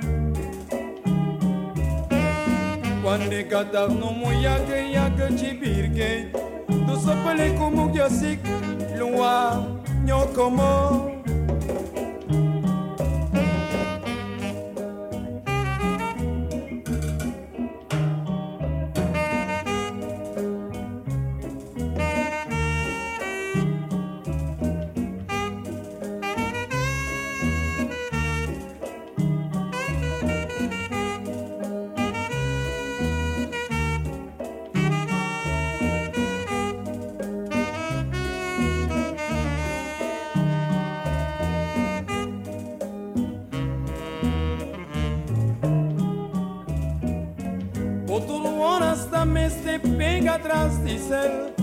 Quando 3.03 3.49
gata 3.49 3.87
no 3.89 4.31
yake 4.31 4.93
yake 4.93 5.35
chibirke 5.35 6.31
tu 6.87 6.95
sopele 6.95 7.53
como 7.57 7.91
que 7.91 8.01
así 8.01 8.39
lua 8.97 9.72
Come 10.05 10.33
como 10.35 11.12
pega 50.23 50.35
atrás 50.35 50.77
de 50.77 50.97
céu, 50.99 51.53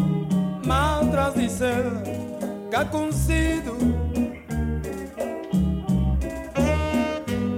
mal 0.67 1.01
atrás 1.01 1.33
de 1.33 1.49
céu, 1.49 1.93
cá 2.71 2.85
consido. 2.85 3.79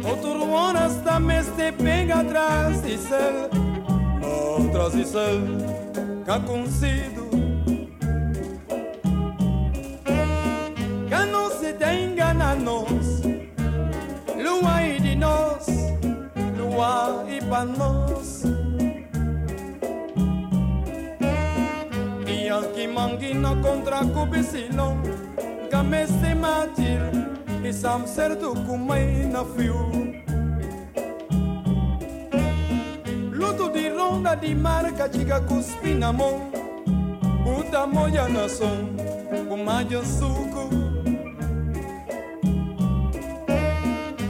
Outro 0.09 0.49
horas 0.53 0.95
também 1.03 1.43
se 1.43 1.73
pega 1.73 2.21
atrás 2.21 2.83
de 2.83 2.97
céu, 2.99 3.51
mal 4.21 4.69
atrás 4.69 4.93
de 4.93 5.05
céu, 5.05 5.41
cá 6.25 6.39
consido. 6.39 7.29
Que 11.09 11.27
não 11.33 11.51
se 11.51 11.73
tem 11.73 12.13
engana 12.13 12.55
nós, 12.55 13.23
lua 14.41 14.83
e 14.87 15.01
de 15.01 15.17
nós, 15.17 15.67
lua 16.57 17.25
e 17.29 17.45
para 17.45 17.65
nós. 17.65 18.02
Na 23.35 23.55
kontra 23.57 24.01
kubisino 24.15 24.97
game 25.71 26.07
matil 26.35 27.03
isam 27.65 28.07
serdu 28.07 28.55
kumai 28.67 29.27
na 29.33 29.43
fiu. 29.45 30.13
Luto 33.33 33.73
di 33.73 33.89
ronda 33.89 34.37
di 34.37 34.55
marca 34.55 35.09
chica 35.09 35.41
cuspina 35.41 36.13
mo 36.13 36.51
Buta 37.45 37.87
moya 37.87 38.29
na 38.29 38.47
son 38.49 38.97
kumayo 39.49 40.03
suku. 40.05 40.69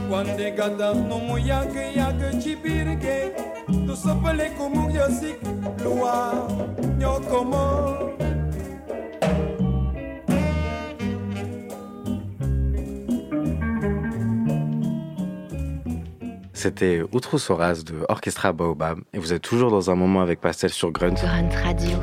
Quando 0.09 0.55
gata 0.55 0.93
no 0.93 1.19
moya 1.19 1.65
que 1.71 1.93
ya 1.95 2.11
que 2.13 2.39
chipirke 2.39 3.33
Tu 3.85 3.95
sopele 3.95 4.49
kumuk 4.57 4.93
yosik 4.93 5.37
lua 5.83 6.47
nyokomo 6.97 8.22
C'était 16.63 17.01
Outro 17.11 17.37
Soraz 17.37 17.83
de 17.83 18.05
Orchestra 18.07 18.53
Baobab 18.53 18.99
et 19.13 19.19
vous 19.19 19.33
êtes 19.33 19.41
toujours 19.41 19.69
dans 19.69 19.91
un 19.91 19.95
moment 19.95 20.21
avec 20.21 20.39
Pastel 20.39 20.69
sur 20.69 20.91
Grunt. 20.91 21.15
Grunt 21.15 21.49
Radio. 21.61 21.97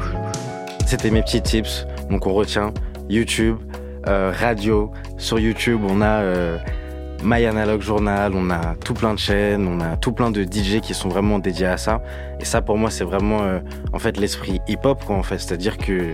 C'était 0.85 1.11
mes 1.11 1.23
petits 1.23 1.41
tips. 1.41 1.87
Donc 2.11 2.27
on 2.27 2.35
retient 2.35 2.75
YouTube, 3.09 3.57
euh, 4.07 4.31
radio. 4.39 4.93
Sur 5.17 5.39
YouTube, 5.39 5.81
on 5.89 6.03
a 6.03 6.21
euh, 6.21 6.59
My 7.25 7.47
Analog 7.47 7.81
Journal, 7.81 8.35
on 8.35 8.51
a 8.51 8.75
tout 8.85 8.93
plein 8.93 9.15
de 9.15 9.19
chaînes, 9.19 9.67
on 9.67 9.81
a 9.81 9.97
tout 9.97 10.13
plein 10.13 10.31
de 10.31 10.43
DJ 10.43 10.83
qui 10.83 10.93
sont 10.93 11.09
vraiment 11.09 11.39
dédiés 11.39 11.65
à 11.65 11.79
ça. 11.79 12.03
Et 12.39 12.45
ça, 12.45 12.61
pour 12.61 12.77
moi, 12.77 12.91
c'est 12.91 13.05
vraiment 13.05 13.41
euh, 13.41 13.61
en 13.95 13.99
fait 13.99 14.19
l'esprit 14.19 14.61
hip-hop, 14.69 15.03
quoi, 15.07 15.17
en 15.17 15.23
fait. 15.23 15.39
C'est-à-dire 15.39 15.79
que 15.79 16.13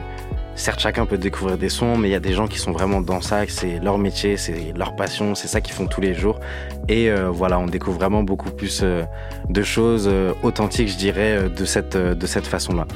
certes, 0.56 0.80
chacun 0.80 1.06
peut 1.06 1.18
découvrir 1.18 1.58
des 1.58 1.68
sons, 1.68 1.96
mais 1.96 2.08
il 2.08 2.12
y 2.12 2.16
a 2.16 2.20
des 2.20 2.32
gens 2.32 2.48
qui 2.48 2.58
sont 2.58 2.72
vraiment 2.72 3.00
dans 3.00 3.20
ça, 3.20 3.42
c'est 3.48 3.78
leur 3.78 3.98
métier, 3.98 4.36
c'est 4.36 4.72
leur 4.74 4.96
passion, 4.96 5.34
c'est 5.34 5.48
ça 5.48 5.60
qu'ils 5.60 5.74
font 5.74 5.86
tous 5.86 6.00
les 6.00 6.14
jours. 6.14 6.40
Et 6.88 7.10
euh, 7.10 7.30
voilà, 7.30 7.58
on 7.58 7.66
découvre 7.66 7.98
vraiment 7.98 8.22
beaucoup 8.22 8.50
plus 8.50 8.80
euh, 8.82 9.04
de 9.48 9.62
choses 9.62 10.08
euh, 10.10 10.32
authentiques, 10.42 10.88
je 10.88 10.96
dirais, 10.96 11.48
de 11.48 11.64
cette, 11.64 11.96
de 11.96 12.26
cette 12.26 12.46
façon-là. 12.46 12.86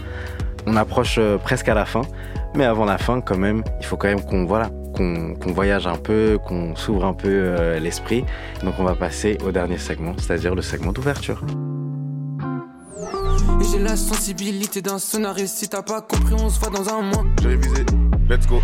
On 0.66 0.76
approche 0.76 1.18
presque 1.42 1.68
à 1.68 1.74
la 1.74 1.84
fin, 1.84 2.02
mais 2.54 2.64
avant 2.64 2.84
la 2.84 2.98
fin, 2.98 3.20
quand 3.20 3.38
même, 3.38 3.62
il 3.80 3.86
faut 3.86 3.96
quand 3.96 4.08
même 4.08 4.22
qu'on 4.22 4.44
voilà, 4.44 4.70
qu'on 4.94 5.52
voyage 5.52 5.86
un 5.86 5.96
peu, 5.96 6.38
qu'on 6.44 6.76
s'ouvre 6.76 7.06
un 7.06 7.14
peu 7.14 7.78
l'esprit. 7.78 8.24
Donc 8.62 8.74
on 8.78 8.84
va 8.84 8.94
passer 8.94 9.38
au 9.46 9.52
dernier 9.52 9.78
segment, 9.78 10.12
c'est-à-dire 10.18 10.54
le 10.54 10.62
segment 10.62 10.92
d'ouverture. 10.92 11.42
Et 13.60 13.64
j'ai 13.64 13.78
la 13.78 13.96
sensibilité 13.96 14.80
d'un 14.80 14.98
scénario. 14.98 15.46
Si 15.46 15.68
t'as 15.68 15.82
pas 15.82 16.00
compris, 16.00 16.34
on 16.34 16.48
se 16.48 16.58
voit 16.58 16.70
dans 16.70 16.88
un 16.88 17.02
mois. 17.02 17.24
J'ai 17.42 17.48
révisé. 17.48 17.84
Let's 18.28 18.46
go. 18.46 18.60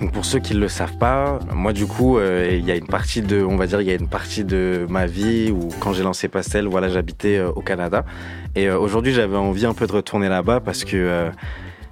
Donc 0.00 0.10
pour 0.10 0.24
ceux 0.24 0.40
qui 0.40 0.54
ne 0.54 0.58
le 0.58 0.68
savent 0.68 0.96
pas, 0.98 1.38
moi 1.54 1.72
du 1.72 1.86
coup, 1.86 2.18
euh, 2.18 2.56
il 2.58 2.66
y 2.66 2.72
a 2.72 2.74
une 2.74 2.88
partie 2.88 3.22
de, 3.22 3.40
on 3.44 3.56
va 3.56 3.68
dire, 3.68 3.80
il 3.80 3.86
y 3.86 3.92
a 3.92 3.94
une 3.94 4.08
partie 4.08 4.42
de 4.42 4.84
ma 4.90 5.06
vie 5.06 5.52
où 5.52 5.68
quand 5.78 5.92
j'ai 5.92 6.02
lancé 6.02 6.26
Pastel, 6.26 6.66
voilà, 6.66 6.88
j'habitais 6.88 7.36
euh, 7.36 7.52
au 7.52 7.60
Canada. 7.60 8.04
Et 8.56 8.68
euh, 8.68 8.78
aujourd'hui, 8.78 9.12
j'avais 9.12 9.36
envie 9.36 9.64
un 9.64 9.74
peu 9.74 9.86
de 9.86 9.92
retourner 9.92 10.28
là-bas 10.28 10.58
parce 10.58 10.82
que, 10.82 10.96
euh, 10.96 11.30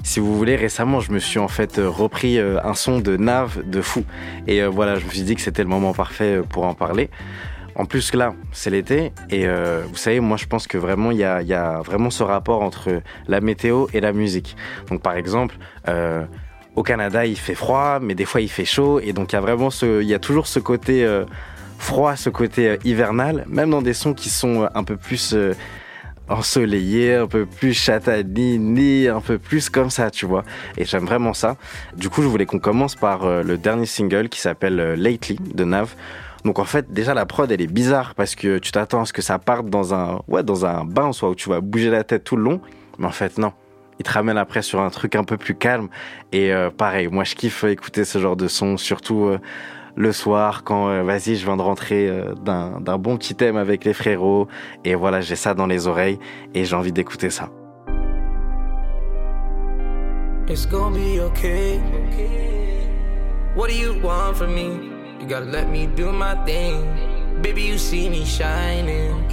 si 0.02 0.18
vous 0.18 0.36
voulez, 0.36 0.56
récemment, 0.56 1.00
je 1.00 1.12
me 1.12 1.18
suis 1.18 1.38
en 1.38 1.48
fait 1.48 1.76
repris 1.76 2.38
euh, 2.38 2.58
un 2.64 2.74
son 2.74 3.00
de 3.00 3.16
Nav 3.16 3.62
de 3.64 3.80
fou. 3.82 4.02
Et 4.46 4.62
euh, 4.62 4.68
voilà, 4.68 4.96
je 4.98 5.04
me 5.04 5.10
suis 5.10 5.22
dit 5.22 5.34
que 5.36 5.42
c'était 5.42 5.62
le 5.62 5.68
moment 5.68 5.92
parfait 5.92 6.40
pour 6.48 6.64
en 6.64 6.74
parler. 6.74 7.10
En 7.80 7.86
plus 7.86 8.12
là, 8.12 8.34
c'est 8.52 8.68
l'été 8.68 9.10
et 9.30 9.46
euh, 9.46 9.84
vous 9.88 9.96
savez, 9.96 10.20
moi 10.20 10.36
je 10.36 10.44
pense 10.44 10.66
que 10.66 10.76
vraiment 10.76 11.12
il 11.12 11.16
y 11.16 11.24
a, 11.24 11.80
vraiment 11.80 12.10
ce 12.10 12.22
rapport 12.22 12.60
entre 12.60 13.00
la 13.26 13.40
météo 13.40 13.86
et 13.94 14.00
la 14.02 14.12
musique. 14.12 14.54
Donc 14.90 15.00
par 15.00 15.14
exemple, 15.14 15.56
euh, 15.88 16.26
au 16.76 16.82
Canada 16.82 17.24
il 17.24 17.38
fait 17.38 17.54
froid, 17.54 17.98
mais 17.98 18.14
des 18.14 18.26
fois 18.26 18.42
il 18.42 18.50
fait 18.50 18.66
chaud 18.66 19.00
et 19.00 19.14
donc 19.14 19.32
il 19.32 19.36
y 19.36 19.38
a 19.38 19.40
vraiment 19.40 19.70
ce, 19.70 20.02
il 20.02 20.08
y 20.08 20.12
a 20.12 20.18
toujours 20.18 20.46
ce 20.46 20.58
côté 20.58 21.06
euh, 21.06 21.24
froid, 21.78 22.16
ce 22.16 22.28
côté 22.28 22.78
hivernal, 22.84 23.46
même 23.48 23.70
dans 23.70 23.80
des 23.80 23.94
sons 23.94 24.12
qui 24.12 24.28
sont 24.28 24.68
un 24.74 24.84
peu 24.84 24.98
plus 24.98 25.34
ensoleillés, 26.28 27.14
un 27.14 27.28
peu 27.28 27.46
plus 27.46 27.72
chatanini, 27.72 29.08
un 29.08 29.22
peu 29.22 29.38
plus 29.38 29.70
comme 29.70 29.88
ça, 29.88 30.10
tu 30.10 30.26
vois. 30.26 30.44
Et 30.76 30.84
j'aime 30.84 31.06
vraiment 31.06 31.32
ça. 31.32 31.56
Du 31.96 32.10
coup, 32.10 32.20
je 32.20 32.28
voulais 32.28 32.44
qu'on 32.44 32.58
commence 32.58 32.94
par 32.94 33.42
le 33.42 33.56
dernier 33.56 33.86
single 33.86 34.28
qui 34.28 34.38
s'appelle 34.38 34.76
Lately 34.98 35.38
de 35.54 35.64
Nav. 35.64 35.94
Donc 36.44 36.58
en 36.58 36.64
fait, 36.64 36.92
déjà 36.92 37.14
la 37.14 37.26
prod 37.26 37.50
elle 37.50 37.60
est 37.60 37.72
bizarre 37.72 38.14
parce 38.14 38.34
que 38.34 38.58
tu 38.58 38.72
t'attends 38.72 39.02
à 39.02 39.04
ce 39.04 39.12
que 39.12 39.22
ça 39.22 39.38
parte 39.38 39.66
dans 39.66 39.94
un 39.94 40.20
ouais, 40.28 40.42
dans 40.42 40.64
un 40.64 40.84
bain 40.84 41.12
soit 41.12 41.30
où 41.30 41.34
tu 41.34 41.48
vas 41.48 41.60
bouger 41.60 41.90
la 41.90 42.04
tête 42.04 42.24
tout 42.24 42.36
le 42.36 42.42
long, 42.42 42.60
mais 42.98 43.06
en 43.06 43.12
fait 43.12 43.38
non. 43.38 43.52
Il 43.98 44.02
te 44.02 44.12
ramène 44.12 44.38
après 44.38 44.62
sur 44.62 44.80
un 44.80 44.88
truc 44.88 45.14
un 45.14 45.24
peu 45.24 45.36
plus 45.36 45.54
calme. 45.54 45.88
Et 46.32 46.54
euh, 46.54 46.70
pareil, 46.70 47.08
moi 47.08 47.24
je 47.24 47.34
kiffe 47.34 47.64
écouter 47.64 48.06
ce 48.06 48.18
genre 48.18 48.36
de 48.36 48.48
son 48.48 48.78
surtout 48.78 49.24
euh, 49.24 49.38
le 49.94 50.12
soir 50.12 50.64
quand 50.64 50.88
euh, 50.88 51.02
vas-y, 51.02 51.36
je 51.36 51.44
viens 51.44 51.58
de 51.58 51.62
rentrer 51.62 52.10
d'un 52.42 52.98
bon 52.98 53.18
petit 53.18 53.34
thème 53.34 53.58
avec 53.58 53.84
les 53.84 53.92
frérots. 53.92 54.48
Et 54.86 54.94
voilà, 54.94 55.20
j'ai 55.20 55.36
ça 55.36 55.52
dans 55.52 55.66
les 55.66 55.86
oreilles 55.86 56.18
et 56.54 56.64
j'ai 56.64 56.76
envie 56.76 56.92
d'écouter 56.92 57.28
ça. 57.28 57.50
You 65.20 65.26
gotta 65.26 65.44
let 65.44 65.68
me 65.68 65.86
do 65.86 66.10
my 66.12 66.34
thing. 66.46 67.42
Baby, 67.42 67.62
you 67.64 67.76
see 67.76 68.08
me 68.08 68.24
shining. 68.24 69.28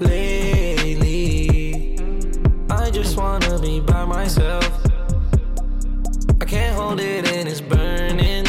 Lately, 0.00 1.96
I 2.68 2.90
just 2.90 3.16
wanna 3.16 3.56
be 3.60 3.78
by 3.78 4.04
myself. 4.04 4.68
I 6.40 6.44
can't 6.44 6.74
hold 6.74 6.98
it 6.98 7.30
and 7.32 7.48
it's 7.48 7.60
burning. 7.60 8.48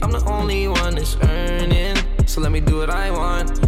I'm 0.00 0.10
the 0.10 0.24
only 0.24 0.68
one 0.68 0.94
that's 0.94 1.18
earning, 1.22 1.98
so 2.24 2.40
let 2.40 2.50
me 2.50 2.60
do 2.60 2.78
what 2.78 2.88
I 2.88 3.10
want. 3.10 3.60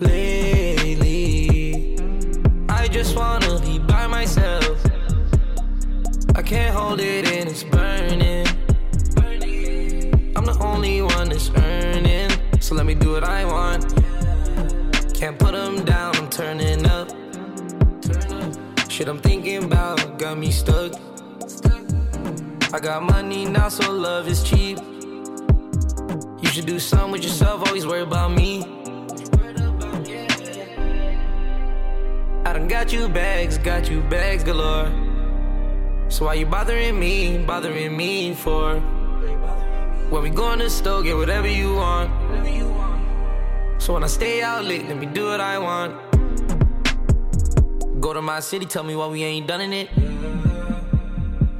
Lately, 0.00 1.96
I 2.68 2.88
just 2.88 3.14
wanna 3.16 3.60
be 3.60 3.78
by 3.78 4.08
myself. 4.08 4.65
I 6.36 6.42
can't 6.42 6.76
hold 6.76 7.00
it 7.00 7.26
and 7.32 7.48
it's 7.48 7.64
burning. 7.64 8.46
I'm 10.36 10.44
the 10.44 10.54
only 10.60 11.00
one 11.00 11.30
that's 11.30 11.48
earning, 11.48 12.30
so 12.60 12.74
let 12.74 12.84
me 12.84 12.94
do 12.94 13.12
what 13.12 13.24
I 13.24 13.46
want. 13.46 13.86
Can't 15.14 15.38
put 15.38 15.52
them 15.52 15.82
down, 15.86 16.14
I'm 16.16 16.28
turning 16.28 16.84
up. 16.84 17.08
Shit 18.90 19.08
I'm 19.08 19.18
thinking 19.18 19.64
about 19.64 20.18
got 20.18 20.36
me 20.36 20.50
stuck. 20.50 20.92
I 22.74 22.80
got 22.80 23.02
money 23.02 23.46
now, 23.46 23.70
so 23.70 23.90
love 23.90 24.28
is 24.28 24.42
cheap. 24.42 24.78
You 26.42 26.48
should 26.50 26.66
do 26.66 26.78
something 26.78 27.12
with 27.12 27.22
yourself, 27.22 27.66
always 27.66 27.86
worry 27.86 28.02
about 28.02 28.30
me. 28.32 28.62
I 32.44 32.52
done 32.52 32.68
got 32.68 32.92
you 32.92 33.08
bags, 33.08 33.56
got 33.56 33.88
you 33.90 34.02
bags 34.02 34.44
galore. 34.44 35.05
So 36.08 36.24
why 36.26 36.34
you 36.34 36.46
bothering 36.46 36.98
me, 36.98 37.38
bothering 37.38 37.96
me 37.96 38.34
for? 38.34 38.80
When 40.10 40.22
we 40.22 40.30
go 40.30 40.52
in 40.52 40.60
the 40.60 40.70
store, 40.70 41.02
get 41.02 41.16
whatever 41.16 41.48
you 41.48 41.74
want. 41.74 42.10
So 43.82 43.92
when 43.94 44.04
I 44.04 44.06
stay 44.06 44.40
out 44.40 44.64
late, 44.64 44.86
let 44.88 44.98
me 44.98 45.06
do 45.06 45.26
what 45.26 45.40
I 45.40 45.58
want. 45.58 45.94
Go 48.00 48.12
to 48.12 48.22
my 48.22 48.40
city, 48.40 48.66
tell 48.66 48.84
me 48.84 48.94
why 48.94 49.08
we 49.08 49.24
ain't 49.24 49.46
done 49.46 49.60
in 49.60 49.72
it. 49.72 49.90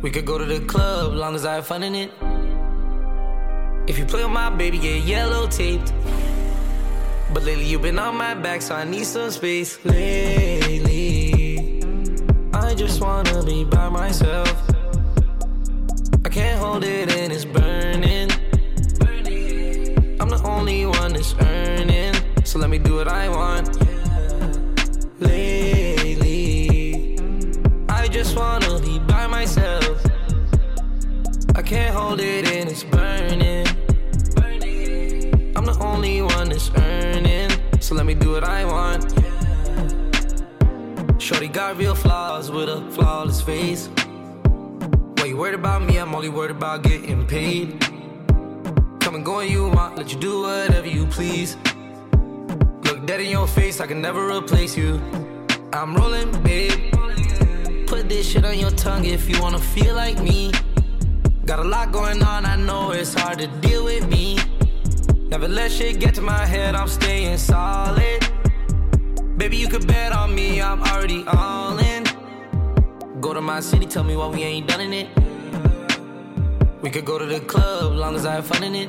We 0.01 0.11
could 0.11 0.25
go 0.25 0.39
to 0.39 0.45
the 0.45 0.61
club, 0.61 1.15
long 1.15 1.35
as 1.35 1.45
I 1.45 1.55
have 1.55 1.67
fun 1.67 1.83
in 1.83 1.95
it. 1.95 2.13
If 3.89 3.99
you 3.99 4.05
play 4.05 4.23
with 4.23 4.33
my 4.33 4.51
baby, 4.51 4.79
get 4.79 5.03
yellow 5.03 5.49
taped. 5.49 5.93
But 7.35 7.43
lately 7.43 7.65
you've 7.65 7.83
been 7.83 7.99
on 7.99 8.17
my 8.17 8.35
back, 8.35 8.63
so 8.63 8.75
I 8.75 8.85
need 8.85 9.05
some 9.07 9.31
space. 9.31 9.85
Lately, 9.85 9.99
I 9.99 10.46
just 12.87 13.01
wanna 13.01 13.43
be 13.43 13.65
by 13.65 13.89
myself. 13.89 14.63
I 16.25 16.29
can't 16.29 16.57
hold 16.61 16.85
it 16.85 17.11
and 17.11 17.33
it's 17.33 17.45
burning. 17.45 18.31
I'm 20.21 20.29
the 20.29 20.41
only 20.45 20.87
one 20.87 21.15
that's 21.15 21.35
earning, 21.41 22.15
so 22.45 22.61
let 22.61 22.61
let 22.61 22.71
me 22.71 22.79
do 22.79 22.95
what 22.95 23.09
I 23.09 23.29
want. 23.29 23.77
Lately, 25.19 27.19
I 27.89 28.07
just 28.07 28.37
wanna 28.37 28.79
be 28.79 29.01
by 29.01 29.27
myself. 29.27 30.07
I 31.57 31.63
can't 31.63 31.93
hold 31.93 32.21
it 32.21 32.49
in, 32.53 32.69
it's 32.69 32.85
burning. 32.85 33.67
I'm 35.57 35.65
the 35.65 35.77
only 35.81 36.23
one 36.23 36.51
that's 36.51 36.71
earning, 36.77 37.51
so 37.81 37.97
let 37.97 38.07
me 38.07 38.15
do 38.15 38.31
what 38.31 38.45
I 38.45 38.65
want. 38.65 39.26
Shorty 41.27 41.49
got 41.49 41.77
real 41.77 41.97
flaws 41.97 42.53
with 42.53 42.69
a 42.69 42.89
flawless 42.93 43.41
face. 43.41 43.89
Why 45.17 45.25
you 45.25 45.37
worried 45.37 45.57
about 45.57 45.83
me? 45.83 45.99
I'm 45.99 46.15
only 46.15 46.29
worried 46.29 46.53
about 46.53 46.85
getting 46.85 47.27
paid. 47.27 47.81
Come 49.01 49.17
and 49.17 49.25
go 49.25 49.39
when 49.39 49.51
you 49.51 49.69
want, 49.71 49.97
let 49.97 50.13
you 50.13 50.21
do 50.21 50.43
whatever 50.43 50.87
you 50.87 51.05
please. 51.07 51.57
Look 52.85 53.07
dead 53.07 53.19
in 53.19 53.29
your 53.29 53.49
face, 53.49 53.81
I 53.81 53.89
can 53.89 54.01
never 54.01 54.29
replace 54.37 54.77
you. 54.77 55.01
I'm 55.73 55.97
rolling, 55.97 56.31
babe. 56.45 56.95
Put 57.89 58.09
this 58.09 58.31
shit 58.31 58.45
on 58.45 58.57
your 58.57 58.71
tongue 58.71 59.05
if 59.05 59.29
you 59.29 59.43
wanna 59.43 59.59
feel 59.59 59.97
like 59.97 60.23
me. 60.23 60.53
Got 61.45 61.59
a 61.59 61.65
lot 61.65 61.91
going 61.91 62.23
on, 62.23 62.47
I 62.47 62.55
know 62.55 62.93
it's 62.93 63.15
hard 63.15 63.41
to 63.41 63.49
deal 63.49 63.85
with 63.87 64.09
me. 64.09 64.39
Never 65.23 65.49
let 65.49 65.73
shit 65.73 65.99
get 65.99 66.15
to 66.15 66.23
my 66.23 66.47
head, 66.47 66.77
I'm 66.77 66.87
staying 66.87 67.39
solid. 67.39 68.36
Baby, 69.37 69.57
you 69.59 69.69
could 69.69 69.87
bet 69.87 70.13
on 70.13 70.35
me, 70.35 70.63
I'm 70.63 70.83
already 70.83 71.23
all 71.27 71.79
in. 71.79 72.05
Go 73.21 73.35
to 73.35 73.41
my 73.43 73.61
city, 73.61 73.85
tell 73.85 74.03
me 74.03 74.17
why 74.17 74.29
we 74.29 74.43
ain't 74.43 74.67
done 74.67 74.81
in 74.81 74.93
it. 74.95 75.09
We 76.81 76.89
could 76.91 77.05
go 77.05 77.19
to 77.19 77.27
the 77.27 77.41
club, 77.41 77.93
long 77.93 78.15
as 78.17 78.25
I 78.25 78.33
have 78.33 78.47
fun 78.47 78.65
in 78.65 78.75
it. 78.75 78.89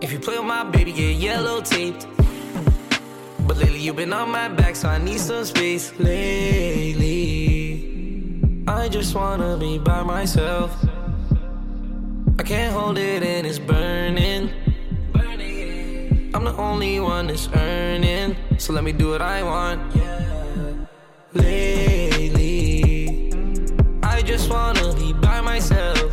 If 0.00 0.12
you 0.12 0.20
play 0.20 0.38
with 0.38 0.46
my 0.46 0.62
baby, 0.62 0.92
get 0.92 1.16
yellow 1.16 1.60
taped. 1.60 2.06
But 3.46 3.56
lately 3.56 3.80
you've 3.80 3.96
been 3.96 4.12
on 4.12 4.30
my 4.30 4.48
back, 4.48 4.76
so 4.76 4.88
I 4.88 4.98
need 4.98 5.18
some 5.18 5.44
space. 5.44 5.92
Lately, 5.98 7.04
I 8.68 8.88
just 8.88 9.16
wanna 9.16 9.56
be 9.56 9.78
by 9.78 10.04
myself. 10.04 10.70
I 12.38 12.44
can't 12.44 12.72
hold 12.72 12.98
it 12.98 13.24
in, 13.24 13.46
it's 13.46 13.58
burning. 13.58 14.50
I'm 16.32 16.44
the 16.44 16.56
only 16.56 17.00
one 17.00 17.26
that's 17.26 17.48
earning, 17.52 18.36
so 18.60 18.74
let 18.74 18.84
me 18.84 18.92
do 18.92 19.08
what 19.08 19.22
I 19.22 19.42
want. 19.42 19.80
Lately, 21.32 23.32
I 24.02 24.20
just 24.22 24.50
wanna 24.50 24.94
be 24.94 25.14
by 25.14 25.40
myself. 25.40 26.12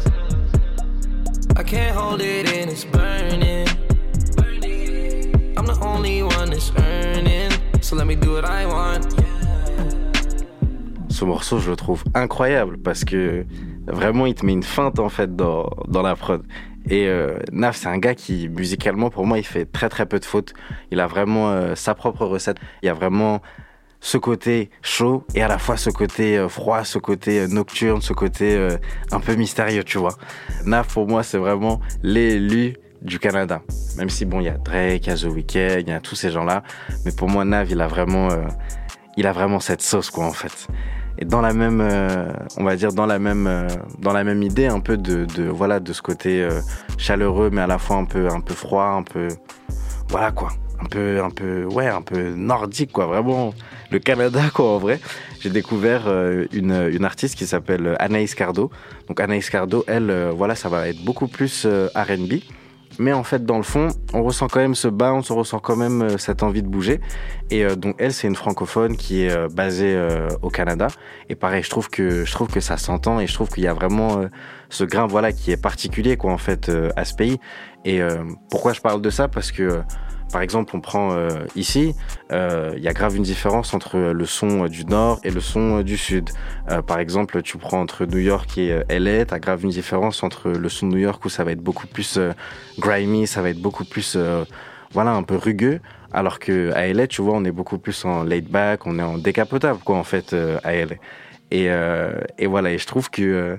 I 1.58 1.64
can't 1.64 1.95
hold 1.95 2.22
it 2.22 2.50
in, 2.50 2.70
it's 2.70 2.86
burning. 2.86 3.68
I'm 5.58 5.66
the 5.66 5.78
only 5.82 6.24
one 6.24 6.52
that's 6.52 6.72
earning, 6.78 7.52
so 7.82 7.98
let 7.98 8.08
me 8.08 8.16
do 8.16 8.36
what 8.36 8.45
I 8.45 8.66
want. 8.66 9.14
Ce 11.10 11.26
morceau, 11.26 11.60
je 11.60 11.70
le 11.70 11.76
trouve 11.76 12.04
incroyable 12.14 12.78
parce 12.78 13.04
que 13.04 13.45
vraiment, 13.88 14.26
il 14.26 14.36
te 14.36 14.45
met 14.45 14.54
une 14.54 14.64
feinte 14.64 15.00
en 15.00 15.10
fait 15.10 15.36
dans, 15.36 15.70
dans 15.88 16.02
la 16.02 16.16
prod. 16.16 16.43
Et 16.90 17.08
euh, 17.08 17.38
c'est 17.74 17.88
un 17.88 17.98
gars 17.98 18.16
qui, 18.16 18.50
musicalement, 18.50 19.10
pour 19.10 19.26
moi, 19.26 19.38
il 19.38 19.46
fait 19.46 19.66
très 19.66 19.90
très 19.90 20.06
peu 20.06 20.20
de 20.20 20.26
fautes. 20.26 20.54
Il 20.92 21.00
a 21.00 21.08
vraiment 21.08 21.52
euh, 21.52 21.76
sa 21.76 21.96
propre 21.96 22.26
recette. 22.26 22.58
Il 22.82 22.86
y 22.86 22.90
a 22.90 22.94
vraiment 22.94 23.42
ce 24.00 24.18
côté 24.18 24.70
chaud 24.82 25.26
et 25.34 25.42
à 25.42 25.48
la 25.48 25.58
fois 25.58 25.78
ce 25.78 25.90
côté 25.90 26.38
euh, 26.38 26.50
froid, 26.50 26.84
ce 26.84 27.00
côté 27.00 27.42
euh, 27.42 27.48
nocturne, 27.48 28.02
ce 28.02 28.14
côté 28.14 28.56
euh, 28.56 28.78
un 29.12 29.20
peu 29.20 29.36
mystérieux, 29.36 29.84
tu 29.84 29.98
vois. 29.98 30.16
Naf, 30.66 30.94
pour 30.94 31.08
moi, 31.08 31.24
c'est 31.24 31.38
vraiment 31.38 31.82
l'élu 32.04 32.78
du 33.02 33.20
Canada. 33.20 33.62
Même 33.98 34.10
si, 34.10 34.26
bon, 34.26 34.40
il 34.40 34.46
y 34.46 34.50
a 34.50 34.58
Drake, 34.58 35.06
il 35.06 35.10
y 35.10 35.12
a 35.12 35.16
The 35.16 35.82
il 35.82 35.90
y 35.90 35.92
a 35.92 36.00
tous 36.00 36.16
ces 36.16 36.32
gens-là. 36.32 36.64
Mais 37.06 37.12
pour 37.12 37.30
moi, 37.30 37.46
Nav, 37.46 37.70
il 37.70 37.82
a 37.82 37.88
vraiment, 37.88 38.30
il 39.18 39.28
a 39.28 39.32
vraiment 39.32 39.60
cette 39.60 39.84
sauce, 39.84 40.10
quoi, 40.10 40.26
en 40.26 40.34
fait. 40.34 40.68
Et 41.20 41.26
dans 41.26 41.41
la 41.41 41.53
même, 41.53 41.82
euh, 41.82 42.32
on 42.57 42.63
va 42.63 42.76
dire, 42.76 42.93
dans 42.93 43.05
la 43.05 43.20
même, 43.20 43.47
euh, 43.47 43.68
dans 43.99 44.13
la 44.13 44.24
même 44.24 44.43
idée, 44.43 44.68
un 44.68 44.80
peu 44.80 44.97
de, 44.97 45.26
de 45.26 45.43
voilà, 45.43 45.80
de 45.80 45.91
ce 45.93 46.01
côté 46.01 46.41
euh, 46.41 46.61
chaleureux, 46.97 47.49
mais 47.51 47.61
à 47.61 47.68
la 47.68 47.80
fois 47.80 47.97
un 47.97 48.05
peu, 48.05 48.28
un 48.30 48.39
peu 48.39 48.53
froid, 48.53 48.86
un 48.86 49.03
peu, 49.03 49.28
voilà, 50.09 50.32
quoi. 50.32 50.49
Un 50.80 50.86
peu, 50.86 51.24
un 51.24 51.32
peu, 51.32 51.65
ouais, 51.65 51.88
un 51.88 52.03
peu 52.03 52.30
nordique, 52.36 52.91
quoi. 52.91 53.07
Vraiment, 53.07 53.53
le 53.89 53.97
Canada, 53.97 54.41
quoi, 54.53 54.76
en 54.76 54.78
vrai. 54.78 54.99
J'ai 55.39 55.49
découvert 55.49 56.07
une, 56.51 56.89
une 56.91 57.05
artiste 57.05 57.36
qui 57.36 57.45
s'appelle 57.45 57.95
Anaïs 57.99 58.34
Cardo. 58.34 58.72
Donc 59.07 59.20
Anaïs 59.20 59.49
Cardo, 59.49 59.84
elle, 59.88 60.32
voilà, 60.36 60.55
ça 60.55 60.68
va 60.68 60.88
être 60.88 61.03
beaucoup 61.03 61.28
plus 61.28 61.65
R&B. 61.95 62.41
Mais 63.00 63.14
en 63.14 63.24
fait, 63.24 63.45
dans 63.45 63.58
le 63.58 63.64
fond, 63.64 63.89
on 64.14 64.24
ressent 64.24 64.48
quand 64.48 64.60
même 64.60 64.76
ce 64.76 64.88
bounce, 64.88 65.30
on 65.30 65.36
ressent 65.36 65.60
quand 65.60 65.76
même 65.76 66.02
euh, 66.02 66.18
cette 66.18 66.43
envie 66.43 66.64
de 66.64 66.68
bouger. 66.68 67.00
Et 67.52 67.64
euh, 67.64 67.76
donc 67.76 67.95
elle, 68.00 68.14
c'est 68.14 68.28
une 68.28 68.36
francophone 68.36 68.98
qui 68.98 69.24
est 69.24 69.32
euh, 69.32 69.48
basée 69.48 69.98
au 70.41 70.50
Canada. 70.50 70.88
Et 71.30 71.36
pareil, 71.36 71.64
je 71.64 71.70
trouve 71.70 71.89
que 71.89 72.26
je 72.26 72.32
trouve 72.32 72.48
que 72.48 72.60
ça 72.60 72.78
s'entend 72.78 73.20
et 73.20 73.28
je 73.28 73.34
trouve 73.34 73.50
qu'il 73.50 73.64
y 73.64 73.68
a 73.68 73.74
vraiment 73.74 74.22
ce 74.70 74.84
grain, 74.84 75.08
voilà, 75.08 75.32
qui 75.32 75.52
est 75.52 75.62
particulier, 75.62 76.18
quoi, 76.18 76.32
en 76.32 76.38
fait, 76.38 76.72
à 76.95 77.06
ce 77.06 77.14
pays. 77.14 77.39
Et 77.86 78.02
pourquoi 78.50 78.74
je 78.74 78.82
parle 78.82 79.02
de 79.02 79.10
ça? 79.10 79.28
Parce 79.28 79.52
que 79.52 79.82
par 80.32 80.41
exemple, 80.41 80.75
on 80.75 80.82
prend 80.82 81.13
euh, 81.13 81.30
ici, 81.55 81.95
euh, 82.32 82.73
il 82.75 82.84
y 82.84 82.88
a 82.88 82.93
grave 82.93 83.15
une 83.15 83.23
différence 83.23 83.73
entre 83.73 83.97
le 83.97 84.25
son 84.25 84.65
euh, 84.65 84.67
du 84.67 84.86
nord 84.86 85.19
et 85.23 85.32
le 85.32 85.39
son 85.39 85.80
euh, 85.80 85.84
du 85.84 85.97
sud. 85.97 86.30
Par 86.86 86.99
exemple, 86.99 87.41
tu 87.43 87.57
prends 87.57 87.80
entre 87.80 88.05
New 88.05 88.17
York 88.17 88.57
et 88.57 88.82
LA, 88.89 89.25
t'as 89.25 89.39
grave 89.39 89.63
une 89.63 89.69
différence 89.69 90.21
entre 90.21 90.49
le 90.49 90.69
son 90.69 90.88
de 90.88 90.93
New 90.93 90.99
York 90.99 91.23
où 91.23 91.30
ça 91.30 91.45
va 91.45 91.51
être 91.53 91.61
beaucoup 91.61 91.88
plus 91.88 92.19
grimy, 92.78 93.25
ça 93.25 93.41
va 93.41 93.51
être 93.51 93.61
beaucoup 93.61 93.86
plus, 93.86 94.17
voilà, 94.91 95.11
un 95.11 95.23
peu 95.23 95.36
rugueux. 95.36 95.80
Alors 96.11 96.39
que 96.39 96.73
à 96.73 96.91
LA, 96.91 97.07
tu 97.07 97.21
vois, 97.21 97.36
on 97.36 97.45
est 97.45 97.51
beaucoup 97.51 97.78
plus 97.78 98.03
en 98.03 98.23
laid 98.23 98.49
back, 98.49 98.86
on 98.86 98.99
est 98.99 99.03
en 99.03 99.17
décapotable, 99.17 99.80
quoi, 99.80 99.95
en 99.95 100.03
fait, 100.03 100.36
à 100.63 100.73
LA. 100.73 100.95
Et, 101.51 101.69
euh, 101.69 102.11
et 102.38 102.47
voilà, 102.47 102.71
et 102.71 102.78
je 102.78 102.86
trouve 102.86 103.09
que 103.09 103.57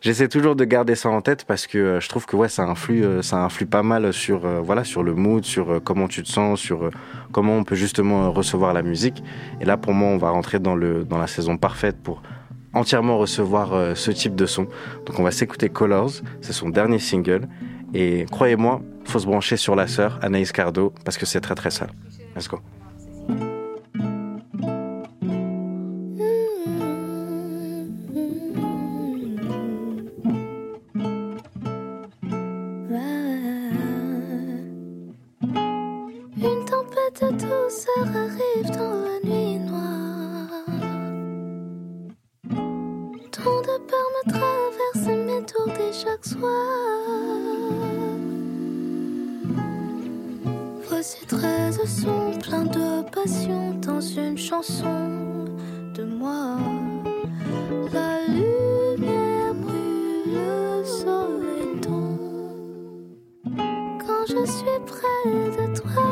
J'essaie 0.00 0.28
toujours 0.28 0.56
de 0.56 0.64
garder 0.64 0.94
ça 0.94 1.10
en 1.10 1.20
tête 1.20 1.44
parce 1.44 1.66
que 1.66 1.76
euh, 1.76 2.00
je 2.00 2.08
trouve 2.08 2.24
que 2.24 2.34
ouais, 2.34 2.48
ça 2.48 2.62
influe, 2.62 3.04
euh, 3.04 3.20
ça 3.20 3.44
influe 3.44 3.66
pas 3.66 3.82
mal 3.82 4.14
sur 4.14 4.46
euh, 4.46 4.60
voilà 4.60 4.82
sur 4.82 5.02
le 5.02 5.14
mood, 5.14 5.44
sur 5.44 5.78
comment 5.84 6.08
tu 6.08 6.22
te 6.22 6.28
sens, 6.28 6.58
sur 6.58 6.90
comment 7.32 7.58
on 7.58 7.64
peut 7.64 7.74
justement 7.74 8.32
recevoir 8.32 8.72
la 8.72 8.80
musique. 8.80 9.22
Et 9.60 9.66
là, 9.66 9.76
pour 9.76 9.92
moi, 9.92 10.08
on 10.08 10.16
va 10.16 10.30
rentrer 10.30 10.58
dans 10.58 10.74
le 10.74 11.04
dans 11.04 11.18
la 11.18 11.26
saison 11.26 11.58
parfaite 11.58 11.98
pour 12.02 12.22
entièrement 12.72 13.18
recevoir 13.18 13.96
ce 13.96 14.10
type 14.10 14.34
de 14.34 14.46
son. 14.46 14.68
Donc, 15.04 15.18
on 15.18 15.22
va 15.22 15.32
s'écouter 15.32 15.68
Colors, 15.68 16.12
c'est 16.40 16.54
son 16.54 16.70
dernier 16.70 16.98
single. 16.98 17.46
Et 17.92 18.24
croyez-moi, 18.30 18.80
faut 19.04 19.18
se 19.18 19.26
brancher 19.26 19.56
sur 19.56 19.74
la 19.74 19.86
sœur 19.86 20.18
Anaïs 20.22 20.52
Cardo 20.52 20.94
parce 21.04 21.18
que 21.18 21.26
c'est 21.26 21.40
très 21.40 21.56
très 21.56 21.70
sale. 21.70 21.90
Let's 22.34 22.48
go. 22.48 22.60
Arrive 37.70 38.70
dans 38.76 38.94
la 39.04 39.20
nuit 39.22 39.58
noire. 39.60 40.64
Tant 43.30 43.60
de 43.62 43.76
peur 43.86 44.06
me 44.16 44.22
traverse 44.28 45.06
et 45.08 45.16
m'étourdit 45.24 45.92
chaque 45.92 46.24
soir. 46.24 46.50
Voici 50.88 51.24
treize 51.26 51.78
sons 51.84 52.38
pleins 52.42 52.64
de 52.64 53.08
passion 53.10 53.74
dans 53.74 54.00
une 54.00 54.36
chanson 54.36 55.44
de 55.94 56.02
moi. 56.02 56.56
La 57.92 58.26
lumière 58.26 59.54
brûle, 59.54 60.34
le 60.34 60.84
soleil. 60.84 61.80
Quand 64.04 64.26
je 64.26 64.44
suis 64.44 64.80
près 64.86 65.30
de 65.30 65.78
toi, 65.78 66.09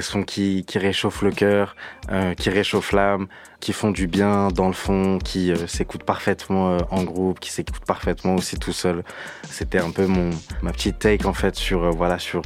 sons 0.00 0.22
qui, 0.22 0.64
réchauffent 0.74 1.22
le 1.22 1.30
cœur, 1.30 1.76
euh, 2.10 2.34
qui 2.34 2.50
réchauffent 2.50 2.92
l'âme, 2.92 3.26
qui 3.60 3.72
font 3.72 3.90
du 3.90 4.06
bien 4.06 4.48
dans 4.48 4.66
le 4.66 4.72
fond, 4.72 5.18
qui 5.18 5.52
euh, 5.52 5.66
s'écoutent 5.66 6.04
parfaitement 6.04 6.72
euh, 6.72 6.78
en 6.90 7.02
groupe, 7.04 7.40
qui 7.40 7.50
s'écoutent 7.50 7.84
parfaitement 7.84 8.34
aussi 8.34 8.58
tout 8.58 8.72
seul. 8.72 9.04
C'était 9.48 9.78
un 9.78 9.90
peu 9.90 10.06
mon 10.06 10.30
ma 10.62 10.72
petite 10.72 10.98
take 10.98 11.26
en 11.26 11.32
fait 11.32 11.54
sur 11.56 11.90
voilà 11.90 12.18
sur 12.18 12.42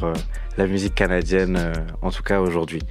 la 0.57 0.67
musique 0.67 0.95
canadienne, 0.95 1.73
en 2.03 2.11
tout 2.11 2.23
cas 2.23 2.41
aujourd'hui. 2.41 2.83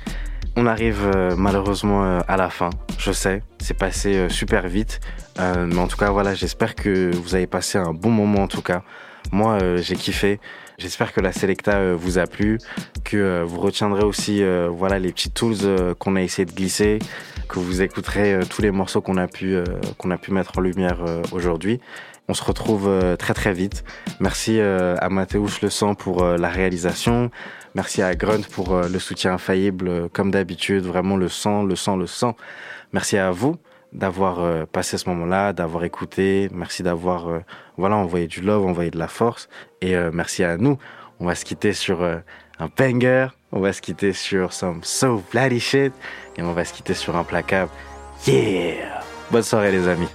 On 0.55 0.65
arrive 0.65 1.11
malheureusement 1.37 2.19
à 2.27 2.37
la 2.37 2.49
fin, 2.49 2.71
je 2.97 3.11
sais, 3.11 3.43
c'est 3.59 3.77
passé 3.77 4.27
super 4.29 4.67
vite, 4.67 4.99
mais 5.37 5.77
en 5.77 5.87
tout 5.87 5.97
cas 5.97 6.09
voilà, 6.09 6.33
j'espère 6.33 6.73
que 6.73 7.15
vous 7.15 7.35
avez 7.35 7.47
passé 7.47 7.77
un 7.77 7.93
bon 7.93 8.09
moment 8.09 8.43
en 8.43 8.47
tout 8.47 8.63
cas. 8.63 8.83
Moi, 9.31 9.57
j'ai 9.77 9.95
kiffé. 9.95 10.39
J'espère 10.79 11.11
que 11.11 11.21
la 11.21 11.31
Selecta 11.31 11.79
euh, 11.79 11.95
vous 11.97 12.19
a 12.19 12.27
plu, 12.27 12.59
que 13.03 13.17
euh, 13.17 13.43
vous 13.43 13.59
retiendrez 13.59 14.03
aussi 14.03 14.43
euh, 14.43 14.69
voilà 14.71 14.99
les 14.99 15.11
petits 15.11 15.31
tools 15.31 15.95
qu'on 15.97 16.15
a 16.15 16.21
essayé 16.21 16.45
de 16.45 16.51
glisser, 16.51 16.99
que 17.49 17.57
vous 17.57 17.81
écouterez 17.81 18.41
tous 18.47 18.61
les 18.61 18.69
morceaux 18.69 19.01
qu'on 19.01 19.17
a 19.17 19.27
pu 19.27 19.57
qu'on 19.97 20.11
a 20.11 20.19
pu 20.19 20.31
mettre 20.31 20.59
en 20.59 20.61
lumière 20.61 21.03
aujourd'hui. 21.31 21.79
On 22.27 22.35
se 22.35 22.43
retrouve 22.43 22.91
très 23.17 23.33
très 23.33 23.53
vite. 23.53 23.83
Merci 24.19 24.59
à 24.59 25.09
Mathéus 25.09 25.61
Le 25.61 25.69
Sang 25.69 25.95
pour 25.95 26.23
la 26.23 26.49
réalisation. 26.49 27.31
Merci 27.73 28.01
à 28.03 28.13
Grunt 28.15 28.43
pour 28.51 28.81
le 28.81 28.99
soutien 28.99 29.33
infaillible, 29.33 30.09
comme 30.09 30.29
d'habitude. 30.29 30.83
Vraiment 30.83 31.15
le 31.15 31.29
sang, 31.29 31.63
le 31.63 31.75
sang, 31.75 31.95
le 31.95 32.05
sang. 32.05 32.35
Merci 32.91 33.17
à 33.17 33.31
vous 33.31 33.55
d'avoir 33.93 34.39
euh, 34.39 34.65
passé 34.65 34.97
ce 34.97 35.09
moment-là, 35.09 35.53
d'avoir 35.53 35.83
écouté. 35.83 36.49
Merci 36.53 36.83
d'avoir 36.83 37.29
euh, 37.29 37.39
voilà 37.77 37.95
envoyé 37.95 38.27
du 38.27 38.41
love, 38.41 38.65
envoyé 38.65 38.91
de 38.91 38.99
la 38.99 39.07
force. 39.07 39.49
Et 39.81 39.95
euh, 39.95 40.11
merci 40.13 40.43
à 40.43 40.57
nous. 40.57 40.77
On 41.19 41.25
va 41.25 41.35
se 41.35 41.45
quitter 41.45 41.73
sur 41.73 42.03
un 42.03 42.69
banger. 42.77 43.27
On 43.51 43.59
va 43.59 43.73
se 43.73 43.81
quitter 43.81 44.13
sur 44.13 44.53
some 44.53 44.83
so 44.83 45.23
bloody 45.31 45.59
shit. 45.59 45.93
Et 46.35 46.41
on 46.43 46.53
va 46.53 46.63
se 46.65 46.73
quitter 46.73 46.93
sur 46.93 47.15
un 47.15 47.23
placable. 47.23 47.71
Yeah! 48.27 49.01
Bonne 49.31 49.43
soirée 49.43 49.71
les 49.71 49.87
amis. 49.87 50.09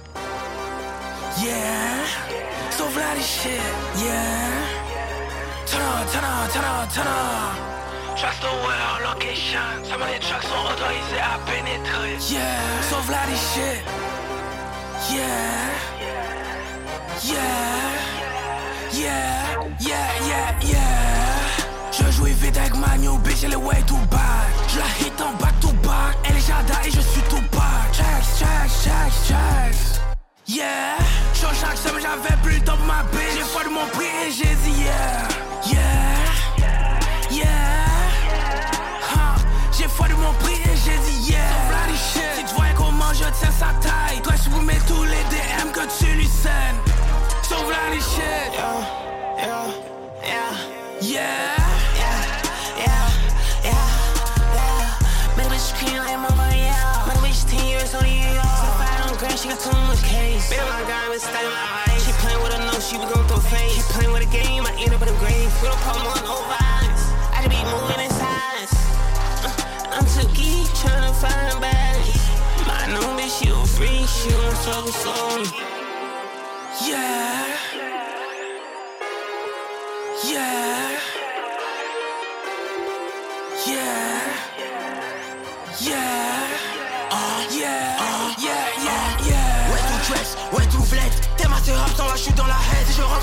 Yeah, 1.41 2.05
so 2.71 2.85
bloody 2.85 3.21
shit, 3.21 3.51
yeah. 3.97 4.13
Turn 5.65 5.81
on, 5.81 6.05
turn 6.11 6.23
on, 6.23 6.47
turn 6.51 6.63
on, 6.63 6.87
turn 6.93 7.07
on. 7.07 8.15
Trust 8.15 8.41
the 8.41 8.53
world, 8.63 9.01
location. 9.03 9.83
Some 9.83 10.01
of 10.01 10.07
à 10.07 10.75
pénétrer. 10.75 11.12
Yeah, 12.29 12.81
so 12.81 13.01
bloody 13.05 13.35
shit. 13.35 13.83
Yeah, 15.11 15.69
yeah, 17.21 17.91
yeah, 18.93 19.69
yeah, 19.79 20.27
yeah, 20.27 20.59
yeah. 20.61 21.91
Je 21.91 22.11
joue 22.11 22.25
vite 22.25 22.57
avec 22.57 22.75
ma 22.75 22.97
new 22.97 23.17
bitch, 23.19 23.43
elle 23.43 23.53
est 23.53 23.57
way 23.57 23.83
too 23.85 23.97
bad. 24.09 24.47
Je 24.69 24.79
la 24.79 24.85
hit 24.99 25.21
en 25.21 25.33
back 25.33 25.59
to 25.59 25.73
back. 25.85 26.15
Elle 26.23 26.37
est 26.37 26.47
Jada 26.47 26.75
et 26.85 26.91
je 26.91 27.01
suis 27.01 27.21
tout 27.23 27.43
back. 27.51 27.91
Checks, 27.91 28.37
checks, 28.39 28.71
checks, 28.83 29.27
checks. 29.27 29.99
Yeah, 30.47 30.95
sur 31.33 31.53
chaque 31.53 31.77
semaine 31.77 32.03
j'avais 32.03 32.41
plus 32.41 32.55
le 32.55 32.63
temps 32.63 32.77
ma 32.85 33.03
bitch 33.11 33.33
J'ai 33.35 33.43
fois 33.43 33.63
de 33.63 33.69
mon 33.69 33.85
prix 33.87 34.05
et 34.27 34.31
j'ai 34.31 34.55
dit 34.55 34.81
yeah 34.83 35.27
Yeah, 35.71 36.22
case. 60.43 60.49
Baby, 60.49 60.69
my 60.69 60.83
guy, 60.87 61.09
Miss 61.09 61.23
Style, 61.23 61.49
my 61.49 61.83
eyes. 61.87 62.05
She 62.05 62.11
playing 62.13 62.41
with 62.43 62.53
her 62.53 62.65
nose, 62.65 62.87
she 62.87 62.97
was 62.97 63.11
gon' 63.11 63.27
throw 63.27 63.39
face. 63.39 63.75
She 63.75 63.81
playing 63.93 64.11
with 64.11 64.23
a 64.23 64.31
game, 64.31 64.65
I 64.65 64.71
end 64.79 64.93
up 64.93 65.01
in 65.01 65.07
the 65.07 65.19
grave. 65.19 65.51
We 65.61 65.67
don't 65.67 65.79
put 65.81 65.95
on 65.97 66.23
no 66.23 66.35
violence. 66.51 67.03
I 67.31 67.43
just 67.43 67.49
be 67.49 67.61
moving 67.71 68.01
in 68.05 68.11
silence. 68.11 68.73
Uh, 69.45 69.95
I'm 69.95 70.05
too 70.05 70.27
geek, 70.33 70.67
tryna 70.81 71.13
find 71.15 71.61
balance. 71.61 72.11
My 72.67 72.87
new 72.87 73.07
bitch, 73.17 73.39
she 73.39 73.49
a 73.49 73.65
freak, 73.65 74.07
she 74.07 74.29
don't 74.29 74.55
struggle 74.57 74.91
slowly. 74.91 75.49
Yeah 76.81 77.57
Yeah 80.25 80.99
Yeah 83.67 84.12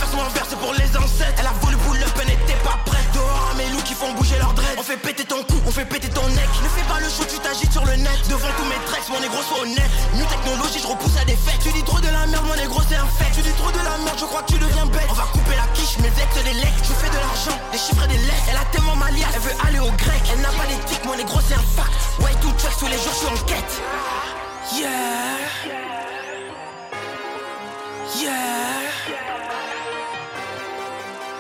haine 0.01 0.09
Si 0.09 0.13
je 0.13 0.17
renverse 0.17 0.17
mon 0.17 0.29
verre 0.29 0.47
c'est 0.49 0.59
pour 0.59 0.73
les 0.75 0.91
ancêtres. 0.97 1.39
Elle 1.39 1.47
a 1.47 1.53
voulu 1.61 1.77
pull 1.77 2.03
up, 2.03 2.15
elle 2.21 2.29
n'était 2.29 2.61
pas 2.65 2.79
prête 2.85 3.07
Dehors 3.15 3.51
à 3.53 3.55
mes 3.57 3.69
loups 3.71 3.83
qui 3.83 3.95
font 3.95 4.13
bouger 4.13 4.39
leurs 4.39 4.55
dreads. 4.55 4.77
On 4.79 4.83
fait 4.83 4.97
péter 4.97 5.25
ton 5.25 5.43
cou, 5.45 5.57
on 5.67 5.71
fait 5.71 5.85
péter 5.85 6.09
ton 6.09 6.27
neck 6.29 6.49
Ne 6.63 6.69
fais 6.69 6.87
pas 6.89 7.01
le 7.01 7.09
show, 7.09 7.25
tu 7.29 7.39
t'agites 7.39 7.73
sur 7.73 7.85
le 7.85 7.97
net. 7.97 8.19
Devant 8.29 8.53
tous 8.57 8.65
mes 8.65 8.81
tracks, 8.87 9.09
mon 9.11 9.21
négro 9.21 9.43
soit 9.43 9.63
honnête. 9.63 9.91
New 10.15 10.27
technologie, 10.27 10.81
je 10.81 10.87
repousse 10.87 11.17
à 11.21 11.25
des 11.25 11.37
fêtes. 11.37 11.61
Tu 11.63 11.73
dis 11.73 11.83
trop 11.85 12.01
de 12.01 12.09
la 12.09 12.27
merde, 12.27 12.45
mon 12.47 12.57
négro 12.57 12.81
c'est 12.89 12.97
un 12.97 13.07
fait. 13.19 13.31
Tu 13.35 13.43
dis 13.43 13.55
trop 13.55 13.71
de 13.71 13.83
la 13.83 13.97
merde, 14.05 14.19
je 14.19 14.25
crois 14.25 14.43
que 14.43 14.53
tu 14.53 14.59
deviens 14.59 14.87
bête. 14.87 15.09
On 15.11 15.15
va 15.15 15.27
couper 15.33 15.57
la 15.57 15.67
quiche, 15.75 15.99
mes 15.99 16.09
ex 16.09 16.31
les 16.45 16.55
lecs. 16.55 16.81
Je 16.83 16.95
fais 16.95 17.11
de 17.11 17.19
l'argent, 17.21 17.57
des 17.73 17.79
chiffres 17.79 18.05
et 18.05 18.09
des 18.09 18.21
lettres. 18.25 18.49
Elle 18.51 18.57
a 18.57 18.67
tellement 18.73 18.97
malia, 18.97 19.27
elle 19.35 19.41
veut 19.41 19.57
aller 19.67 19.81
au 19.81 19.91
grec. 19.93 20.23
Elle 20.33 20.41
n'a 20.41 20.53
pas 20.55 20.67
d'éthique, 20.67 21.05
mon 21.05 21.17
négro 21.17 21.39
c'est 21.47 21.55
un 21.55 21.67
fact. 21.77 21.93
Ouais 22.21 22.35
tout 22.41 22.53
check, 22.59 22.73
tous 22.79 22.87
les 22.87 22.99
jours 22.99 23.13
je 23.13 23.21
suis 23.21 23.33
en 23.33 23.39
quête. 23.47 23.75
Yeah 24.73 25.41